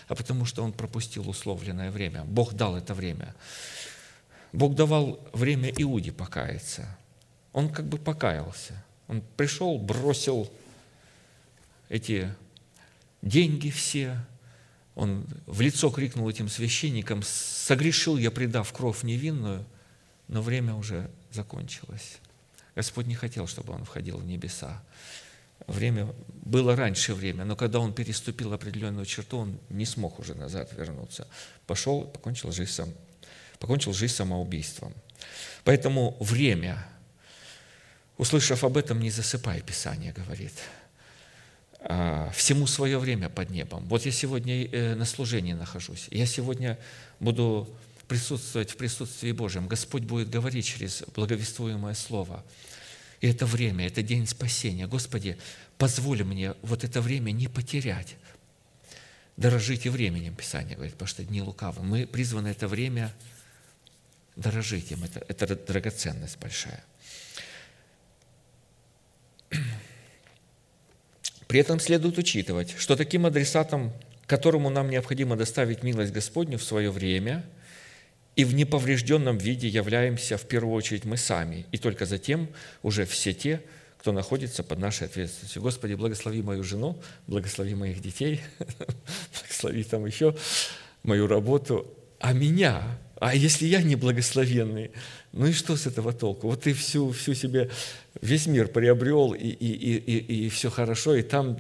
А 0.08 0.16
потому 0.16 0.46
что 0.46 0.64
он 0.64 0.72
пропустил 0.72 1.30
условленное 1.30 1.92
время. 1.92 2.24
Бог 2.24 2.54
дал 2.54 2.76
это 2.76 2.94
время. 2.94 3.36
Бог 4.52 4.74
давал 4.74 5.20
время 5.34 5.70
Иуде 5.78 6.12
покаяться. 6.12 6.88
Он 7.54 7.70
как 7.70 7.86
бы 7.86 7.98
покаялся– 7.98 8.84
он 9.08 9.22
пришел, 9.38 9.78
бросил 9.78 10.52
эти 11.90 12.34
деньги 13.22 13.70
все, 13.70 14.18
он 14.96 15.28
в 15.46 15.62
лицо 15.62 15.90
крикнул 15.90 16.30
этим 16.30 16.48
священникам, 16.48 17.22
«Согрешил 17.24 18.18
я, 18.18 18.32
предав 18.32 18.72
кровь 18.72 19.04
невинную», 19.04 19.66
но 20.28 20.42
время 20.42 20.74
уже 20.76 21.10
закончилось. 21.32 22.18
Господь 22.76 23.08
не 23.08 23.16
хотел, 23.16 23.48
чтобы 23.48 23.74
он 23.74 23.86
входил 23.86 24.18
в 24.18 24.26
небеса. 24.26 24.82
Время 25.68 26.14
было 26.28 26.76
раньше 26.76 27.14
время, 27.14 27.46
но 27.46 27.56
когда 27.56 27.80
он 27.80 27.94
переступил 27.94 28.54
определенную 28.54 29.06
черту, 29.06 29.40
он 29.40 29.60
не 29.70 29.86
смог 29.86 30.20
уже 30.20 30.36
назад 30.36 30.72
вернуться. 30.74 31.28
Пошел, 31.66 32.04
покончил 32.04 32.52
жизнь, 32.52 32.72
сам, 32.72 32.90
покончил 33.60 33.94
жизнь 33.94 34.14
самоубийством. 34.14 34.94
Поэтому 35.64 36.18
время 36.20 36.86
Услышав 38.18 38.64
об 38.64 38.78
этом, 38.78 39.00
не 39.00 39.12
засыпай, 39.12 39.62
Писание 39.62 40.14
говорит. 40.14 40.54
А, 41.82 42.32
всему 42.32 42.66
свое 42.66 42.98
время 42.98 43.30
под 43.30 43.50
небом. 43.50 43.86
Вот 43.88 44.06
я 44.06 44.12
сегодня 44.12 44.66
э, 44.66 44.96
на 44.96 45.06
служении 45.06 45.54
нахожусь. 45.54 46.08
Я 46.10 46.26
сегодня 46.26 46.80
буду 47.20 47.70
присутствовать 48.08 48.72
в 48.72 48.78
присутствии 48.78 49.32
Божьем. 49.32 49.68
Господь 49.68 50.04
будет 50.04 50.30
говорить 50.30 50.66
через 50.66 51.04
благовествуемое 51.14 51.94
слово. 51.94 52.44
И 53.22 53.28
это 53.28 53.46
время, 53.46 53.86
это 53.86 54.02
день 54.02 54.28
спасения. 54.28 54.88
Господи, 54.88 55.38
позволь 55.78 56.24
мне 56.24 56.54
вот 56.62 56.84
это 56.84 57.02
время 57.02 57.32
не 57.32 57.48
потерять. 57.48 58.16
Дорожите 59.38 59.90
временем, 59.90 60.36
Писание 60.36 60.76
говорит, 60.76 60.94
потому 60.94 61.08
что 61.08 61.24
дни 61.24 61.42
лукавы. 61.42 61.84
Мы 61.84 62.08
призваны 62.08 62.48
это 62.48 62.68
время 62.68 63.14
дорожить 64.36 64.92
им. 64.92 65.04
Это, 65.04 65.26
это 65.28 65.56
драгоценность 65.56 66.40
большая. 66.40 66.84
При 71.48 71.60
этом 71.60 71.80
следует 71.80 72.18
учитывать, 72.18 72.76
что 72.78 72.96
таким 72.96 73.26
адресатом, 73.26 73.94
которому 74.28 74.70
нам 74.70 74.90
необходимо 74.90 75.36
доставить 75.36 75.84
милость 75.84 76.12
Господню 76.14 76.58
в 76.58 76.64
свое 76.64 76.92
время 76.92 77.44
и 78.36 78.44
в 78.44 78.54
неповрежденном 78.54 79.38
виде 79.38 79.68
являемся 79.68 80.38
в 80.38 80.46
первую 80.48 80.76
очередь 80.76 81.06
мы 81.06 81.18
сами, 81.18 81.66
и 81.72 81.78
только 81.78 82.06
затем 82.06 82.50
уже 82.84 83.06
все 83.06 83.34
те, 83.34 83.62
кто 84.00 84.12
находится 84.12 84.64
под 84.64 84.80
нашей 84.80 85.08
ответственностью. 85.08 85.62
Господи, 85.62 85.94
благослови 85.94 86.42
мою 86.42 86.64
жену, 86.64 87.02
благослови 87.28 87.74
моих 87.74 88.02
детей, 88.02 88.42
благослови 89.40 89.84
там 89.84 90.06
еще 90.06 90.36
мою 91.04 91.28
работу, 91.28 91.92
а 92.20 92.34
меня, 92.34 92.84
а 93.20 93.36
если 93.36 93.66
я 93.66 93.82
не 93.82 93.96
благословенный, 93.96 94.92
ну 95.36 95.48
и 95.48 95.52
что 95.52 95.76
с 95.76 95.86
этого 95.86 96.14
толку? 96.14 96.48
Вот 96.48 96.62
ты 96.62 96.74
всю, 96.74 97.12
всю 97.12 97.34
себе, 97.34 97.70
весь 98.22 98.48
мир 98.48 98.70
приобрел, 98.70 99.34
и, 99.34 99.48
и, 99.48 99.72
и, 99.74 99.98
и, 99.98 100.46
и 100.46 100.50
все 100.50 100.70
хорошо, 100.70 101.14
и 101.16 101.24
там 101.24 101.58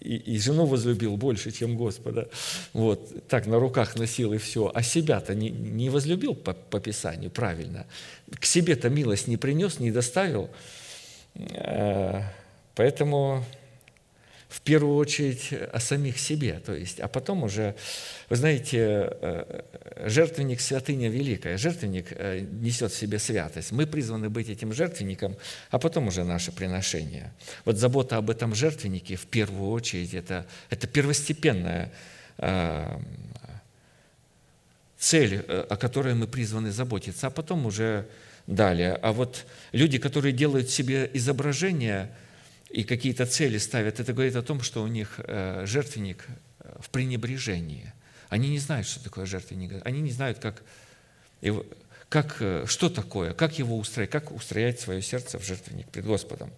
и, 0.00 0.16
и 0.16 0.38
жену 0.38 0.66
возлюбил 0.66 1.16
больше, 1.16 1.52
чем 1.52 1.76
Господа. 1.76 2.28
Вот, 2.72 3.28
так 3.28 3.46
на 3.46 3.58
руках 3.58 3.96
носил 3.96 4.32
и 4.32 4.38
все. 4.38 4.70
А 4.74 4.82
себя-то 4.82 5.34
не, 5.34 5.50
не 5.50 5.88
возлюбил 5.88 6.34
по, 6.34 6.52
по 6.52 6.80
Писанию 6.80 7.30
правильно. 7.30 7.86
К 8.40 8.44
себе-то 8.44 8.88
милость 8.88 9.28
не 9.28 9.36
принес, 9.36 9.78
не 9.78 9.92
доставил. 9.92 10.50
Э, 11.34 12.22
поэтому 12.74 13.44
в 14.56 14.62
первую 14.62 14.96
очередь 14.96 15.52
о 15.52 15.78
самих 15.80 16.18
себе, 16.18 16.60
то 16.64 16.74
есть, 16.74 16.98
а 17.00 17.08
потом 17.08 17.42
уже, 17.42 17.74
вы 18.30 18.36
знаете, 18.36 18.78
э, 18.80 19.62
жертвенник– 20.06 20.60
святыня 20.62 21.10
великая, 21.10 21.58
жертвенник 21.58 22.06
э, 22.10 22.40
несет 22.40 22.90
в 22.90 22.96
себе 22.96 23.18
святость. 23.18 23.72
Мы 23.72 23.86
призваны 23.86 24.30
быть 24.30 24.48
этим 24.48 24.72
жертвенником, 24.72 25.36
а 25.70 25.78
потом 25.78 26.08
уже 26.08 26.24
наше 26.24 26.52
приношение. 26.52 27.34
Вот 27.66 27.76
забота 27.76 28.16
об 28.16 28.30
этом 28.30 28.54
жертвеннике 28.54 29.16
в 29.16 29.26
первую 29.26 29.70
очередь– 29.70 30.14
это, 30.14 30.46
это 30.70 30.86
первостепенная 30.86 31.92
э, 32.38 32.98
цель, 34.98 35.44
о 35.68 35.76
которой 35.76 36.14
мы 36.14 36.26
призваны 36.26 36.72
заботиться, 36.72 37.26
а 37.26 37.30
потом 37.30 37.66
уже 37.66 38.06
далее. 38.46 38.94
А 39.02 39.12
вот 39.12 39.44
люди, 39.72 39.98
которые 39.98 40.32
делают 40.32 40.70
себе 40.70 41.10
изображение– 41.12 42.10
и 42.70 42.84
какие-то 42.84 43.26
цели 43.26 43.58
ставят, 43.58 44.00
это 44.00 44.12
говорит 44.12 44.36
о 44.36 44.42
том, 44.42 44.60
что 44.60 44.82
у 44.82 44.86
них 44.86 45.18
э, 45.18 45.64
жертвенник 45.66 46.26
э, 46.60 46.76
в 46.80 46.90
пренебрежении. 46.90 47.92
Они 48.28 48.48
не 48.50 48.58
знают, 48.58 48.86
что 48.86 49.02
такое 49.02 49.24
жертвенник. 49.24 49.80
Они 49.84 50.00
не 50.00 50.10
знают, 50.10 50.38
как, 50.38 50.62
как, 52.08 52.36
э, 52.40 52.64
что 52.66 52.90
такое, 52.90 53.34
как 53.34 53.58
его 53.58 53.78
устроить, 53.78 54.10
как 54.10 54.32
устроять 54.32 54.80
свое 54.80 55.00
сердце 55.00 55.38
в 55.38 55.44
жертвенник 55.44 55.88
пред 55.88 56.06
Господом. 56.06 56.50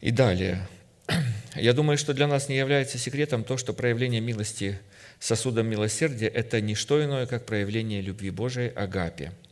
И 0.00 0.10
далее. 0.10 0.66
Я 1.54 1.72
думаю, 1.72 1.96
что 1.96 2.12
для 2.12 2.26
нас 2.26 2.48
не 2.48 2.56
является 2.56 2.98
секретом 2.98 3.42
то, 3.42 3.56
что 3.56 3.72
проявление 3.72 4.20
милости 4.20 4.78
сосудом 5.18 5.66
милосердия– 5.66 6.26
это 6.28 6.60
не 6.60 6.74
что 6.74 7.02
иное, 7.02 7.26
как 7.26 7.46
проявление 7.46 8.02
любви 8.02 8.30
Божией 8.30 8.68
Агапе– 8.68 9.32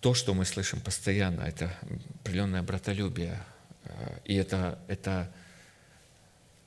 то, 0.00 0.14
что 0.14 0.34
мы 0.34 0.44
слышим 0.44 0.80
постоянно, 0.80 1.42
это 1.42 1.72
определенное 2.20 2.62
братолюбие, 2.62 3.38
э, 3.84 4.18
и 4.24 4.34
это, 4.34 4.78
это, 4.88 5.30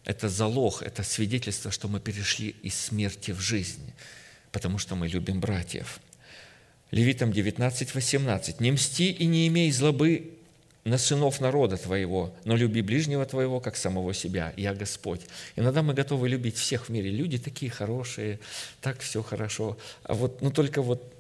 это 0.05 0.29
залог, 0.29 0.83
это 0.83 1.03
свидетельство, 1.03 1.71
что 1.71 1.87
мы 1.87 1.99
перешли 1.99 2.49
из 2.61 2.75
смерти 2.75 3.31
в 3.31 3.39
жизнь, 3.39 3.93
потому 4.51 4.77
что 4.77 4.95
мы 4.95 5.07
любим 5.07 5.39
братьев. 5.39 5.99
Левитам 6.91 7.33
19, 7.33 7.95
18. 7.95 8.59
«Не 8.59 8.71
мсти 8.71 9.11
и 9.11 9.25
не 9.25 9.47
имей 9.47 9.71
злобы 9.71 10.37
на 10.83 10.99
сынов 10.99 11.41
народа 11.41 11.77
твоего, 11.77 12.35
но 12.43 12.55
люби 12.55 12.83
ближнего 12.83 13.25
твоего, 13.25 13.59
как 13.59 13.77
самого 13.77 14.13
себя. 14.13 14.53
Я 14.57 14.75
Господь». 14.75 15.21
Иногда 15.55 15.81
мы 15.81 15.95
готовы 15.95 16.29
любить 16.29 16.55
всех 16.55 16.85
в 16.85 16.89
мире. 16.89 17.09
Люди 17.09 17.39
такие 17.39 17.71
хорошие, 17.71 18.39
так 18.79 18.99
все 18.99 19.23
хорошо. 19.23 19.75
А 20.03 20.13
вот, 20.13 20.43
ну 20.43 20.51
только 20.51 20.83
вот 20.83 21.12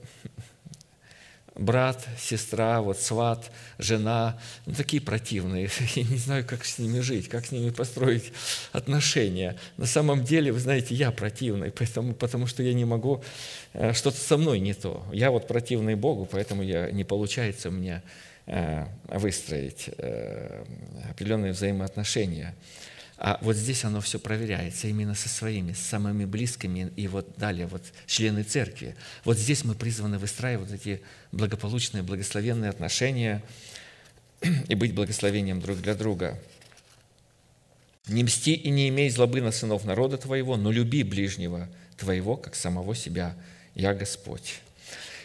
брат, 1.55 2.07
сестра, 2.17 2.81
вот 2.81 2.99
сват, 2.99 3.51
жена, 3.77 4.39
ну, 4.65 4.73
такие 4.73 5.01
противные. 5.01 5.69
Я 5.95 6.03
не 6.03 6.17
знаю, 6.17 6.45
как 6.45 6.65
с 6.65 6.79
ними 6.79 6.99
жить, 6.99 7.29
как 7.29 7.45
с 7.45 7.51
ними 7.51 7.69
построить 7.69 8.31
отношения. 8.71 9.55
На 9.77 9.85
самом 9.85 10.23
деле, 10.23 10.51
вы 10.51 10.59
знаете, 10.59 10.95
я 10.95 11.11
противный, 11.11 11.71
поэтому, 11.71 12.13
потому 12.13 12.47
что 12.47 12.63
я 12.63 12.73
не 12.73 12.85
могу, 12.85 13.23
э, 13.73 13.93
что-то 13.93 14.17
со 14.17 14.37
мной 14.37 14.59
не 14.59 14.73
то. 14.73 15.05
Я 15.11 15.31
вот 15.31 15.47
противный 15.47 15.95
Богу, 15.95 16.27
поэтому 16.29 16.63
я, 16.63 16.89
не 16.91 17.03
получается 17.03 17.69
у 17.69 17.71
меня 17.71 18.01
э, 18.45 18.85
выстроить 19.07 19.89
э, 19.97 20.63
определенные 21.09 21.51
взаимоотношения. 21.51 22.55
А 23.23 23.39
вот 23.39 23.55
здесь 23.55 23.85
оно 23.85 24.01
все 24.01 24.19
проверяется 24.19 24.89
именно 24.89 25.15
со 25.15 25.29
своими, 25.29 25.71
с 25.71 25.79
самыми 25.79 26.25
близкими 26.25 26.91
и 26.97 27.07
вот 27.07 27.37
далее, 27.37 27.67
вот 27.67 27.81
члены 28.05 28.43
церкви. 28.43 28.97
Вот 29.23 29.37
здесь 29.37 29.63
мы 29.63 29.75
призваны 29.75 30.19
выстраивать 30.19 30.73
эти 30.73 31.01
благополучные, 31.31 32.03
благословенные 32.03 32.69
отношения 32.69 33.41
и 34.67 34.75
быть 34.75 34.93
благословением 34.93 35.61
друг 35.61 35.77
для 35.77 35.95
друга. 35.95 36.37
«Не 38.07 38.25
мсти 38.25 38.55
и 38.55 38.69
не 38.69 38.89
имей 38.89 39.09
злобы 39.09 39.39
на 39.39 39.53
сынов 39.53 39.85
народа 39.85 40.17
твоего, 40.17 40.57
но 40.57 40.69
люби 40.69 41.03
ближнего 41.03 41.69
твоего, 41.95 42.35
как 42.35 42.55
самого 42.55 42.93
себя. 42.93 43.37
Я 43.73 43.93
Господь». 43.93 44.59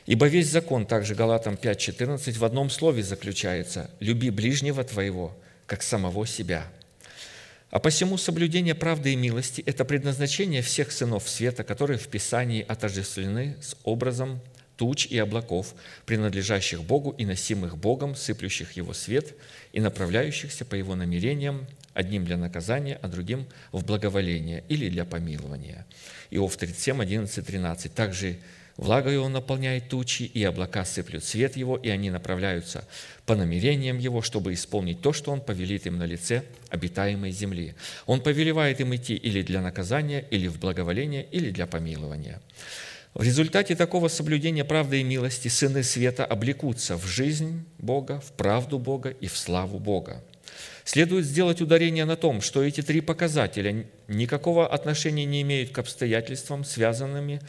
Ибо 0.06 0.28
весь 0.28 0.48
закон, 0.48 0.86
также 0.86 1.16
Галатам 1.16 1.54
5.14, 1.54 2.38
в 2.38 2.44
одном 2.44 2.70
слове 2.70 3.02
заключается 3.02 3.90
«люби 3.98 4.30
ближнего 4.30 4.84
твоего, 4.84 5.36
как 5.66 5.82
самого 5.82 6.28
себя». 6.28 6.64
А 7.70 7.78
посему 7.80 8.16
соблюдение 8.16 8.74
правды 8.74 9.12
и 9.12 9.16
милости– 9.16 9.60
это 9.66 9.84
предназначение 9.84 10.62
всех 10.62 10.90
сынов 10.90 11.28
света, 11.28 11.64
которые 11.64 11.98
в 11.98 12.08
Писании 12.08 12.64
отождествлены 12.66 13.56
с 13.60 13.76
образом 13.84 14.40
туч 14.78 15.06
и 15.06 15.18
облаков, 15.18 15.74
принадлежащих 16.06 16.82
Богу 16.82 17.10
и 17.10 17.26
носимых 17.26 17.76
Богом, 17.76 18.14
сыплющих 18.14 18.72
Его 18.72 18.94
свет 18.94 19.34
и 19.72 19.80
направляющихся 19.80 20.64
по 20.64 20.76
Его 20.76 20.94
намерениям, 20.94 21.66
одним 21.92 22.24
для 22.24 22.38
наказания, 22.38 22.98
а 23.02 23.08
другим 23.08 23.46
в 23.72 23.84
благоволение 23.84 24.64
или 24.68 24.88
для 24.88 25.04
помилования. 25.04 25.84
Иов 26.30 26.56
37, 26.56 27.02
11, 27.02 27.46
13. 27.46 27.92
Также 27.92 28.38
Влагою 28.78 29.24
он 29.24 29.32
наполняет 29.32 29.88
тучи, 29.88 30.22
и 30.22 30.44
облака 30.44 30.84
сыплют 30.84 31.24
свет 31.24 31.56
его, 31.56 31.76
и 31.76 31.88
они 31.88 32.10
направляются 32.10 32.86
по 33.26 33.34
намерениям 33.34 33.98
его, 33.98 34.22
чтобы 34.22 34.54
исполнить 34.54 35.00
то, 35.00 35.12
что 35.12 35.32
он 35.32 35.40
повелит 35.40 35.86
им 35.86 35.98
на 35.98 36.04
лице 36.04 36.44
обитаемой 36.70 37.32
земли. 37.32 37.74
Он 38.06 38.20
повелевает 38.20 38.80
им 38.80 38.94
идти 38.94 39.16
или 39.16 39.42
для 39.42 39.62
наказания, 39.62 40.24
или 40.30 40.46
в 40.46 40.60
благоволение, 40.60 41.26
или 41.32 41.50
для 41.50 41.66
помилования. 41.66 42.40
В 43.14 43.24
результате 43.24 43.74
такого 43.74 44.06
соблюдения 44.06 44.64
правды 44.64 45.00
и 45.00 45.04
милости 45.04 45.48
сыны 45.48 45.82
света 45.82 46.24
облекутся 46.24 46.96
в 46.96 47.04
жизнь 47.04 47.64
Бога, 47.78 48.20
в 48.20 48.30
правду 48.30 48.78
Бога 48.78 49.10
и 49.10 49.26
в 49.26 49.36
славу 49.36 49.80
Бога. 49.80 50.22
Следует 50.84 51.24
сделать 51.24 51.60
ударение 51.60 52.04
на 52.04 52.14
том, 52.14 52.40
что 52.40 52.62
эти 52.62 52.80
три 52.80 53.00
показателя 53.00 53.84
никакого 54.06 54.68
отношения 54.68 55.24
не 55.24 55.42
имеют 55.42 55.70
к 55.70 55.78
обстоятельствам, 55.78 56.64
связанными 56.64 57.40
с 57.40 57.44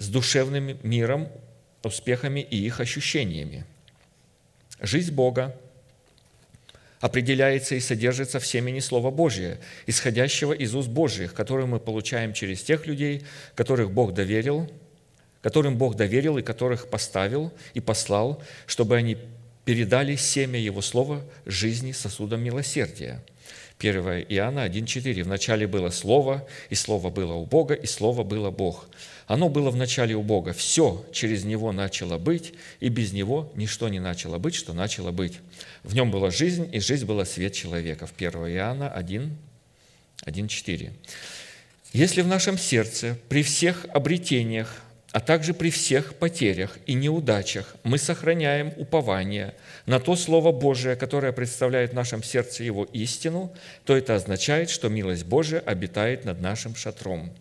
с 0.00 0.08
душевным 0.08 0.78
миром, 0.82 1.28
успехами 1.82 2.40
и 2.40 2.56
их 2.56 2.80
ощущениями. 2.80 3.66
Жизнь 4.80 5.12
Бога 5.12 5.54
определяется 7.00 7.74
и 7.74 7.80
содержится 7.80 8.40
в 8.40 8.46
семени 8.46 8.80
Слова 8.80 9.10
Божия, 9.10 9.60
исходящего 9.86 10.54
из 10.54 10.74
уст 10.74 10.88
Божьих, 10.88 11.34
которые 11.34 11.66
мы 11.66 11.78
получаем 11.80 12.32
через 12.32 12.62
тех 12.62 12.86
людей, 12.86 13.24
которых 13.54 13.92
Бог 13.92 14.14
доверил, 14.14 14.72
которым 15.42 15.76
Бог 15.76 15.96
доверил 15.96 16.38
и 16.38 16.42
которых 16.42 16.88
поставил 16.88 17.52
и 17.74 17.80
послал, 17.80 18.42
чтобы 18.66 18.96
они 18.96 19.18
передали 19.66 20.16
семя 20.16 20.58
Его 20.58 20.80
Слова 20.80 21.22
жизни 21.44 21.92
сосудом 21.92 22.40
милосердия. 22.40 23.22
1 23.80 24.26
Иоанна 24.28 24.66
1,4. 24.66 25.24
«Вначале 25.24 25.66
было 25.66 25.90
Слово, 25.90 26.46
и 26.68 26.74
Слово 26.74 27.10
было 27.10 27.34
у 27.34 27.46
Бога, 27.46 27.74
и 27.74 27.86
Слово 27.86 28.24
было 28.24 28.50
Бог. 28.50 28.88
Оно 29.30 29.48
было 29.48 29.70
в 29.70 29.76
начале 29.76 30.16
у 30.16 30.22
Бога. 30.22 30.52
Все 30.52 31.06
через 31.12 31.44
Него 31.44 31.70
начало 31.70 32.18
быть, 32.18 32.52
и 32.80 32.88
без 32.88 33.12
Него 33.12 33.52
ничто 33.54 33.88
не 33.88 34.00
начало 34.00 34.38
быть, 34.38 34.56
что 34.56 34.72
начало 34.72 35.12
быть. 35.12 35.34
В 35.84 35.94
Нем 35.94 36.10
была 36.10 36.32
жизнь, 36.32 36.68
и 36.72 36.80
жизнь 36.80 37.06
была 37.06 37.24
свет 37.24 37.52
человека. 37.52 38.08
В 38.08 38.12
1 38.16 38.28
Иоанна 38.48 38.90
1, 38.90 39.36
1, 40.24 40.48
4. 40.48 40.92
Если 41.92 42.22
в 42.22 42.26
нашем 42.26 42.58
сердце 42.58 43.16
при 43.28 43.44
всех 43.44 43.86
обретениях, 43.92 44.82
а 45.12 45.20
также 45.20 45.54
при 45.54 45.70
всех 45.70 46.16
потерях 46.16 46.78
и 46.86 46.94
неудачах 46.94 47.76
мы 47.84 47.98
сохраняем 47.98 48.72
упование 48.78 49.54
на 49.86 50.00
то 50.00 50.16
Слово 50.16 50.50
Божие, 50.50 50.96
которое 50.96 51.30
представляет 51.30 51.92
в 51.92 51.94
нашем 51.94 52.24
сердце 52.24 52.64
Его 52.64 52.82
истину, 52.82 53.52
то 53.84 53.96
это 53.96 54.16
означает, 54.16 54.70
что 54.70 54.88
милость 54.88 55.24
Божия 55.24 55.60
обитает 55.60 56.24
над 56.24 56.40
нашим 56.40 56.74
шатром, 56.74 57.32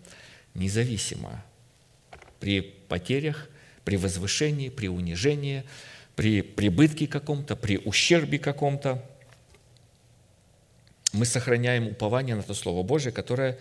независимо 0.53 1.43
при 2.39 2.61
потерях, 2.61 3.49
при 3.83 3.97
возвышении, 3.97 4.69
при 4.69 4.87
унижении, 4.87 5.63
при 6.15 6.41
прибытке 6.41 7.07
каком-то, 7.07 7.55
при 7.55 7.77
ущербе 7.77 8.39
каком-то. 8.39 9.03
Мы 11.13 11.25
сохраняем 11.25 11.87
упование 11.87 12.35
на 12.35 12.43
то 12.43 12.53
Слово 12.53 12.83
Божие, 12.83 13.11
которое 13.11 13.57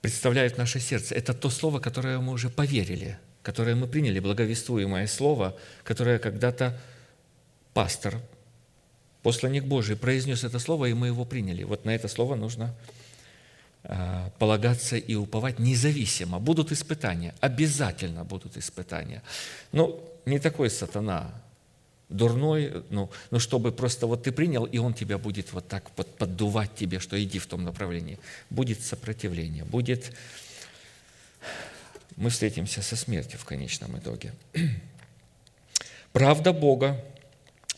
представляет 0.00 0.58
наше 0.58 0.80
сердце. 0.80 1.14
Это 1.14 1.34
то 1.34 1.50
Слово, 1.50 1.78
которое 1.78 2.18
мы 2.18 2.32
уже 2.32 2.48
поверили, 2.50 3.18
которое 3.42 3.76
мы 3.76 3.86
приняли, 3.86 4.18
благовествуемое 4.18 5.06
Слово, 5.06 5.56
которое 5.84 6.18
когда-то 6.18 6.78
пастор, 7.74 8.20
посланник 9.22 9.64
Божий, 9.64 9.96
произнес 9.96 10.44
это 10.44 10.58
Слово, 10.58 10.86
и 10.86 10.94
мы 10.94 11.08
его 11.08 11.24
приняли. 11.24 11.62
Вот 11.64 11.84
на 11.84 11.94
это 11.94 12.08
Слово 12.08 12.34
нужно 12.34 12.74
полагаться 14.38 14.96
и 14.96 15.14
уповать 15.14 15.58
независимо. 15.58 16.38
Будут 16.38 16.72
испытания, 16.72 17.34
обязательно 17.40 18.24
будут 18.24 18.56
испытания. 18.56 19.22
Ну, 19.72 20.02
не 20.26 20.38
такой 20.38 20.68
сатана, 20.68 21.32
дурной, 22.08 22.84
ну, 22.90 23.10
ну, 23.30 23.38
чтобы 23.38 23.72
просто 23.72 24.06
вот 24.06 24.22
ты 24.22 24.32
принял, 24.32 24.64
и 24.64 24.78
он 24.78 24.94
тебя 24.94 25.18
будет 25.18 25.52
вот 25.52 25.68
так 25.68 25.90
под, 25.90 26.08
поддувать 26.16 26.74
тебе, 26.74 26.98
что 27.00 27.22
иди 27.22 27.38
в 27.38 27.46
том 27.46 27.64
направлении. 27.64 28.18
Будет 28.50 28.82
сопротивление, 28.82 29.64
будет... 29.64 30.12
Мы 32.16 32.30
встретимся 32.30 32.82
со 32.82 32.96
смертью 32.96 33.38
в 33.38 33.44
конечном 33.44 33.96
итоге. 33.96 34.32
Правда 36.12 36.52
Бога 36.52 37.00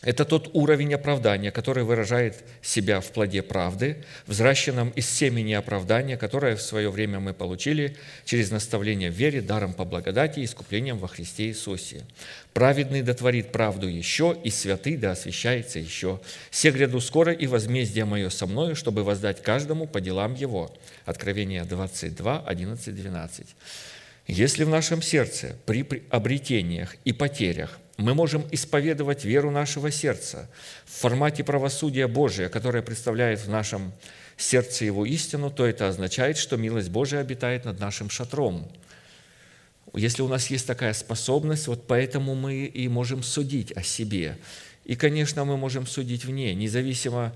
это 0.03 0.25
тот 0.25 0.49
уровень 0.53 0.95
оправдания, 0.95 1.51
который 1.51 1.83
выражает 1.83 2.43
себя 2.63 3.01
в 3.01 3.11
плоде 3.11 3.43
правды, 3.43 4.03
взращенном 4.25 4.89
из 4.89 5.07
семени 5.07 5.53
оправдания, 5.53 6.17
которое 6.17 6.55
в 6.55 6.61
свое 6.61 6.89
время 6.89 7.19
мы 7.19 7.35
получили 7.35 7.95
через 8.25 8.49
наставление 8.49 9.11
в 9.11 9.13
вере, 9.13 9.41
даром 9.41 9.73
по 9.73 9.85
благодати 9.85 10.39
и 10.39 10.45
искуплением 10.45 10.97
во 10.97 11.07
Христе 11.07 11.45
Иисусе. 11.45 12.03
Праведный 12.53 13.03
дотворит 13.03 13.51
правду 13.51 13.87
еще, 13.87 14.35
и 14.43 14.49
святый 14.49 14.97
да 14.97 15.11
освящается 15.11 15.77
еще. 15.77 16.19
Все 16.49 16.71
гряду 16.71 16.99
скоро, 16.99 17.31
и 17.31 17.45
возмездие 17.45 18.05
мое 18.05 18.29
со 18.29 18.47
мною, 18.47 18.75
чтобы 18.75 19.03
воздать 19.03 19.43
каждому 19.43 19.85
по 19.85 20.01
делам 20.01 20.33
его». 20.33 20.75
Откровение 21.05 21.63
22, 21.63 22.39
11, 22.39 22.95
12. 22.95 23.47
Если 24.25 24.63
в 24.63 24.69
нашем 24.69 25.03
сердце 25.03 25.55
при 25.65 25.85
обретениях 26.09 26.95
и 27.05 27.13
потерях 27.13 27.80
мы 27.97 28.13
можем 28.13 28.45
исповедовать 28.51 29.25
веру 29.25 29.51
нашего 29.51 29.91
сердца 29.91 30.49
в 30.85 30.91
формате 30.91 31.43
правосудия 31.43 32.07
Божия, 32.07 32.49
которое 32.49 32.81
представляет 32.81 33.39
в 33.39 33.49
нашем 33.49 33.91
сердце 34.37 34.85
Его 34.85 35.05
истину, 35.05 35.51
то 35.51 35.65
это 35.65 35.87
означает, 35.87 36.37
что 36.37 36.57
милость 36.57 36.89
Божия 36.89 37.19
обитает 37.19 37.65
над 37.65 37.79
нашим 37.79 38.09
шатром. 38.09 38.67
Если 39.93 40.21
у 40.21 40.27
нас 40.27 40.47
есть 40.47 40.65
такая 40.67 40.93
способность, 40.93 41.67
вот 41.67 41.85
поэтому 41.85 42.33
мы 42.33 42.65
и 42.65 42.87
можем 42.87 43.23
судить 43.23 43.71
о 43.73 43.83
себе. 43.83 44.37
И, 44.85 44.95
конечно, 44.95 45.43
мы 45.45 45.57
можем 45.57 45.85
судить 45.85 46.25
вне, 46.25 46.55
независимо, 46.55 47.35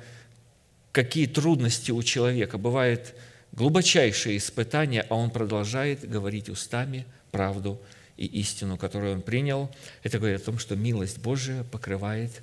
какие 0.92 1.28
трудности 1.28 1.92
у 1.92 2.02
человека. 2.02 2.58
Бывает 2.58 3.14
глубочайшие 3.52 4.38
испытания, 4.38 5.06
а 5.10 5.16
он 5.16 5.30
продолжает 5.30 6.10
говорить 6.10 6.50
устами 6.50 7.06
правду 7.32 7.80
и 8.18 8.26
истину, 8.26 8.78
которую 8.78 9.16
он 9.16 9.22
принял, 9.22 9.70
это 10.04 10.20
говорит 10.20 10.42
о 10.42 10.46
том, 10.46 10.60
что 10.60 10.76
милость 10.76 11.20
Божия 11.20 11.64
покрывает 11.64 12.42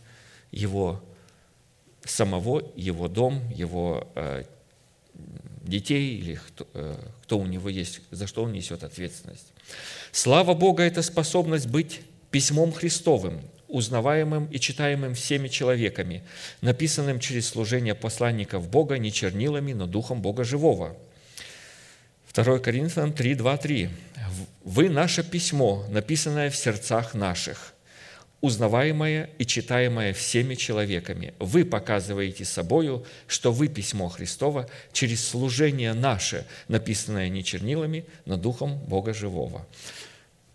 его 0.50 1.02
самого, 2.04 2.70
его 2.76 3.08
дом, 3.08 3.42
его 3.50 4.06
э, 4.14 4.44
детей 5.62 6.18
или 6.18 6.34
кто, 6.34 6.66
э, 6.74 6.96
кто 7.22 7.38
у 7.38 7.46
него 7.46 7.68
есть, 7.68 8.00
за 8.10 8.26
что 8.26 8.42
он 8.42 8.52
несет 8.52 8.84
ответственность. 8.84 9.46
Слава 10.10 10.54
Бога– 10.54 10.82
это 10.84 11.00
способность 11.02 11.68
быть 11.68 12.02
письмом 12.30 12.72
Христовым, 12.72 13.40
узнаваемым 13.68 14.46
и 14.46 14.58
читаемым 14.58 15.14
всеми 15.14 15.48
человеками, 15.48 16.22
написанным 16.60 17.18
через 17.18 17.48
служение 17.48 17.94
посланников 17.94 18.68
Бога 18.68 18.98
не 18.98 19.10
чернилами, 19.10 19.72
но 19.72 19.86
Духом 19.86 20.20
Бога 20.20 20.44
Живого– 20.44 20.96
2 22.34 22.60
Коринфянам 22.60 23.12
3, 23.12 23.34
2, 23.34 23.56
3. 23.58 23.88
«Вы– 24.64 24.88
наше 24.90 25.22
письмо, 25.22 25.84
написанное 25.90 26.48
в 26.48 26.56
сердцах 26.56 27.12
наших, 27.12 27.74
узнаваемое 28.40 29.28
и 29.38 29.44
читаемое 29.44 30.14
всеми 30.14 30.54
человеками. 30.54 31.34
Вы 31.38 31.66
показываете 31.66 32.46
собою, 32.46 33.04
что 33.26 33.52
вы 33.52 33.68
письмо 33.68 34.08
Христово 34.08 34.66
через 34.92 35.28
служение 35.28 35.92
наше, 35.92 36.46
написанное 36.68 37.28
не 37.28 37.44
чернилами, 37.44 38.06
но 38.24 38.38
Духом 38.38 38.78
Бога 38.78 39.12
Живого. 39.12 39.66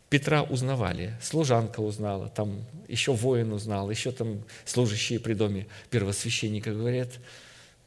Петра 0.09 0.41
узнавали, 0.41 1.13
служанка 1.21 1.82
узнала, 1.82 2.30
там 2.30 2.65
еще 2.88 3.11
воин 3.11 3.51
узнал, 3.51 3.91
еще 3.91 4.11
там 4.11 4.41
служащие 4.65 5.19
при 5.19 5.34
доме 5.34 5.67
первосвященника 5.91 6.71
говорят, 6.71 7.09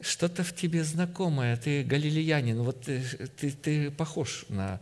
что-то 0.01 0.43
в 0.43 0.53
тебе 0.55 0.83
знакомое, 0.83 1.57
ты 1.57 1.83
галилеянин, 1.83 2.61
вот 2.61 2.81
ты, 2.81 3.01
ты, 3.39 3.51
ты 3.51 3.91
похож 3.91 4.45
на 4.49 4.79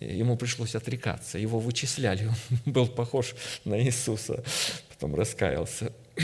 ему 0.00 0.36
пришлось 0.36 0.74
отрекаться, 0.74 1.38
его 1.38 1.58
вычисляли, 1.58 2.26
он 2.66 2.72
был 2.72 2.88
похож 2.88 3.34
на 3.64 3.80
Иисуса, 3.80 4.42
потом 4.88 5.14
раскаялся. 5.14 5.92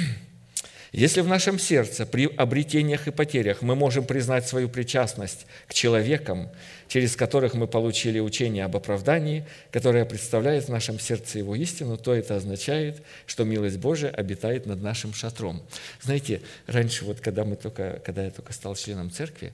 Если 0.97 1.23
в 1.23 1.27
нашем 1.27 1.59
сердце 1.59 2.07
при 2.07 2.27
обретениях 2.27 3.09
и 3.09 3.11
потерях 3.11 3.63
мы 3.63 3.75
можем 3.75 4.05
признать 4.05 4.47
свою 4.47 4.69
причастность 4.69 5.45
к 5.67 5.75
человекам, 5.75 6.49
через 6.87 7.17
которых 7.17 7.55
мы 7.55 7.67
получили 7.67 8.21
учение 8.21 8.65
об 8.65 8.77
оправдании, 8.77 9.45
которое 9.73 10.05
представляет 10.05 10.67
в 10.67 10.69
нашем 10.69 11.01
сердце 11.01 11.39
его 11.39 11.57
истину, 11.57 11.97
то 11.97 12.15
это 12.15 12.37
означает, 12.37 13.03
что 13.27 13.43
милость 13.43 13.79
Божия 13.79 14.09
обитает 14.09 14.67
над 14.67 14.83
нашим 14.83 15.15
шатром. 15.15 15.65
Знаете, 16.01 16.43
раньше, 16.69 17.05
вот 17.05 17.19
когда, 17.19 17.45
мы 17.45 17.57
только, 17.57 18.01
когда 18.05 18.25
я 18.25 18.31
только 18.31 18.53
стал 18.53 18.77
членом 18.77 19.11
церкви, 19.11 19.53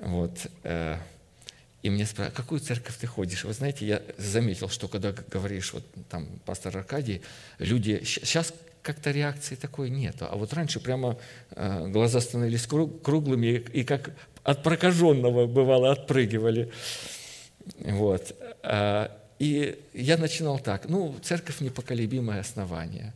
вот, 0.00 0.36
э, 0.64 0.96
и 1.84 1.90
мне 1.90 2.06
спрашивают, 2.06 2.36
какую 2.36 2.60
церковь 2.60 2.96
ты 2.96 3.06
ходишь? 3.06 3.44
Вы 3.44 3.52
знаете, 3.52 3.86
я 3.86 4.02
заметил, 4.18 4.68
что 4.68 4.88
когда 4.88 5.12
говоришь, 5.30 5.72
вот 5.72 5.84
там 6.10 6.26
пастор 6.44 6.76
Аркадий, 6.76 7.22
люди, 7.60 8.02
сейчас 8.04 8.52
как-то 8.86 9.10
реакции 9.10 9.56
такой 9.56 9.90
нету. 9.90 10.26
А 10.30 10.36
вот 10.36 10.52
раньше 10.52 10.78
прямо 10.78 11.18
э, 11.50 11.88
глаза 11.88 12.20
становились 12.20 12.66
круглыми, 12.66 13.64
и 13.72 13.82
как 13.82 14.12
от 14.44 14.62
прокаженного 14.62 15.46
бывало 15.46 15.90
отпрыгивали. 15.90 16.70
Вот. 17.78 18.32
А, 18.62 19.10
и 19.40 19.76
я 19.92 20.16
начинал 20.16 20.60
так, 20.60 20.88
ну, 20.88 21.16
церковь– 21.22 21.60
непоколебимое 21.60 22.40
основание. 22.40 23.12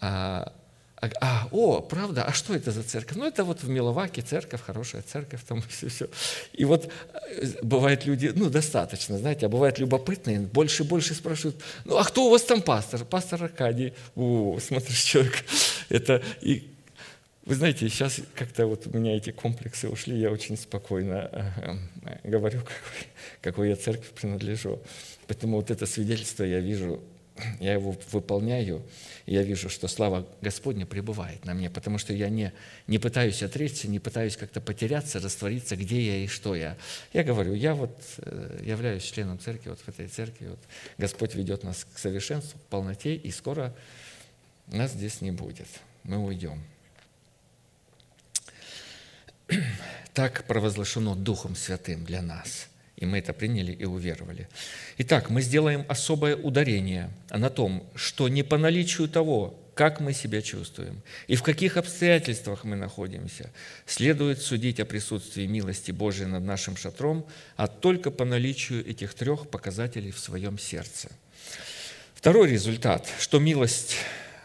А, 0.00 0.52
а, 1.00 1.08
а, 1.20 1.48
о, 1.50 1.80
правда, 1.80 2.24
а 2.24 2.32
что 2.32 2.54
это 2.54 2.72
за 2.72 2.82
церковь? 2.82 3.16
Ну, 3.16 3.26
это 3.26 3.42
вот 3.44 3.62
в 3.62 3.68
Миловаке 3.68 4.20
церковь, 4.20 4.60
хорошая 4.60 5.00
церковь, 5.00 5.40
там 5.48 5.62
все, 5.68 5.88
все. 5.88 6.08
И 6.52 6.66
вот 6.66 6.92
э, 7.12 7.46
бывают 7.62 8.04
люди, 8.04 8.30
ну, 8.34 8.50
достаточно, 8.50 9.16
знаете, 9.16 9.46
а 9.46 9.48
бывают 9.48 9.78
любопытные, 9.78 10.40
больше 10.40 10.82
и 10.82 10.86
больше 10.86 11.14
спрашивают, 11.14 11.56
ну, 11.86 11.96
а 11.96 12.04
кто 12.04 12.26
у 12.26 12.30
вас 12.30 12.42
там 12.42 12.60
пастор? 12.60 13.04
Пастор 13.06 13.44
Аркадий. 13.44 13.94
О, 14.14 14.58
смотришь, 14.60 15.02
человек, 15.02 15.44
это... 15.88 16.22
И, 16.42 16.70
вы 17.46 17.54
знаете, 17.54 17.88
сейчас 17.88 18.20
как-то 18.34 18.66
вот 18.66 18.86
у 18.86 18.96
меня 18.96 19.16
эти 19.16 19.30
комплексы 19.30 19.88
ушли, 19.88 20.18
я 20.18 20.30
очень 20.30 20.58
спокойно 20.58 21.30
э, 21.32 21.76
э, 22.04 22.28
говорю, 22.28 22.60
какой, 22.60 23.08
какой 23.40 23.68
я 23.70 23.76
церкви 23.76 24.08
принадлежу. 24.14 24.82
Поэтому 25.26 25.56
вот 25.56 25.70
это 25.70 25.86
свидетельство 25.86 26.44
я 26.44 26.60
вижу 26.60 27.00
я 27.60 27.74
его 27.74 27.96
выполняю, 28.12 28.82
и 29.26 29.34
я 29.34 29.42
вижу, 29.42 29.68
что 29.68 29.88
слава 29.88 30.26
Господня 30.40 30.86
пребывает 30.86 31.44
на 31.44 31.54
мне, 31.54 31.70
потому 31.70 31.98
что 31.98 32.12
я 32.12 32.28
не, 32.28 32.52
не 32.86 32.98
пытаюсь 32.98 33.42
отречься, 33.42 33.88
не 33.88 33.98
пытаюсь 33.98 34.36
как-то 34.36 34.60
потеряться, 34.60 35.20
раствориться, 35.20 35.76
где 35.76 36.00
я 36.00 36.16
и 36.18 36.26
что 36.26 36.54
я. 36.54 36.76
Я 37.12 37.24
говорю, 37.24 37.54
я 37.54 37.74
вот 37.74 37.96
э, 38.18 38.62
являюсь 38.64 39.04
членом 39.04 39.38
церкви, 39.38 39.70
вот 39.70 39.80
в 39.80 39.88
этой 39.88 40.08
церкви, 40.08 40.48
вот 40.48 40.60
Господь 40.98 41.34
ведет 41.34 41.62
нас 41.64 41.84
к 41.84 41.98
совершенству, 41.98 42.58
к 42.58 42.62
полноте, 42.64 43.14
и 43.14 43.30
скоро 43.30 43.74
нас 44.66 44.92
здесь 44.92 45.20
не 45.20 45.30
будет, 45.30 45.68
мы 46.04 46.18
уйдем. 46.18 46.62
Так 50.12 50.44
провозглашено 50.48 51.14
Духом 51.14 51.54
Святым 51.54 52.04
для 52.04 52.20
нас– 52.20 52.66
и 53.00 53.06
мы 53.06 53.18
это 53.18 53.32
приняли 53.32 53.72
и 53.72 53.84
уверовали. 53.84 54.48
Итак, 54.98 55.30
мы 55.30 55.40
сделаем 55.40 55.84
особое 55.88 56.36
ударение 56.36 57.10
на 57.30 57.48
том, 57.48 57.90
что 57.94 58.28
не 58.28 58.42
по 58.42 58.58
наличию 58.58 59.08
того, 59.08 59.58
как 59.74 60.00
мы 60.00 60.12
себя 60.12 60.42
чувствуем 60.42 61.02
и 61.26 61.36
в 61.36 61.42
каких 61.42 61.78
обстоятельствах 61.78 62.64
мы 62.64 62.76
находимся, 62.76 63.50
следует 63.86 64.42
судить 64.42 64.78
о 64.78 64.84
присутствии 64.84 65.46
милости 65.46 65.90
Божией 65.90 66.26
над 66.26 66.44
нашим 66.44 66.76
шатром, 66.76 67.26
а 67.56 67.66
только 67.66 68.10
по 68.10 68.26
наличию 68.26 68.86
этих 68.86 69.14
трех 69.14 69.48
показателей 69.48 70.10
в 70.10 70.18
своем 70.18 70.58
сердце. 70.58 71.08
Второй 72.14 72.50
результат, 72.50 73.08
что 73.18 73.38
милость 73.38 73.96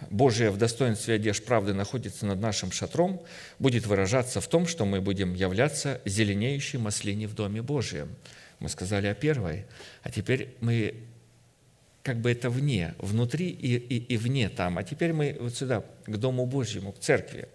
Божия 0.09 0.51
в 0.51 0.57
достоинстве 0.57 1.15
одежд 1.15 1.43
правды 1.43 1.73
находится 1.73 2.25
над 2.25 2.39
нашим 2.39 2.71
шатром, 2.71 3.21
будет 3.59 3.85
выражаться 3.85 4.39
в 4.39 4.47
том, 4.47 4.65
что 4.65 4.85
мы 4.85 5.01
будем 5.01 5.33
являться 5.33 5.99
зеленеющей 6.05 6.79
маслине 6.79 7.27
в 7.27 7.33
Доме 7.33 7.61
Божием– 7.61 8.15
мы 8.65 8.69
сказали 8.69 9.05
о 9.05 9.13
первой, 9.13 9.65
а 10.01 10.09
теперь 10.09 10.55
мы 10.59 10.95
как 12.01 12.19
бы 12.19 12.31
это 12.31 12.49
вне, 12.49 12.95
внутри 12.97 13.47
и, 13.47 13.75
и, 13.75 13.97
и 13.97 14.17
вне 14.17 14.49
там. 14.49 14.79
А 14.79 14.83
теперь 14.83 15.13
мы 15.13 15.37
вот 15.39 15.55
сюда, 15.55 15.83
к 16.05 16.17
Дому 16.17 16.47
Божьему, 16.47 16.91
к 16.91 16.99
церкви. 16.99 17.47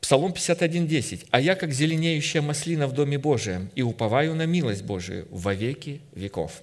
Псалом 0.00 0.32
51.10. 0.32 1.28
«А 1.30 1.40
я, 1.40 1.54
как 1.54 1.72
зеленеющая 1.72 2.42
маслина 2.42 2.88
в 2.88 2.92
Доме 2.92 3.18
Божием, 3.18 3.70
и 3.76 3.82
уповаю 3.82 4.34
на 4.34 4.46
милость 4.46 4.82
Божию 4.82 5.28
во 5.30 5.54
веки 5.54 6.00
веков». 6.12 6.62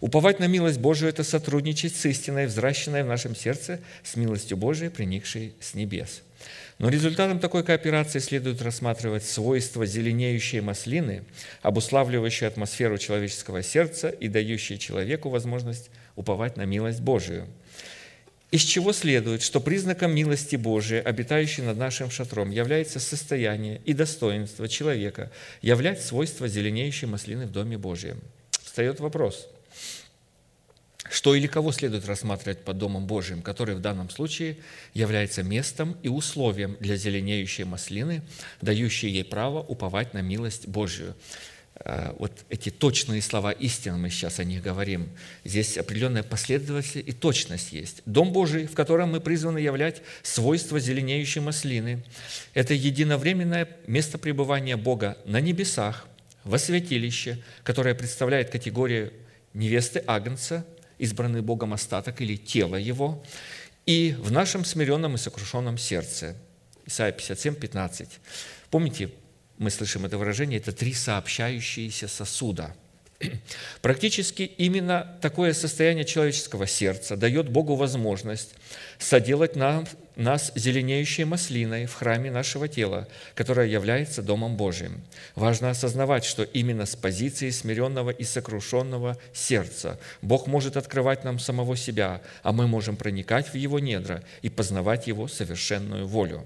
Уповать 0.00 0.38
на 0.40 0.46
милость 0.46 0.78
Божию– 0.78 1.08
это 1.10 1.22
сотрудничать 1.22 1.94
с 1.94 2.06
истиной, 2.06 2.46
взращенной 2.46 3.02
в 3.02 3.06
нашем 3.06 3.36
сердце, 3.36 3.80
с 4.02 4.16
милостью 4.16 4.56
Божией, 4.56 4.88
приникшей 4.88 5.54
с 5.60 5.74
небес– 5.74 6.22
но 6.78 6.88
результатом 6.88 7.38
такой 7.38 7.62
кооперации 7.62 8.18
следует 8.18 8.60
рассматривать 8.60 9.24
свойства 9.24 9.86
зеленеющей 9.86 10.60
маслины, 10.60 11.24
обуславливающие 11.62 12.48
атмосферу 12.48 12.98
человеческого 12.98 13.62
сердца 13.62 14.08
и 14.08 14.28
дающие 14.28 14.78
человеку 14.78 15.28
возможность 15.28 15.90
уповать 16.16 16.56
на 16.56 16.64
милость 16.64 17.00
Божию. 17.00 17.46
Из 18.50 18.62
чего 18.62 18.92
следует, 18.92 19.42
что 19.42 19.60
признаком 19.60 20.14
милости 20.14 20.56
Божией, 20.56 21.00
обитающей 21.00 21.62
над 21.62 21.76
нашим 21.76 22.10
шатром, 22.10 22.50
является 22.50 23.00
состояние 23.00 23.80
и 23.84 23.94
достоинство 23.94 24.68
человека 24.68 25.32
являть 25.60 26.02
свойства 26.02 26.46
зеленеющей 26.46 27.08
маслины 27.08 27.46
в 27.46 27.52
Доме 27.52 27.78
Божьем. 27.78 28.20
Встает 28.50 29.00
вопрос– 29.00 29.48
что 31.14 31.36
или 31.36 31.46
кого 31.46 31.70
следует 31.70 32.06
рассматривать 32.06 32.64
под 32.64 32.78
Домом 32.78 33.06
Божиим, 33.06 33.40
который 33.40 33.76
в 33.76 33.80
данном 33.80 34.10
случае 34.10 34.56
является 34.94 35.44
местом 35.44 35.96
и 36.02 36.08
условием 36.08 36.76
для 36.80 36.96
зеленеющей 36.96 37.62
маслины, 37.62 38.22
дающей 38.60 39.08
ей 39.08 39.24
право 39.24 39.60
уповать 39.60 40.12
на 40.12 40.22
милость 40.22 40.66
Божию. 40.66 41.14
Э, 41.76 42.12
вот 42.18 42.32
эти 42.48 42.70
точные 42.70 43.22
слова 43.22 43.52
истины, 43.52 43.96
мы 43.96 44.10
сейчас 44.10 44.40
о 44.40 44.44
них 44.44 44.60
говорим. 44.60 45.08
Здесь 45.44 45.78
определенная 45.78 46.24
последовательность 46.24 46.96
и 46.96 47.12
точность 47.12 47.72
есть. 47.72 48.02
Дом 48.06 48.32
Божий, 48.32 48.66
в 48.66 48.74
котором 48.74 49.12
мы 49.12 49.20
призваны 49.20 49.58
являть 49.58 50.02
свойства 50.24 50.80
зеленеющей 50.80 51.40
маслины, 51.40 52.02
это 52.54 52.74
единовременное 52.74 53.68
место 53.86 54.18
пребывания 54.18 54.76
Бога 54.76 55.16
на 55.26 55.40
небесах, 55.40 56.08
во 56.42 56.58
святилище, 56.58 57.38
которое 57.62 57.94
представляет 57.94 58.50
категорию 58.50 59.12
невесты 59.54 60.02
Агнца, 60.06 60.66
избранный 61.04 61.42
Богом 61.42 61.72
остаток 61.72 62.20
или 62.20 62.36
тело 62.36 62.76
Его, 62.76 63.22
и 63.86 64.16
в 64.18 64.32
нашем 64.32 64.64
смиренном 64.64 65.14
и 65.14 65.18
сокрушенном 65.18 65.78
сердце. 65.78 66.36
Исайя 66.86 67.12
57, 67.12 67.54
15. 67.54 68.08
Помните, 68.70 69.10
мы 69.58 69.70
слышим 69.70 70.04
это 70.04 70.18
выражение, 70.18 70.58
это 70.58 70.72
три 70.72 70.92
сообщающиеся 70.92 72.08
сосуда– 72.08 72.74
Практически 73.82 74.42
именно 74.42 75.16
такое 75.20 75.52
состояние 75.52 76.04
человеческого 76.04 76.66
сердца 76.66 77.16
дает 77.16 77.48
Богу 77.48 77.74
возможность 77.74 78.54
соделать 78.98 79.56
нам, 79.56 79.86
нас 80.16 80.52
зеленеющей 80.54 81.24
маслиной 81.24 81.86
в 81.86 81.94
храме 81.94 82.30
нашего 82.30 82.68
тела, 82.68 83.08
которое 83.34 83.66
является 83.66 84.22
Домом 84.22 84.56
Божиим. 84.56 85.02
Важно 85.34 85.70
осознавать, 85.70 86.24
что 86.24 86.42
именно 86.42 86.86
с 86.86 86.96
позиции 86.96 87.50
смиренного 87.50 88.10
и 88.10 88.24
сокрушенного 88.24 89.18
сердца 89.32 89.98
Бог 90.22 90.46
может 90.46 90.76
открывать 90.76 91.24
нам 91.24 91.38
самого 91.38 91.76
себя, 91.76 92.22
а 92.42 92.52
мы 92.52 92.66
можем 92.66 92.96
проникать 92.96 93.48
в 93.48 93.54
Его 93.54 93.78
недра 93.78 94.22
и 94.42 94.48
познавать 94.48 95.06
Его 95.06 95.28
совершенную 95.28 96.06
волю. 96.06 96.44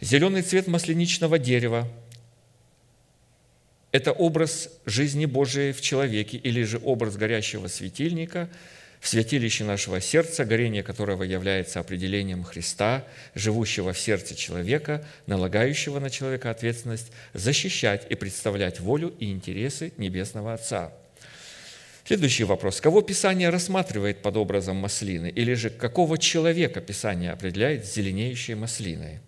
Зеленый 0.00 0.42
цвет 0.42 0.66
масленичного 0.66 1.38
дерева 1.38 1.88
это 3.92 4.12
образ 4.12 4.70
жизни 4.86 5.26
Божией 5.26 5.72
в 5.72 5.82
человеке 5.82 6.38
или 6.38 6.62
же 6.62 6.80
образ 6.82 7.16
горящего 7.16 7.68
светильника 7.68 8.48
в 9.02 9.08
святилище 9.08 9.64
нашего 9.64 10.00
сердца, 10.00 10.44
горение 10.44 10.84
которого 10.84 11.24
является 11.24 11.80
определением 11.80 12.44
Христа, 12.44 13.04
живущего 13.34 13.92
в 13.92 13.98
сердце 13.98 14.36
человека, 14.36 15.04
налагающего 15.26 15.98
на 15.98 16.08
человека 16.08 16.52
ответственность 16.52 17.10
защищать 17.34 18.06
и 18.10 18.14
представлять 18.14 18.78
волю 18.78 19.12
и 19.18 19.32
интересы 19.32 19.92
Небесного 19.96 20.54
Отца. 20.54 20.92
Следующий 22.04 22.44
вопрос. 22.44 22.80
Кого 22.80 23.02
Писание 23.02 23.50
рассматривает 23.50 24.22
под 24.22 24.36
образом 24.36 24.76
маслины? 24.76 25.32
Или 25.34 25.54
же 25.54 25.70
какого 25.70 26.16
человека 26.16 26.80
Писание 26.80 27.32
определяет 27.32 27.84
зеленеющей 27.84 28.54
маслиной? 28.54 29.18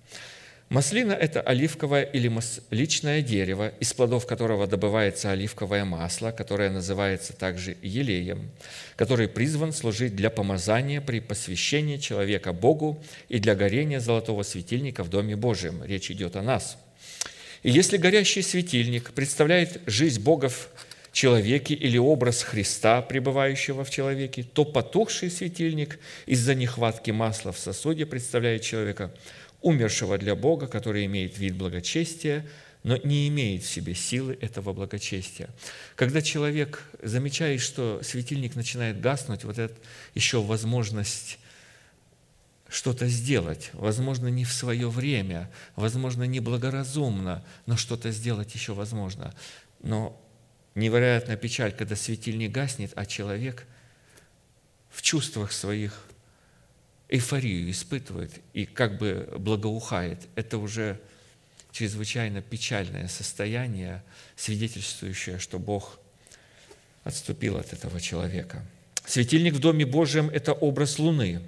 Маслина– 0.75 1.13
это 1.21 1.41
оливковое 1.41 2.03
или 2.03 2.27
масличное 2.27 3.23
дерево, 3.23 3.73
из 3.79 3.93
плодов 3.93 4.27
которого 4.27 4.67
добывается 4.67 5.31
оливковое 5.31 5.85
масло, 5.85 6.33
которое 6.33 6.69
называется 6.69 7.33
также 7.33 7.77
елеем, 7.81 8.51
который 8.97 9.29
призван 9.29 9.73
служить 9.73 10.17
для 10.17 10.31
помазания 10.31 11.01
при 11.01 11.21
посвящении 11.21 11.99
человека 11.99 12.53
Богу 12.53 13.01
и 13.29 13.39
для 13.39 13.55
горения 13.55 14.01
золотого 14.01 14.43
светильника 14.43 15.05
в 15.05 15.11
Доме 15.11 15.37
Божьем. 15.37 15.81
Речь 15.85 16.11
идет 16.11 16.35
о 16.35 16.43
нас. 16.43 16.77
И 17.63 17.71
если 17.71 17.97
горящий 17.97 18.43
светильник 18.43 19.13
представляет 19.13 19.81
жизнь 19.87 20.21
Бога 20.21 20.49
в 20.49 20.71
человеке 21.13 21.75
или 21.75 21.99
образ 21.99 22.43
Христа, 22.43 23.01
пребывающего 23.01 23.85
в 23.85 23.91
человеке, 23.91 24.43
то 24.43 24.65
потухший 24.65 25.31
светильник 25.31 26.01
из-за 26.27 26.57
нехватки 26.57 27.13
масла 27.13 27.53
в 27.53 27.59
сосуде 27.61 28.07
представляет 28.07 28.63
человека– 28.63 29.13
умершего 29.65 30.19
для 30.19 30.37
Бога, 30.37 30.67
который 30.67 31.07
имеет 31.07 31.39
вид 31.39 31.57
благочестия, 31.57 32.47
но 32.83 32.99
не 32.99 33.29
имеет 33.29 33.63
в 33.63 33.71
себе 33.71 33.95
силы 33.95 34.37
этого 34.43 34.75
благочестия. 34.75 35.49
Когда 35.97 36.21
человек 36.21 36.83
замечает, 37.03 37.63
что 37.63 38.01
светильник 38.03 38.57
начинает 38.57 39.01
гаснуть, 39.01 39.45
вот 39.45 39.59
это 39.59 39.75
еще 40.15 40.43
возможность 40.43 41.39
что-то 42.69 43.09
сделать, 43.09 43.71
возможно, 43.73 44.29
не 44.29 44.45
в 44.45 44.53
свое 44.53 44.91
время, 44.91 45.51
возможно, 45.77 46.25
неблагоразумно, 46.25 47.43
но 47.65 47.77
что-то 47.79 48.11
сделать 48.11 48.55
еще 48.55 48.75
возможно. 48.75 49.35
Но 49.81 50.21
невероятная 50.75 51.37
печаль, 51.39 51.73
когда 51.73 51.97
светильник 51.97 52.53
гаснет, 52.53 52.93
а 52.97 53.07
человек 53.07 53.67
в 54.91 55.01
чувствах 55.01 55.53
своих 55.53 56.07
эйфорию 57.09 57.71
испытывает 57.71 58.33
и 58.53 58.65
как 58.67 58.99
бы 58.99 59.33
благоухает, 59.39 60.27
это 60.35 60.59
уже 60.59 61.01
чрезвычайно 61.73 62.41
печальное 62.41 63.09
состояние, 63.09 64.03
свидетельствующее, 64.37 65.39
что 65.39 65.59
Бог 65.59 65.99
отступил 67.03 67.57
от 67.57 67.73
этого 67.73 68.01
человека. 68.01 68.65
Светильник 69.05 69.55
в 69.55 69.61
Доме 69.61 69.85
Божьем– 69.85 70.31
это 70.33 70.53
образ 70.53 70.99
Луны 70.99 71.43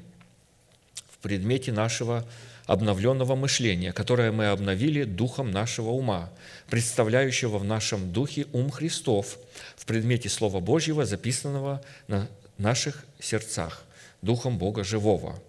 в 1.10 1.18
предмете 1.18 1.72
нашего 1.72 2.26
обновленного 2.66 3.36
мышления, 3.36 3.92
которое 3.92 4.32
мы 4.32 4.46
обновили 4.46 5.04
духом 5.04 5.50
нашего 5.50 5.90
ума, 5.90 6.30
представляющего 6.68 7.58
в 7.58 7.64
нашем 7.64 8.12
духе 8.12 8.46
ум 8.52 8.70
Христов 8.70 9.38
в 9.76 9.86
предмете 9.86 10.28
Слова 10.28 10.60
Божьего, 10.60 11.06
записанного 11.06 11.80
на 12.08 12.28
наших 12.58 13.04
сердцах, 13.20 13.85
духом 14.22 14.58
Бога 14.58 14.84
живого. 14.84 15.40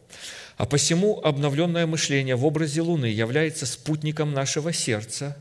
А 0.58 0.66
посему 0.66 1.22
обновленное 1.24 1.86
мышление 1.86 2.36
в 2.36 2.46
образе 2.46 2.82
Луны 2.82 3.06
является 3.06 3.66
спутником 3.66 4.34
нашего 4.34 4.74
сердца. 4.74 5.38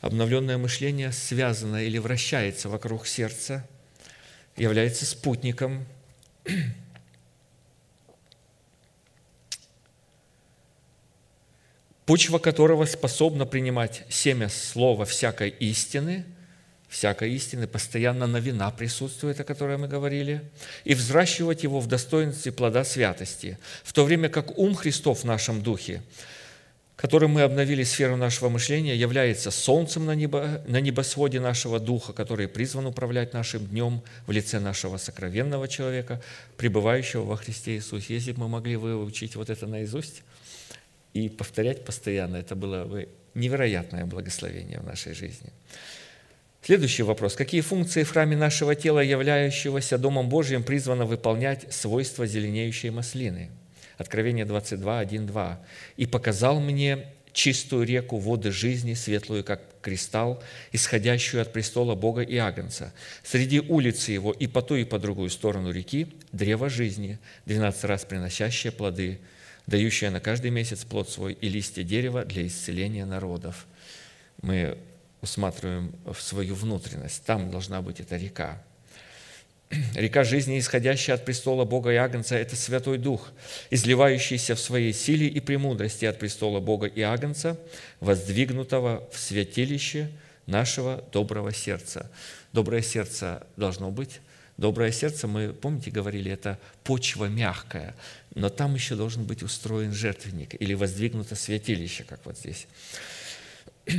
Обновленное 0.00 0.58
мышление 0.58 1.10
связано 1.12 1.84
или 1.84 1.98
вращается 1.98 2.68
вокруг 2.68 3.06
сердца, 3.06 3.66
является 4.56 5.06
спутником. 5.06 5.86
почва 12.04 12.38
которого 12.38 12.84
способна 12.84 13.46
принимать 13.46 14.04
семя 14.08 14.48
слова 14.48 15.04
всякой 15.04 15.48
истины– 15.50 16.24
всякой 16.96 17.32
истины, 17.32 17.66
постоянно 17.66 18.26
новина 18.26 18.70
присутствует, 18.70 19.38
о 19.38 19.44
которой 19.44 19.76
мы 19.76 19.86
говорили, 19.86 20.40
и 20.84 20.94
взращивать 20.94 21.62
его 21.62 21.80
в 21.80 21.86
достоинстве 21.86 22.52
плода 22.52 22.84
святости, 22.84 23.58
в 23.84 23.92
то 23.92 24.04
время 24.04 24.30
как 24.30 24.58
ум 24.58 24.74
Христов 24.74 25.20
в 25.20 25.24
нашем 25.24 25.60
духе, 25.60 26.02
которым 26.96 27.32
мы 27.32 27.42
обновили 27.42 27.84
сферу 27.84 28.16
нашего 28.16 28.48
мышления, 28.48 28.96
является 28.96 29.50
солнцем 29.50 30.06
на, 30.06 30.14
небо, 30.14 30.64
на 30.66 30.80
небосводе 30.80 31.38
нашего 31.38 31.78
духа, 31.78 32.14
который 32.14 32.48
призван 32.48 32.86
управлять 32.86 33.34
нашим 33.34 33.66
днем 33.66 34.02
в 34.26 34.32
лице 34.32 34.58
нашего 34.58 34.96
сокровенного 34.96 35.68
человека, 35.68 36.22
пребывающего 36.56 37.24
во 37.24 37.36
Христе 37.36 37.74
Иисусе. 37.76 38.14
Если 38.14 38.32
бы 38.32 38.40
мы 38.40 38.48
могли 38.48 38.76
выучить 38.76 39.36
вот 39.36 39.50
это 39.50 39.66
наизусть 39.66 40.22
и 41.12 41.28
повторять 41.28 41.84
постоянно, 41.84 42.36
это 42.36 42.56
было 42.56 42.86
бы 42.86 43.10
невероятное 43.34 44.06
благословение 44.06 44.80
в 44.80 44.86
нашей 44.86 45.12
жизни. 45.12 45.52
Следующий 46.66 47.04
вопрос. 47.04 47.36
Какие 47.36 47.60
функции 47.60 48.02
в 48.02 48.10
храме 48.10 48.36
нашего 48.36 48.74
тела, 48.74 48.98
являющегося 48.98 49.98
Домом 49.98 50.28
Божьим, 50.28 50.64
призвано 50.64 51.04
выполнять 51.04 51.72
свойства 51.72 52.26
зеленеющей 52.26 52.90
маслины? 52.90 53.50
Откровение 53.98 54.44
22, 54.44 54.98
1, 54.98 55.26
2. 55.28 55.60
«И 55.96 56.06
показал 56.06 56.58
мне 56.58 57.06
чистую 57.32 57.86
реку 57.86 58.18
воды 58.18 58.50
жизни, 58.50 58.94
светлую, 58.94 59.44
как 59.44 59.62
кристалл, 59.80 60.42
исходящую 60.72 61.40
от 61.40 61.52
престола 61.52 61.94
Бога 61.94 62.22
и 62.22 62.36
Агнца. 62.36 62.92
Среди 63.22 63.60
улицы 63.60 64.10
его 64.10 64.32
и 64.32 64.48
по 64.48 64.60
ту, 64.60 64.74
и 64.74 64.82
по 64.82 64.98
другую 64.98 65.30
сторону 65.30 65.70
реки 65.70 66.08
древо 66.32 66.68
жизни, 66.68 67.20
двенадцать 67.44 67.84
раз 67.84 68.04
приносящее 68.04 68.72
плоды, 68.72 69.20
дающее 69.68 70.10
на 70.10 70.18
каждый 70.18 70.50
месяц 70.50 70.84
плод 70.84 71.08
свой, 71.10 71.34
и 71.34 71.48
листья 71.48 71.84
дерева 71.84 72.24
для 72.24 72.44
исцеления 72.44 73.06
народов». 73.06 73.68
Мы 74.42 74.76
усматриваем 75.26 75.92
в 76.04 76.20
свою 76.20 76.54
внутренность. 76.54 77.24
Там 77.24 77.50
должна 77.50 77.82
быть 77.82 78.00
эта 78.00 78.16
река. 78.16 78.62
Река 79.94 80.22
жизни, 80.22 80.58
исходящая 80.58 81.16
от 81.16 81.24
престола 81.24 81.64
Бога 81.64 81.90
и 81.90 81.96
Агнца, 81.96 82.36
это 82.36 82.54
Святой 82.54 82.98
Дух, 82.98 83.32
изливающийся 83.70 84.54
в 84.54 84.60
своей 84.60 84.92
силе 84.92 85.26
и 85.26 85.40
премудрости 85.40 86.04
от 86.04 86.20
престола 86.20 86.60
Бога 86.60 86.86
и 86.86 87.00
Агнца, 87.00 87.58
воздвигнутого 87.98 89.08
в 89.12 89.18
святилище 89.18 90.10
нашего 90.46 91.04
доброго 91.12 91.52
сердца. 91.52 92.08
Доброе 92.52 92.82
сердце 92.82 93.44
должно 93.56 93.90
быть. 93.90 94.20
Доброе 94.56 94.92
сердце, 94.92 95.26
мы, 95.26 95.52
помните, 95.52 95.90
говорили, 95.90 96.30
это 96.30 96.58
почва 96.84 97.26
мягкая, 97.26 97.94
но 98.34 98.48
там 98.48 98.74
еще 98.74 98.94
должен 98.94 99.24
быть 99.24 99.42
устроен 99.42 99.92
жертвенник 99.92 100.54
или 100.58 100.72
воздвигнуто 100.72 101.34
святилище, 101.34 102.04
как 102.04 102.24
вот 102.24 102.38
здесь 102.38 102.66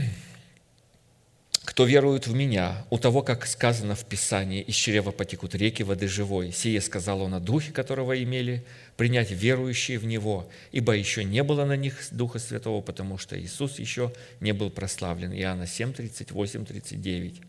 кто 1.68 1.84
верует 1.84 2.28
в 2.28 2.34
Меня, 2.34 2.86
у 2.89 2.97
того, 2.97 3.22
как 3.22 3.45
сказано 3.45 3.93
в 3.93 4.05
Писании, 4.05 4.61
из 4.61 4.74
чрева 4.74 5.11
потекут 5.11 5.53
реки 5.53 5.84
воды 5.84 6.07
живой. 6.07 6.53
Сие 6.53 6.80
сказал 6.80 7.22
он 7.22 7.34
о 7.34 7.41
Духе, 7.41 7.74
которого 7.74 8.18
имели 8.24 8.63
принять 8.95 9.32
верующие 9.32 9.99
в 9.99 10.05
Него, 10.05 10.49
ибо 10.72 10.93
еще 10.93 11.26
не 11.26 11.43
было 11.43 11.65
на 11.65 11.76
них 11.76 11.97
Духа 12.11 12.39
Святого, 12.39 12.82
потому 12.82 13.18
что 13.18 13.38
Иисус 13.38 13.80
еще 13.80 14.13
не 14.39 14.53
был 14.53 14.70
прославлен. 14.70 15.34
Иоанна 15.34 15.68
7, 15.68 15.91
38, 15.91 16.65
39. 16.65 17.41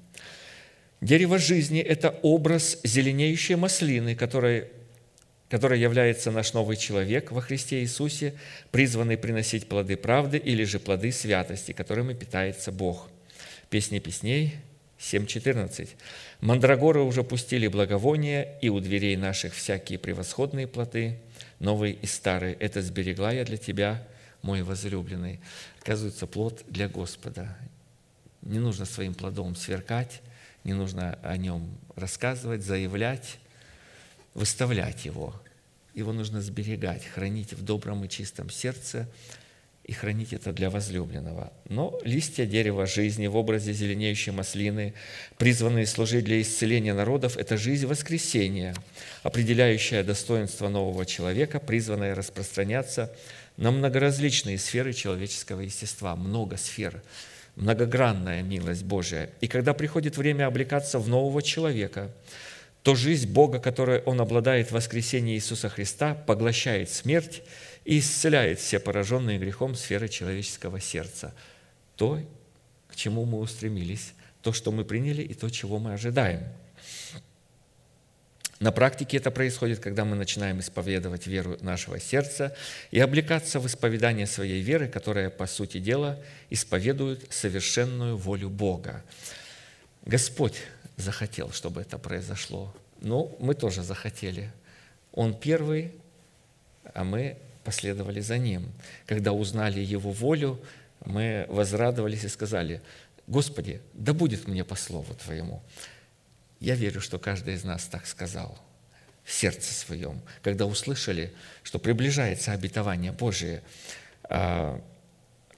Дерево 1.00 1.38
жизни– 1.38 1.80
это 1.80 2.10
образ 2.22 2.80
зеленеющей 2.82 3.54
маслины, 3.54 4.16
которая 4.16 4.68
которой 5.48 5.80
является 5.80 6.32
наш 6.32 6.54
новый 6.54 6.76
человек 6.76 7.30
во 7.30 7.40
Христе 7.40 7.82
Иисусе, 7.82 8.34
призванный 8.72 9.16
приносить 9.16 9.68
плоды 9.68 9.96
правды 9.96 10.38
или 10.38 10.64
же 10.64 10.80
плоды 10.80 11.12
святости, 11.12 11.70
которыми 11.70 12.14
питается 12.14 12.72
Бог– 12.72 13.08
Песни 13.70 13.98
песней 13.98 14.56
7.14. 14.98 15.90
«Мандрагоры 16.40 17.00
уже 17.00 17.22
пустили 17.22 17.68
благовония, 17.68 18.58
и 18.62 18.70
у 18.70 18.80
дверей 18.80 19.16
наших 19.16 19.52
всякие 19.52 19.98
превосходные 19.98 20.66
плоды, 20.66 21.18
новые 21.60 21.94
и 21.94 22.06
старые. 22.06 22.54
Это 22.54 22.80
сберегла 22.80 23.30
я 23.30 23.44
для 23.44 23.58
тебя, 23.58 24.06
мой 24.40 24.62
возлюбленный». 24.62 25.40
Оказывается, 25.82 26.26
плод 26.26 26.64
для 26.68 26.88
Господа. 26.88 27.58
Не 28.40 28.58
нужно 28.58 28.86
своим 28.86 29.14
плодом 29.14 29.54
сверкать, 29.54 30.22
не 30.64 30.72
нужно 30.72 31.18
о 31.22 31.36
нем 31.36 31.68
рассказывать, 31.94 32.64
заявлять, 32.64 33.38
выставлять 34.32 35.04
его. 35.04 35.34
Его 35.94 36.12
нужно 36.14 36.40
сберегать, 36.40 37.04
хранить 37.04 37.52
в 37.52 37.62
добром 37.62 38.02
и 38.04 38.08
чистом 38.08 38.48
сердце– 38.48 39.06
и 39.88 39.92
хранить 39.94 40.34
это 40.34 40.52
для 40.52 40.68
возлюбленного. 40.68 41.50
Но 41.70 41.98
листья 42.04 42.44
дерева 42.44 42.86
жизни 42.86 43.26
в 43.26 43.36
образе 43.36 43.72
зеленеющей 43.72 44.32
маслины, 44.32 44.92
призванные 45.38 45.86
служить 45.86 46.26
для 46.26 46.42
исцеления 46.42 46.92
народов, 46.92 47.38
это 47.38 47.56
жизнь 47.56 47.86
воскресения, 47.86 48.74
определяющая 49.22 50.04
достоинство 50.04 50.68
нового 50.68 51.06
человека, 51.06 51.58
призванная 51.58 52.14
распространяться 52.14 53.10
на 53.56 53.70
многоразличные 53.70 54.58
сферы 54.58 54.92
человеческого 54.92 55.62
естества, 55.62 56.14
много 56.16 56.58
сфер, 56.58 57.02
многогранная 57.56 58.42
милость 58.42 58.84
Божия. 58.84 59.30
И 59.40 59.48
когда 59.48 59.72
приходит 59.72 60.18
время 60.18 60.48
облекаться 60.48 60.98
в 60.98 61.08
нового 61.08 61.40
человека, 61.42 62.10
то 62.82 62.94
жизнь 62.94 63.28
Бога, 63.28 63.58
которой 63.58 64.00
Он 64.00 64.20
обладает 64.20 64.68
в 64.68 64.72
воскресении 64.72 65.34
Иисуса 65.34 65.70
Христа, 65.70 66.14
поглощает 66.14 66.90
смерть 66.90 67.42
и 67.88 68.00
исцеляет 68.00 68.60
все 68.60 68.78
пораженные 68.78 69.38
грехом 69.38 69.74
сферы 69.74 70.10
человеческого 70.10 70.78
сердца. 70.78 71.34
То, 71.96 72.20
к 72.86 72.94
чему 72.94 73.24
мы 73.24 73.38
устремились, 73.38 74.12
то, 74.42 74.52
что 74.52 74.72
мы 74.72 74.84
приняли, 74.84 75.22
и 75.22 75.32
то, 75.32 75.48
чего 75.48 75.78
мы 75.78 75.94
ожидаем. 75.94 76.42
На 78.60 78.72
практике 78.72 79.16
это 79.16 79.30
происходит, 79.30 79.80
когда 79.80 80.04
мы 80.04 80.16
начинаем 80.16 80.60
исповедовать 80.60 81.26
веру 81.26 81.56
нашего 81.62 81.98
сердца 81.98 82.54
и 82.90 83.00
облекаться 83.00 83.58
в 83.58 83.66
исповедание 83.66 84.26
своей 84.26 84.60
веры, 84.60 84.86
которая, 84.88 85.30
по 85.30 85.46
сути 85.46 85.78
дела, 85.78 86.22
исповедует 86.50 87.32
совершенную 87.32 88.18
волю 88.18 88.50
Бога. 88.50 89.02
Господь 90.04 90.56
захотел, 90.98 91.52
чтобы 91.52 91.80
это 91.80 91.96
произошло. 91.96 92.76
Ну, 93.00 93.34
мы 93.40 93.54
тоже 93.54 93.82
захотели. 93.82 94.52
Он 95.10 95.32
первый, 95.32 95.94
а 96.92 97.02
мы 97.02 97.38
последовали 97.68 98.20
за 98.20 98.38
Ним. 98.38 98.72
Когда 99.04 99.32
узнали 99.32 99.80
Его 99.80 100.10
волю, 100.10 100.58
мы 101.04 101.44
возрадовались 101.50 102.24
и 102.24 102.28
сказали, 102.28 102.80
«Господи, 103.26 103.82
да 103.92 104.14
будет 104.14 104.48
мне 104.48 104.64
по 104.64 104.74
слову 104.74 105.12
Твоему». 105.12 105.62
Я 106.60 106.76
верю, 106.76 107.02
что 107.02 107.18
каждый 107.18 107.54
из 107.54 107.64
нас 107.64 107.84
так 107.84 108.06
сказал 108.06 108.58
в 109.22 109.32
сердце 109.34 109.74
своем, 109.74 110.22
когда 110.42 110.64
услышали, 110.64 111.34
что 111.62 111.78
приближается 111.78 112.52
обетование 112.52 113.12
Божие 113.12 113.62
о 114.22 114.80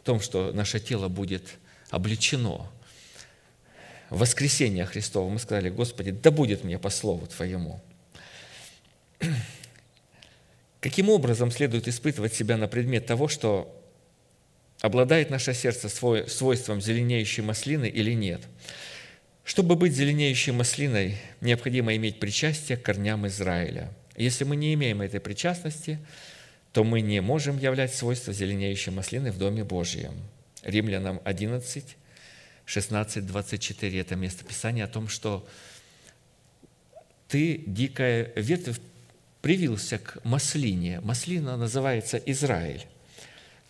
том, 0.03 0.21
что 0.21 0.51
наше 0.53 0.81
тело 0.81 1.07
будет 1.07 1.59
обличено 1.91 2.69
воскресение 4.11 4.85
Христово. 4.85 5.31
Мы 5.31 5.39
сказали, 5.39 5.71
Господи, 5.71 6.11
да 6.11 6.33
будет 6.33 6.65
мне 6.65 6.77
по 6.77 6.91
слову 6.91 7.29
Твоему. 7.29 7.81
Каким 10.81 11.09
образом 11.09 11.51
следует 11.51 11.89
испытывать 11.89 12.35
себя 12.35 12.57
на 12.57 12.69
предмет 12.69 13.07
того, 13.07 13.29
что 13.29 13.77
обладает 14.81 15.31
наше 15.31 15.53
сердце 15.55 15.89
свойством 15.89 16.81
зеленеющей 16.81 17.43
маслины 17.43 17.89
или 17.89 18.13
нет– 18.13 18.41
чтобы 19.51 19.75
быть 19.75 19.95
зеленеющей 19.95 20.53
маслиной, 20.53 21.17
необходимо 21.41 21.97
иметь 21.97 22.21
причастие 22.21 22.79
к 22.79 22.83
корням 22.83 23.27
Израиля. 23.27 23.93
Если 24.17 24.45
мы 24.45 24.55
не 24.55 24.75
имеем 24.75 25.01
этой 25.01 25.19
причастности, 25.19 25.99
то 26.73 26.85
мы 26.85 27.01
не 27.01 27.21
можем 27.21 27.59
являть 27.59 27.93
свойства 27.93 28.33
зеленеющей 28.33 28.93
маслины 28.93 29.33
в 29.33 29.39
Доме 29.39 29.65
Божьем. 29.65 30.13
Римлянам 30.63 31.21
11, 31.25 31.97
16, 32.65 33.27
24– 33.27 33.99
это 34.01 34.15
место 34.15 34.45
Писания 34.45 34.85
о 34.85 34.87
том, 34.87 35.09
что 35.09 35.45
ты, 37.27 37.65
дикая 37.67 38.33
ветвь, 38.37 38.79
привился 39.43 39.99
к 39.99 40.25
маслине. 40.25 41.01
Маслина 41.01 41.57
называется 41.57 42.19
Израиль. 42.19 42.87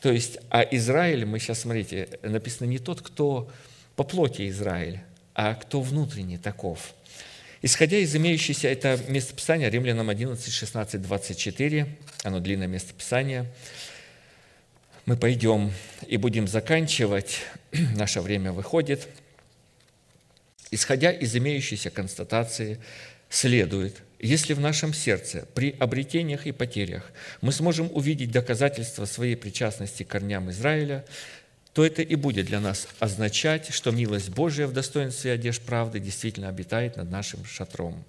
То 0.01 0.11
есть, 0.11 0.39
а 0.49 0.63
Израиль, 0.63 1.27
мы 1.27 1.39
сейчас, 1.39 1.61
смотрите, 1.61 2.09
написано 2.23 2.67
не 2.67 2.79
тот, 2.79 3.03
кто 3.03 3.51
по 3.97 4.05
плоти 4.05 4.49
Израиль, 4.49 5.01
а 5.35 5.55
кто 5.55 5.81
внутренний 5.81 6.39
таков. 6.39 6.95
Исходя 7.63 7.99
из 7.99 8.17
имеющейся, 8.17 8.69
это 8.69 8.99
местописание 9.09 9.69
Римлянам 9.69 10.09
11, 10.09 10.53
16, 10.53 11.03
24, 11.03 11.87
оно 12.25 12.41
длинное 12.41 12.67
местописание, 12.67 13.53
мы 15.05 15.17
пойдем 15.17 15.71
и 16.07 16.17
будем 16.17 16.49
заканчивать, 16.49 17.41
наше 17.97 18.23
время 18.23 18.53
выходит. 18.53 19.09
Исходя 20.71 21.11
из 21.11 21.37
имеющейся 21.37 21.91
констатации, 21.91 22.79
следует, 23.29 23.97
если 24.21 24.53
в 24.53 24.61
нашем 24.61 24.93
сердце 24.93 25.47
при 25.55 25.75
обретениях 25.79 26.47
и 26.47 26.53
потерях 26.53 27.11
мы 27.41 27.53
сможем 27.53 27.91
увидеть 27.93 28.31
доказательства 28.31 29.05
своей 29.07 29.35
причастности 29.35 30.03
к 30.03 30.09
корням 30.09 30.51
Израиля, 30.51 31.05
то 31.73 31.85
это 31.85 32.03
и 32.03 32.15
будет 32.17 32.47
для 32.47 32.61
нас 32.61 32.89
означать, 32.99 33.73
что 33.73 33.93
милость 33.93 34.31
Божия 34.31 34.67
в 34.67 34.73
достоинстве 34.73 35.33
одежд 35.33 35.63
правды 35.63 36.01
действительно 36.01 36.49
обитает 36.49 36.97
над 36.97 37.11
нашим 37.11 37.45
шатром. 37.45 38.05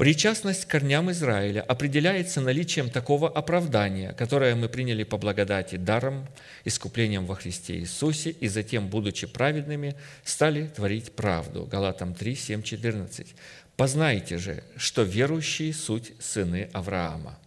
Причастность 0.00 0.64
к 0.64 0.70
корням 0.70 1.10
Израиля 1.10 1.60
определяется 1.60 2.40
наличием 2.40 2.88
такого 2.88 3.28
оправдания, 3.28 4.14
которое 4.14 4.54
мы 4.54 4.70
приняли 4.70 5.04
по 5.04 5.18
благодати 5.18 5.76
даром, 5.76 6.26
искуплением 6.64 7.26
во 7.26 7.34
Христе 7.34 7.78
Иисусе, 7.80 8.30
и 8.30 8.48
затем, 8.48 8.88
будучи 8.88 9.26
праведными, 9.26 9.94
стали 10.24 10.68
творить 10.68 11.12
правду. 11.12 11.66
Галатам 11.66 12.14
3, 12.14 12.34
7, 12.34 12.62
14. 12.62 13.34
«Познайте 13.80 14.36
же, 14.36 14.62
что 14.76 15.04
верующие– 15.04 15.72
суть 15.86 16.12
сыны 16.20 16.68
Авраама». 16.74 17.38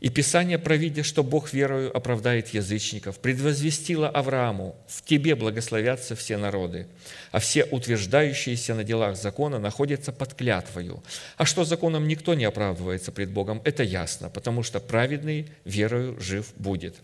И 0.00 0.10
Писание, 0.10 0.58
провидя, 0.58 1.02
что 1.02 1.22
Бог 1.22 1.54
верою 1.54 1.96
оправдает 1.96 2.48
язычников, 2.48 3.18
предвозвестило 3.18 4.06
Аврааму, 4.06 4.76
«В 4.86 5.02
тебе 5.02 5.34
благословятся 5.34 6.14
все 6.14 6.36
народы, 6.36 6.88
а 7.30 7.38
все 7.38 7.64
утверждающиеся 7.64 8.74
на 8.74 8.84
делах 8.84 9.16
закона 9.16 9.58
находятся 9.58 10.12
под 10.12 10.34
клятвою. 10.34 11.02
А 11.38 11.46
что 11.46 11.64
законом 11.64 12.06
никто 12.06 12.34
не 12.34 12.44
оправдывается 12.44 13.10
пред 13.10 13.30
Богом, 13.30 13.62
это 13.64 13.82
ясно, 13.82 14.28
потому 14.28 14.62
что 14.62 14.78
праведный 14.78 15.46
верою 15.64 16.20
жив 16.20 16.52
будет». 16.56 16.96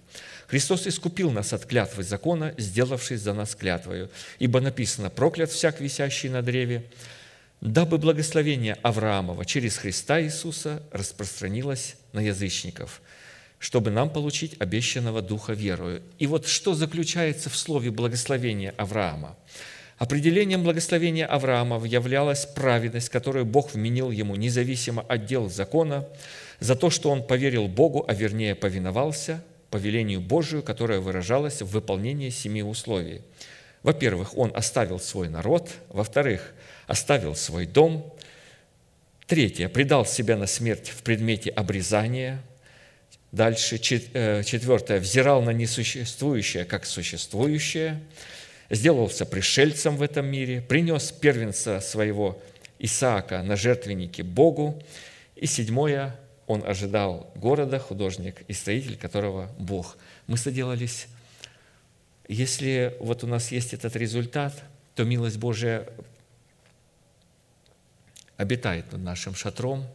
Христос 0.46 0.86
искупил 0.86 1.30
нас 1.30 1.54
от 1.54 1.64
клятвы 1.64 2.02
закона, 2.02 2.52
сделавшись 2.58 3.22
за 3.22 3.32
нас 3.32 3.54
клятвою. 3.54 4.10
Ибо 4.38 4.60
написано 4.60 5.08
«Проклят 5.08 5.50
всяк, 5.50 5.80
висящий 5.80 6.28
на 6.28 6.42
древе, 6.42 6.84
дабы 7.60 7.98
благословение 7.98 8.74
Авраамова 8.82 9.44
через 9.44 9.76
Христа 9.76 10.20
Иисуса 10.20 10.82
распространилось 10.92 11.96
на 12.12 12.20
язычников, 12.20 13.02
чтобы 13.58 13.90
нам 13.90 14.10
получить 14.10 14.56
обещанного 14.58 15.22
Духа 15.22 15.52
верою. 15.52 16.02
И 16.18 16.26
вот 16.26 16.46
что 16.46 16.74
заключается 16.74 17.50
в 17.50 17.56
слове 17.56 17.90
благословения 17.90 18.74
Авраама? 18.76 19.36
Определением 19.98 20.62
благословения 20.62 21.26
Авраама 21.26 21.84
являлась 21.84 22.46
праведность, 22.46 23.08
которую 23.08 23.44
Бог 23.44 23.74
вменил 23.74 24.12
ему 24.12 24.36
независимо 24.36 25.02
от 25.02 25.26
дел 25.26 25.50
закона, 25.50 26.06
за 26.60 26.76
то, 26.76 26.90
что 26.90 27.10
он 27.10 27.24
поверил 27.24 27.66
Богу, 27.66 28.04
а 28.06 28.14
вернее 28.14 28.54
повиновался 28.54 29.42
повелению 29.70 30.20
Божию, 30.20 30.62
которое 30.62 31.00
выражалось 31.00 31.62
в 31.62 31.66
выполнении 31.66 32.30
семи 32.30 32.62
условий. 32.62 33.22
Во-первых, 33.82 34.36
он 34.36 34.52
оставил 34.54 34.98
свой 34.98 35.28
народ. 35.28 35.70
Во-вторых, 35.88 36.54
оставил 36.88 37.36
свой 37.36 37.66
дом. 37.66 38.12
Третье, 39.28 39.68
предал 39.68 40.04
себя 40.06 40.36
на 40.36 40.46
смерть 40.46 40.88
в 40.88 41.02
предмете 41.02 41.50
обрезания. 41.50 42.42
Дальше, 43.30 43.76
э, 43.76 44.42
четвертое, 44.42 44.98
взирал 44.98 45.42
на 45.42 45.50
несуществующее 45.50 46.64
как 46.64 46.86
существующее, 46.86 48.00
сделался 48.70 49.26
пришельцем 49.26 49.96
в 49.96 50.02
этом 50.02 50.26
мире, 50.26 50.62
принес 50.62 51.12
первенца 51.12 51.80
своего 51.80 52.40
Исаака 52.78 53.42
на 53.42 53.54
жертвенники 53.54 54.22
Богу. 54.22 54.82
И 55.36 55.44
седьмое, 55.46 56.16
он 56.46 56.64
ожидал 56.66 57.30
города, 57.36 57.78
художник 57.78 58.42
и 58.48 58.54
строитель, 58.54 58.96
которого 58.96 59.50
Бог. 59.58 59.98
Мы 60.26 60.38
соделались. 60.38 61.06
Если 62.28 62.96
вот 62.98 63.24
у 63.24 63.26
нас 63.26 63.52
есть 63.52 63.74
этот 63.74 63.94
результат, 63.94 64.54
то 64.94 65.04
милость 65.04 65.36
Божия 65.36 65.86
обитает 68.38 68.90
над 68.92 69.02
нашим 69.02 69.34
шатром. 69.34 69.86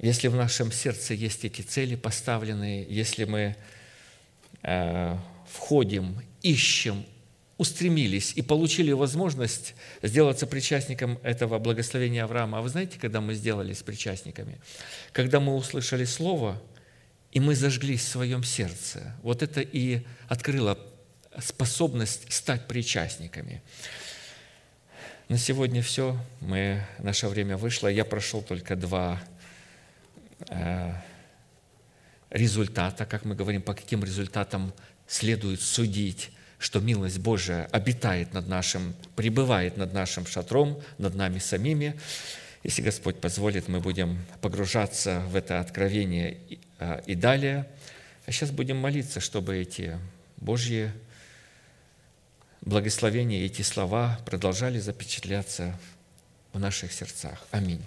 Если 0.00 0.26
в 0.26 0.34
нашем 0.34 0.72
сердце 0.72 1.14
есть 1.14 1.44
эти 1.44 1.62
цели 1.62 1.94
поставленные, 1.94 2.84
если 2.88 3.24
мы 3.24 3.56
э, 4.62 5.16
входим, 5.48 6.20
ищем, 6.42 7.04
устремились 7.58 8.32
и 8.34 8.42
получили 8.42 8.90
возможность 8.90 9.74
сделаться 10.02 10.46
причастником 10.46 11.20
этого 11.22 11.60
благословения 11.60 12.24
Авраама. 12.24 12.58
А 12.58 12.62
вы 12.62 12.68
знаете, 12.68 12.98
когда 12.98 13.20
мы 13.20 13.34
сделались 13.34 13.82
причастниками? 13.82 14.58
Когда 15.12 15.38
мы 15.38 15.54
услышали 15.54 16.04
Слово, 16.04 16.60
и 17.30 17.40
мы 17.40 17.54
зажглись 17.54 18.02
в 18.02 18.08
своем 18.08 18.42
сердце. 18.44 19.14
Вот 19.22 19.42
это 19.42 19.60
и 19.60 20.02
открыло 20.28 20.78
способность 21.38 22.32
стать 22.32 22.66
причастниками. 22.66 23.62
На 25.30 25.38
сегодня 25.38 25.80
все. 25.80 26.18
Мы, 26.42 26.82
наше 26.98 27.28
время 27.28 27.56
вышло. 27.56 27.88
Я 27.88 28.04
прошел 28.04 28.42
только 28.42 28.76
два 28.76 29.18
э, 30.50 30.92
результата, 32.28 33.06
как 33.06 33.24
мы 33.24 33.34
говорим, 33.34 33.62
по 33.62 33.72
каким 33.72 34.04
результатам 34.04 34.74
следует 35.06 35.62
судить, 35.62 36.30
что 36.58 36.80
милость 36.80 37.20
Божия 37.20 37.64
обитает 37.72 38.34
над 38.34 38.48
нашим, 38.48 38.94
пребывает 39.16 39.78
над 39.78 39.94
нашим 39.94 40.26
шатром, 40.26 40.78
над 40.98 41.14
нами 41.14 41.38
самими. 41.38 41.98
Если 42.62 42.82
Господь 42.82 43.18
позволит, 43.18 43.66
мы 43.66 43.80
будем 43.80 44.18
погружаться 44.42 45.20
в 45.28 45.36
это 45.36 45.58
откровение 45.58 46.36
и, 46.50 46.58
э, 46.80 47.00
и 47.06 47.14
далее. 47.14 47.66
А 48.26 48.32
сейчас 48.32 48.50
будем 48.50 48.76
молиться, 48.76 49.20
чтобы 49.20 49.56
эти 49.56 49.98
Божьи 50.36 50.92
благословения, 52.64 53.44
эти 53.44 53.62
слова 53.62 54.18
продолжали 54.24 54.78
запечатляться 54.78 55.78
в 56.52 56.58
наших 56.58 56.92
сердцах. 56.92 57.46
Аминь. 57.50 57.82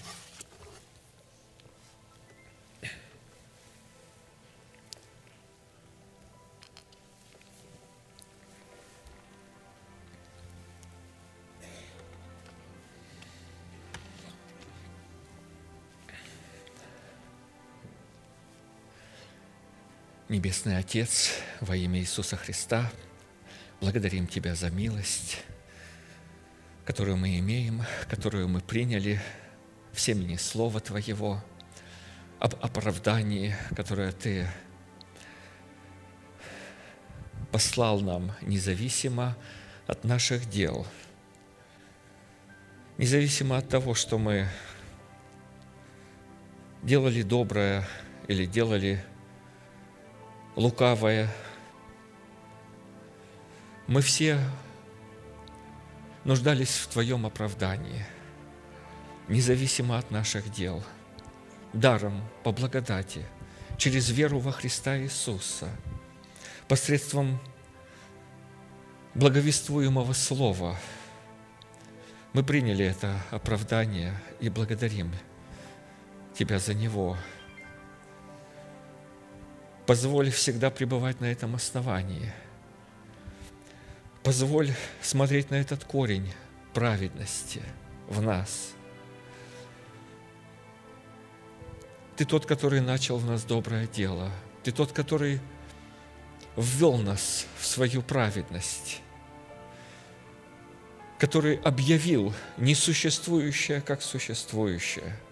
Небесный 20.30 20.78
Отец, 20.78 21.32
во 21.62 21.76
имя 21.76 22.00
Иисуса 22.00 22.36
Христа– 22.36 22.92
благодарим 23.82 24.28
Тебя 24.28 24.56
за 24.56 24.70
милость, 24.70 25.44
которую 26.86 27.18
мы 27.18 27.38
имеем, 27.40 27.84
которую 28.10 28.48
мы 28.48 28.62
приняли 28.62 29.22
в 29.94 30.00
семени 30.00 30.36
Слова 30.36 30.80
Твоего, 30.80 31.44
об 32.40 32.56
оправдании, 32.62 33.56
которое 33.76 34.12
Ты 34.12 34.48
послал 37.52 38.00
нам 38.02 38.32
независимо 38.42 39.36
от 39.88 40.04
наших 40.04 40.50
дел, 40.50 40.86
независимо 42.98 43.58
от 43.58 43.70
того, 43.70 43.94
что 43.94 44.18
мы 44.18 44.48
делали 46.84 47.22
доброе 47.22 47.88
или 48.28 48.46
делали 48.46 49.04
лукавое. 50.56 51.30
Мы 53.88 54.02
все 54.02 54.38
нуждались 56.26 56.76
в 56.76 56.88
Твоем 56.88 57.26
оправдании, 57.26 58.06
независимо 59.30 59.98
от 59.98 60.12
наших 60.12 60.52
дел, 60.52 60.84
даром, 61.72 62.22
по 62.44 62.52
благодати, 62.52 63.26
через 63.78 64.10
веру 64.10 64.40
во 64.40 64.52
Христа 64.52 65.00
Иисуса, 65.00 65.70
посредством 66.68 67.40
благовествуемого 69.16 70.12
Слова. 70.12 70.78
Мы 72.34 72.44
приняли 72.44 72.84
это 72.84 73.16
оправдание 73.32 74.14
и 74.42 74.50
благодарим 74.50 75.14
Тебя 76.38 76.60
за 76.60 76.74
него. 76.74 77.16
Позволь 79.86 80.30
всегда 80.30 80.70
пребывать 80.72 81.22
на 81.22 81.32
этом 81.32 81.56
основании. 81.56 82.34
Позволь 84.24 84.72
смотреть 85.02 85.52
на 85.52 85.56
этот 85.56 85.84
корень 85.84 86.32
праведности 86.74 87.62
в 88.08 88.22
нас. 88.22 88.74
Ты 92.16 92.26
тот, 92.26 92.46
который 92.46 92.82
начал 92.82 93.18
в 93.18 93.26
нас 93.26 93.44
доброе 93.44 93.88
дело. 93.88 94.32
Ты 94.64 94.72
тот, 94.72 94.92
который 94.92 95.40
ввел 96.56 96.98
нас 96.98 97.46
в 97.60 97.66
свою 97.66 98.02
праведность, 98.02 99.02
который 101.20 101.58
объявил 101.58 102.34
несуществующее 102.58 103.82
как 103.82 104.02
существующее– 104.02 105.16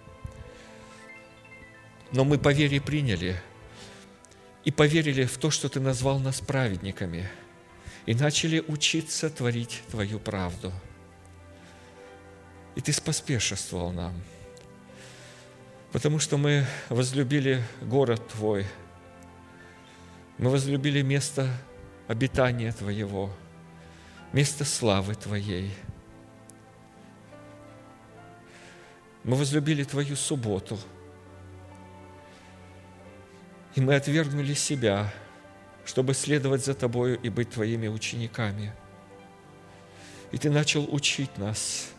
но 2.12 2.24
мы 2.24 2.38
по 2.38 2.54
вере 2.54 2.80
приняли 2.80 3.40
и 4.64 4.72
поверили 4.72 5.26
в 5.26 5.38
то, 5.38 5.52
что 5.52 5.70
Ты 5.70 5.80
назвал 5.80 6.20
нас 6.20 6.40
праведниками, 6.40 7.30
и 8.06 8.14
начали 8.14 8.64
учиться 8.68 9.30
творить 9.30 9.82
Твою 9.90 10.20
правду. 10.20 10.72
И 12.76 12.82
Ты 12.82 12.94
споспешествовал 12.94 13.92
нам, 13.92 14.14
потому 15.92 16.20
что 16.20 16.38
мы 16.38 16.66
возлюбили 16.90 17.64
город 17.82 18.28
Твой, 18.30 18.66
мы 20.38 20.50
возлюбили 20.50 21.02
место 21.02 21.50
обитания 22.08 22.72
Твоего, 22.72 23.32
место 24.34 24.66
славы 24.66 25.16
Твоей. 25.16 25.74
Мы 29.24 29.36
возлюбили 29.36 29.84
Твою 29.84 30.16
субботу– 30.16 30.78
и 33.76 33.82
мы 33.82 33.96
отвергнули 33.96 34.54
себя, 34.54 35.14
чтобы 35.86 36.14
следовать 36.14 36.66
за 36.66 36.74
Тобою 36.74 37.20
и 37.22 37.30
быть 37.30 37.52
Твоими 37.52 37.88
учениками. 37.88 38.74
И 40.32 40.38
Ты 40.38 40.50
начал 40.50 40.88
учить 40.94 41.38
нас 41.38 41.90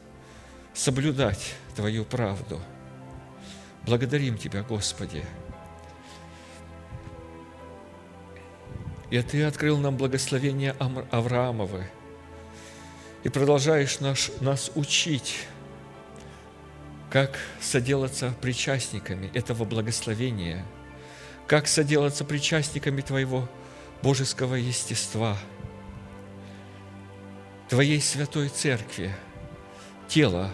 соблюдать 0.75 1.55
Твою 1.75 2.05
правду. 2.05 2.61
Благодарим 3.85 4.37
Тебя, 4.37 4.63
Господи. 4.63 5.25
И 9.11 9.23
Ты 9.23 9.45
открыл 9.45 9.79
нам 9.79 9.97
благословение 9.97 10.75
Авраамовы 11.11 11.87
и 13.23 13.29
продолжаешь 13.29 14.01
наш, 14.01 14.31
нас 14.41 14.71
учить, 14.75 15.47
как 17.11 17.39
соделаться 17.61 18.35
причастниками 18.41 19.31
этого 19.33 19.65
благословения– 19.65 20.65
как 21.47 21.69
соделаться 21.69 22.25
причастниками 22.25 23.01
Твоего 23.01 23.49
божеского 24.07 24.55
естества, 24.55 25.37
Твоей 27.69 28.01
святой 28.01 28.49
церкви, 28.51 29.13
тело 30.07 30.53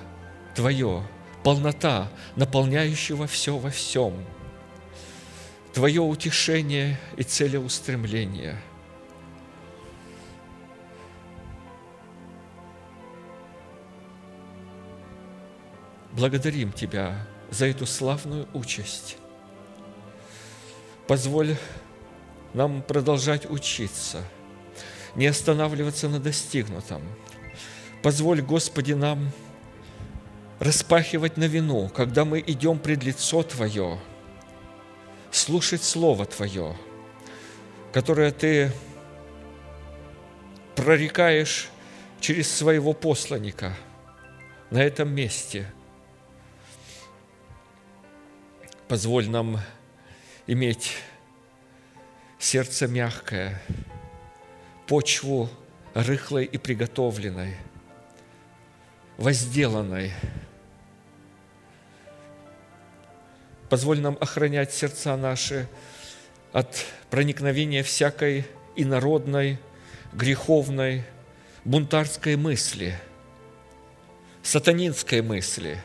Твое, 0.55 1.07
полнота, 1.45 2.11
наполняющего 2.35 3.27
все 3.27 3.59
во 3.59 3.69
всем, 3.69 4.25
Твое 5.75 6.01
утешение 6.01 6.99
и 7.19 7.25
целеустремление. 7.25 8.59
Благодарим 16.13 16.73
Тебя 16.73 17.27
за 17.51 17.67
эту 17.67 17.85
славную 17.85 18.49
участь, 18.55 19.19
Позволь 21.07 21.55
нам 22.55 22.83
продолжать 22.83 23.51
учиться, 23.51 24.25
не 25.15 25.27
останавливаться 25.27 26.09
на 26.09 26.21
достигнутом. 26.21 27.03
Позволь, 28.03 28.43
Господи, 28.43 28.93
нам 28.93 29.31
распахивать 30.59 31.37
на 31.37 31.45
вину, 31.45 31.89
когда 31.89 32.25
мы 32.25 32.41
идем 32.41 32.79
пред 32.79 33.03
лицо 33.05 33.43
Твое, 33.43 33.99
слушать 35.31 35.83
Слово 35.83 36.27
Твое, 36.27 36.77
которое 37.93 38.31
Ты 38.33 38.73
прорекаешь 40.75 41.69
через 42.21 42.51
своего 42.51 42.93
посланника 42.93 43.77
на 44.71 44.83
этом 44.83 45.13
месте. 45.13 45.67
Позволь 48.89 49.29
нам 49.29 49.61
иметь 50.47 50.97
сердце 52.43 52.89
мягкое, 52.89 53.63
почву 54.89 55.49
рыхлой 55.95 56.45
и 56.45 56.59
приготовленной, 56.59 57.57
возделанной. 59.17 60.13
Позволь 63.69 64.01
нам 64.01 64.19
охранять 64.21 64.75
сердца 64.75 65.17
наши 65.17 65.69
от 66.53 66.85
проникновения 67.11 67.85
всякой 67.85 68.45
инородной, 68.75 69.59
греховной, 70.13 71.05
бунтарской 71.65 72.35
мысли, 72.35 72.99
сатанинской 74.43 75.23
мысли. 75.23 75.81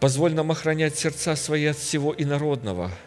Позволь 0.00 0.32
нам 0.32 0.50
охранять 0.50 0.98
сердца 0.98 1.36
свои 1.36 1.66
от 1.66 1.76
всего 1.76 2.14
инородного– 2.16 2.90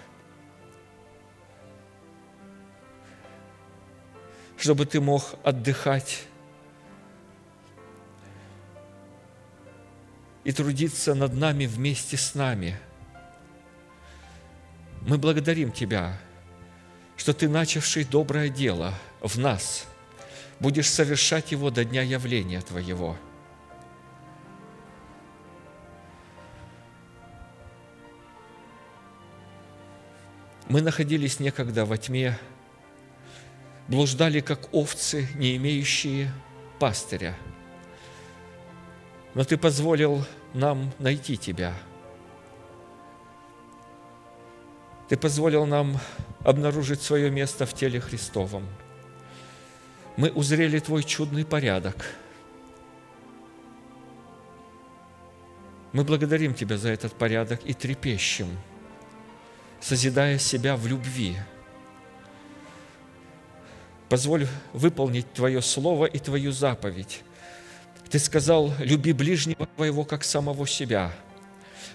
чтобы 4.64 4.86
ты 4.86 5.02
мог 5.02 5.36
отдыхать 5.44 6.24
и 10.46 10.54
трудиться 10.54 11.14
над 11.16 11.34
нами 11.34 11.66
вместе 11.66 12.16
с 12.16 12.34
нами. 12.34 12.80
Мы 15.02 15.18
благодарим 15.18 15.74
Тебя, 15.74 16.18
что 17.18 17.34
Ты, 17.34 17.50
начавший 17.50 18.06
доброе 18.06 18.48
дело 18.48 18.94
в 19.20 19.38
нас, 19.38 19.86
будешь 20.62 20.90
совершать 20.90 21.52
его 21.52 21.70
до 21.70 21.84
дня 21.84 22.02
явления 22.02 22.62
Твоего. 22.62 23.18
Мы 30.70 30.80
находились 30.80 31.42
некогда 31.42 31.84
во 31.84 31.98
тьме, 31.98 32.40
блуждали, 33.88 34.40
как 34.40 34.74
овцы, 34.74 35.28
не 35.36 35.56
имеющие 35.58 36.32
пастыря. 36.80 37.36
Но 39.34 39.44
Ты 39.44 39.58
позволил 39.58 40.26
нам 40.54 40.92
найти 41.00 41.38
Тебя. 41.38 41.74
Ты 45.10 45.18
позволил 45.18 45.66
нам 45.66 46.00
обнаружить 46.42 47.02
свое 47.02 47.30
место 47.30 47.66
в 47.66 47.74
теле 47.74 48.00
Христовом. 48.00 48.68
Мы 50.18 50.32
узрели 50.32 50.80
Твой 50.80 51.04
чудный 51.04 51.46
порядок. 51.46 52.06
Мы 55.92 56.04
благодарим 56.04 56.54
Тебя 56.54 56.78
за 56.78 56.90
этот 56.90 57.14
порядок 57.14 57.62
и 57.66 57.74
трепещем, 57.74 58.48
созидая 59.80 60.38
себя 60.38 60.76
в 60.76 60.88
любви– 60.88 61.38
Позволь 64.14 64.48
выполнить 64.74 65.34
Твое 65.34 65.60
Слово 65.60 66.06
и 66.06 66.20
Твою 66.20 66.52
заповедь. 66.52 67.24
Ты 68.12 68.20
сказал, 68.20 68.72
люби 68.78 69.12
ближнего 69.12 69.66
Твоего, 69.66 70.06
как 70.06 70.24
самого 70.24 70.68
себя. 70.68 71.12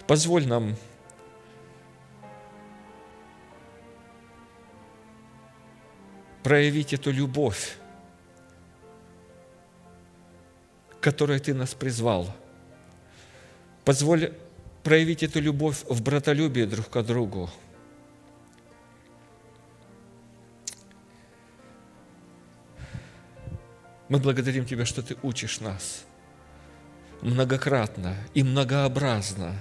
Позволь 0.08 0.44
нам 0.44 0.74
проявить 6.42 6.92
эту 6.92 7.12
любовь, 7.12 7.76
которой 11.00 11.38
Ты 11.38 11.54
нас 11.54 11.72
призвал. 11.72 12.34
Позволь 13.84 14.32
проявить 14.82 15.22
эту 15.22 15.40
любовь 15.40 15.84
в 15.88 16.02
братолюбии 16.02 16.64
друг 16.64 16.88
к 16.90 17.00
другу. 17.02 17.48
Мы 24.08 24.18
благодарим 24.18 24.64
Тебя, 24.64 24.84
что 24.84 25.02
Ты 25.02 25.16
учишь 25.22 25.60
нас 25.60 26.04
многократно 27.20 28.16
и 28.34 28.42
многообразно. 28.42 29.54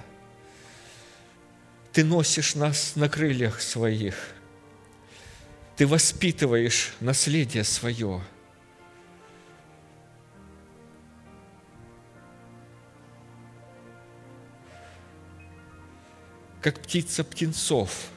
Ты 1.92 2.04
носишь 2.04 2.54
нас 2.54 2.94
на 2.96 3.08
крыльях 3.08 3.60
своих. 3.60 4.14
Ты 5.76 5.86
воспитываешь 5.86 6.94
наследие 7.00 7.64
свое– 7.64 8.22
как 16.60 16.80
птица 16.80 17.24
птенцов, 17.24 18.10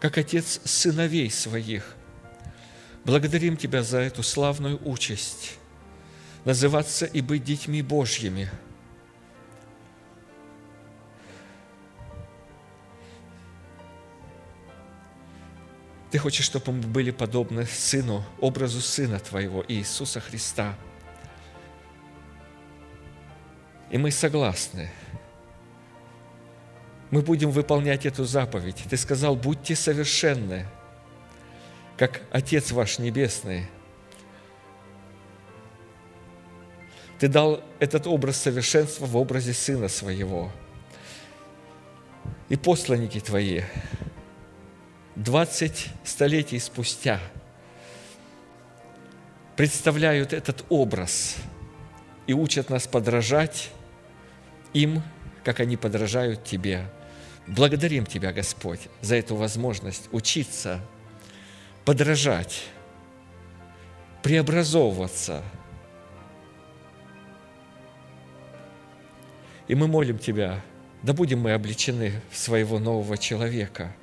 как 0.00 0.18
отец 0.18 0.60
сыновей 0.64 1.30
своих. 1.30 1.96
Благодарим 3.04 3.56
Тебя 3.56 3.82
за 3.82 3.98
эту 3.98 4.22
славную 4.22 4.80
участь 4.84 5.58
называться 6.44 7.06
и 7.06 7.20
быть 7.20 7.44
детьми 7.44 7.82
Божьими. 7.82 8.50
Ты 16.10 16.18
хочешь, 16.18 16.44
чтобы 16.44 16.72
мы 16.72 16.82
были 16.82 17.10
подобны 17.10 17.66
Сыну, 17.66 18.24
образу 18.40 18.80
Сына 18.80 19.18
Твоего, 19.18 19.64
Иисуса 19.66 20.20
Христа. 20.20 20.76
И 23.90 23.98
мы 23.98 24.10
согласны– 24.10 24.90
мы 27.14 27.22
будем 27.22 27.52
выполнять 27.52 28.06
эту 28.06 28.24
заповедь. 28.24 28.82
Ты 28.90 28.96
сказал, 28.96 29.36
будьте 29.36 29.76
совершенны, 29.76 30.66
как 31.96 32.22
Отец 32.30 32.72
ваш 32.72 32.98
Небесный. 32.98 33.66
Ты 37.18 37.28
дал 37.28 37.62
этот 37.78 38.06
образ 38.06 38.36
совершенства 38.36 39.06
в 39.06 39.16
образе 39.16 39.52
Сына 39.52 39.88
Своего. 39.88 40.50
И 42.48 42.56
посланники 42.56 43.20
Твои, 43.20 43.62
20 45.16 45.88
столетий 46.04 46.58
спустя, 46.58 47.20
представляют 49.56 50.32
этот 50.32 50.64
образ 50.68 51.36
и 52.26 52.32
учат 52.32 52.70
нас 52.70 52.86
подражать 52.86 53.70
им, 54.72 55.02
как 55.44 55.60
они 55.60 55.76
подражают 55.76 56.44
Тебе– 56.44 56.86
Благодарим 57.46 58.06
Тебя, 58.06 58.32
Господь, 58.32 58.80
за 59.02 59.16
эту 59.16 59.36
возможность 59.36 60.08
учиться, 60.12 60.80
подражать, 61.84 62.64
преобразовываться. 64.22 65.42
И 69.66 69.74
мы 69.74 69.88
молим 69.88 70.18
Тебя, 70.18 70.60
да 71.02 71.12
будем 71.12 71.40
мы 71.40 71.52
обличены 71.52 72.20
в 72.30 72.36
своего 72.36 72.78
нового 72.78 73.16
человека. 73.16 73.94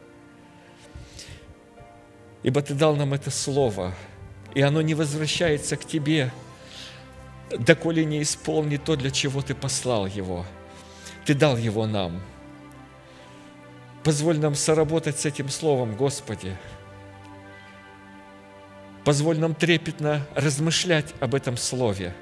Ибо 2.44 2.62
Ты 2.62 2.74
дал 2.74 2.96
нам 2.96 3.14
это 3.14 3.30
слово, 3.30 3.94
и 4.56 4.62
оно 4.62 4.82
не 4.82 4.96
возвращается 4.96 5.78
к 5.78 5.86
Тебе, 5.86 6.32
доколе 7.52 8.06
не 8.06 8.22
исполнит 8.22 8.84
то, 8.84 8.96
для 8.96 9.12
чего 9.12 9.42
Ты 9.42 9.54
послал 9.54 10.08
его. 10.08 10.46
Ты 11.26 11.36
дал 11.36 11.58
его 11.58 11.86
нам– 11.86 12.22
Позволь 14.04 14.40
нам 14.40 14.56
соработать 14.56 15.20
с 15.20 15.26
этим 15.26 15.50
Словом, 15.50 15.96
Господи. 15.96 16.58
Позволь 19.04 19.40
нам 19.40 19.56
трепетно 19.56 20.26
размышлять 20.36 21.14
об 21.20 21.36
этом 21.36 21.58
Слове. 21.58 22.14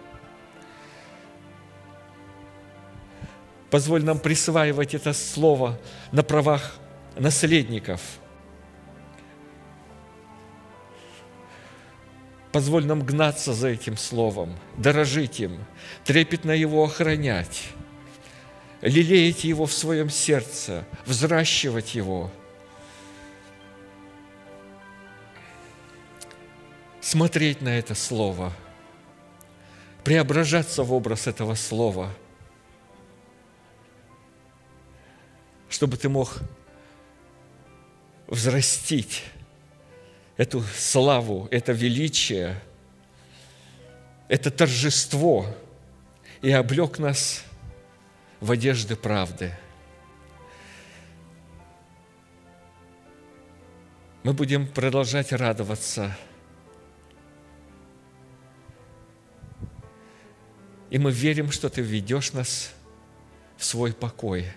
Позволь 3.69 4.03
нам 4.03 4.19
присваивать 4.19 4.93
это 4.93 5.13
Слово 5.13 5.77
на 6.11 6.23
правах 6.23 6.77
наследников. 7.15 8.01
Позволь 12.51 12.85
нам 12.85 13.03
гнаться 13.03 13.53
за 13.53 13.67
этим 13.67 13.95
Словом, 13.95 14.57
дорожить 14.77 15.39
им, 15.39 15.65
трепетно 16.03 16.51
его 16.51 16.83
охранять 16.83 17.69
лелеять 18.81 19.43
его 19.43 19.65
в 19.65 19.73
своем 19.73 20.09
сердце, 20.09 20.85
взращивать 21.05 21.95
его, 21.95 22.31
смотреть 27.01 27.61
на 27.61 27.69
это 27.69 27.95
Слово, 27.95 28.53
преображаться 30.03 30.83
в 30.83 30.93
образ 30.93 31.27
этого 31.27 31.55
Слова, 31.55 32.11
чтобы 35.69 35.97
ты 35.97 36.09
мог 36.09 36.39
взрастить 38.27 39.23
эту 40.37 40.61
славу, 40.61 41.47
это 41.51 41.71
величие, 41.71 42.61
это 44.27 44.51
торжество 44.51 45.45
и 46.41 46.51
облег 46.51 46.99
нас 46.99 47.43
в 48.39 48.51
одежды 48.51 48.95
правды. 48.95 49.53
Мы 54.23 54.33
будем 54.33 54.67
продолжать 54.67 55.31
радоваться. 55.31 56.15
И 60.89 60.97
мы 60.97 61.11
верим, 61.11 61.51
что 61.51 61.69
Ты 61.69 61.81
ведешь 61.81 62.33
нас 62.33 62.71
в 63.57 63.65
свой 63.65 63.93
покой. 63.93 64.47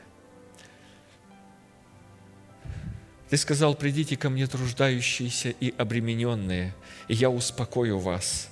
Ты 3.29 3.37
сказал, 3.37 3.75
придите 3.75 4.17
ко 4.17 4.29
мне 4.29 4.47
труждающиеся 4.47 5.51
и 5.51 5.75
обремененные, 5.77 6.75
и 7.09 7.15
я 7.15 7.31
успокою 7.31 7.99
вас. 7.99 8.51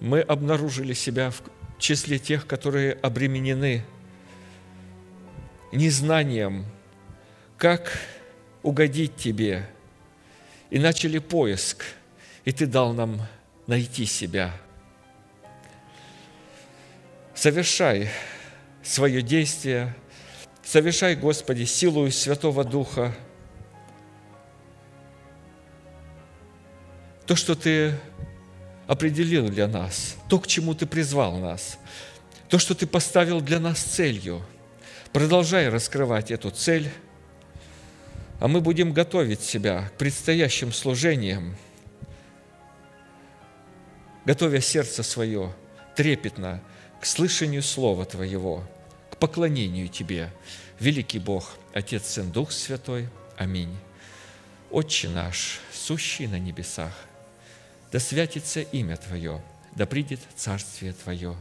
Мы 0.00 0.20
обнаружили 0.20 0.92
себя 0.92 1.30
в 1.30 1.42
числе 1.78 2.18
тех, 2.18 2.46
которые 2.46 2.92
обременены 2.92 3.84
незнанием, 5.72 6.66
как 7.56 7.98
угодить 8.62 9.16
Тебе, 9.16 9.68
и 10.70 10.78
начали 10.78 11.18
поиск, 11.18 11.84
и 12.44 12.52
Ты 12.52 12.66
дал 12.66 12.92
нам 12.92 13.20
найти 13.66 14.06
себя. 14.06 14.54
Совершай 17.34 18.08
свое 18.82 19.20
действие, 19.20 19.94
совершай, 20.62 21.16
Господи, 21.16 21.64
силу 21.64 22.10
Святого 22.10 22.64
Духа, 22.64 23.12
то, 27.26 27.34
что 27.34 27.54
Ты 27.54 27.94
определил 28.86 29.48
для 29.48 29.66
нас, 29.66 30.16
то, 30.28 30.38
к 30.38 30.46
чему 30.46 30.74
Ты 30.74 30.86
призвал 30.86 31.38
нас, 31.38 31.78
то, 32.48 32.58
что 32.58 32.74
Ты 32.74 32.86
поставил 32.86 33.40
для 33.40 33.58
нас 33.58 33.78
целью. 33.78 34.42
Продолжай 35.12 35.68
раскрывать 35.68 36.30
эту 36.30 36.50
цель, 36.50 36.90
а 38.40 38.48
мы 38.48 38.60
будем 38.60 38.92
готовить 38.92 39.40
себя 39.40 39.88
к 39.88 39.98
предстоящим 39.98 40.72
служениям, 40.72 41.56
готовя 44.24 44.60
сердце 44.60 45.02
свое 45.02 45.52
трепетно 45.96 46.60
к 47.04 47.06
слышанию 47.06 47.62
Слова 47.62 48.06
Твоего, 48.06 48.64
к 49.10 49.18
поклонению 49.18 49.88
Тебе, 49.88 50.30
великий 50.80 51.18
Бог, 51.18 51.56
Отец, 51.74 52.06
Сын, 52.06 52.32
Дух 52.32 52.50
Святой. 52.50 53.10
Аминь. 53.36 53.76
Отче 54.70 55.10
наш, 55.10 55.60
сущий 55.70 56.26
на 56.26 56.38
небесах– 56.38 56.94
да 57.92 58.00
святится 58.00 58.62
имя 58.62 58.96
Твое, 58.96 59.42
да 59.76 59.84
придет 59.84 60.18
Царствие 60.34 60.94
Твое, 60.94 61.36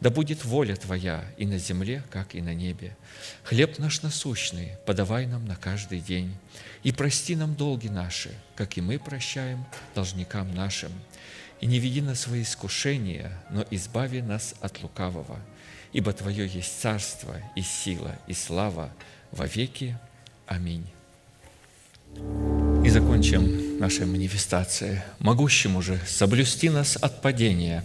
да 0.00 0.10
будет 0.10 0.44
воля 0.44 0.74
Твоя 0.74 1.24
и 1.36 1.46
на 1.46 1.58
земле, 1.58 2.02
как 2.10 2.34
и 2.34 2.42
на 2.42 2.52
небе. 2.52 2.96
Хлеб 3.44 3.78
наш 3.78 4.02
насущный 4.02 4.72
подавай 4.84 5.26
нам 5.26 5.46
на 5.46 5.54
каждый 5.54 6.00
день, 6.00 6.36
и 6.82 6.90
прости 6.90 7.36
нам 7.36 7.54
долги 7.54 7.88
наши, 7.88 8.34
как 8.56 8.76
и 8.76 8.80
мы 8.80 8.98
прощаем 8.98 9.64
должникам 9.94 10.52
нашим. 10.54 10.90
И 11.60 11.66
не 11.66 11.78
веди 11.78 12.02
нас 12.02 12.20
свои 12.20 12.42
искушения, 12.42 13.32
но 13.50 13.64
избави 13.70 14.20
нас 14.20 14.54
от 14.60 14.82
лукавого, 14.82 15.38
ибо 15.92 16.12
Твое 16.12 16.46
есть 16.46 16.80
царство 16.80 17.36
и 17.56 17.62
сила 17.62 18.16
и 18.26 18.34
слава 18.34 18.90
во 19.30 19.46
веки. 19.46 19.96
Аминь. 20.46 20.86
И 22.84 22.88
закончим 22.90 23.78
нашей 23.78 24.06
манифестацией. 24.06 25.00
Могущему 25.18 25.80
же 25.80 25.98
соблюсти 26.06 26.68
нас 26.68 26.96
от 26.96 27.22
падения 27.22 27.84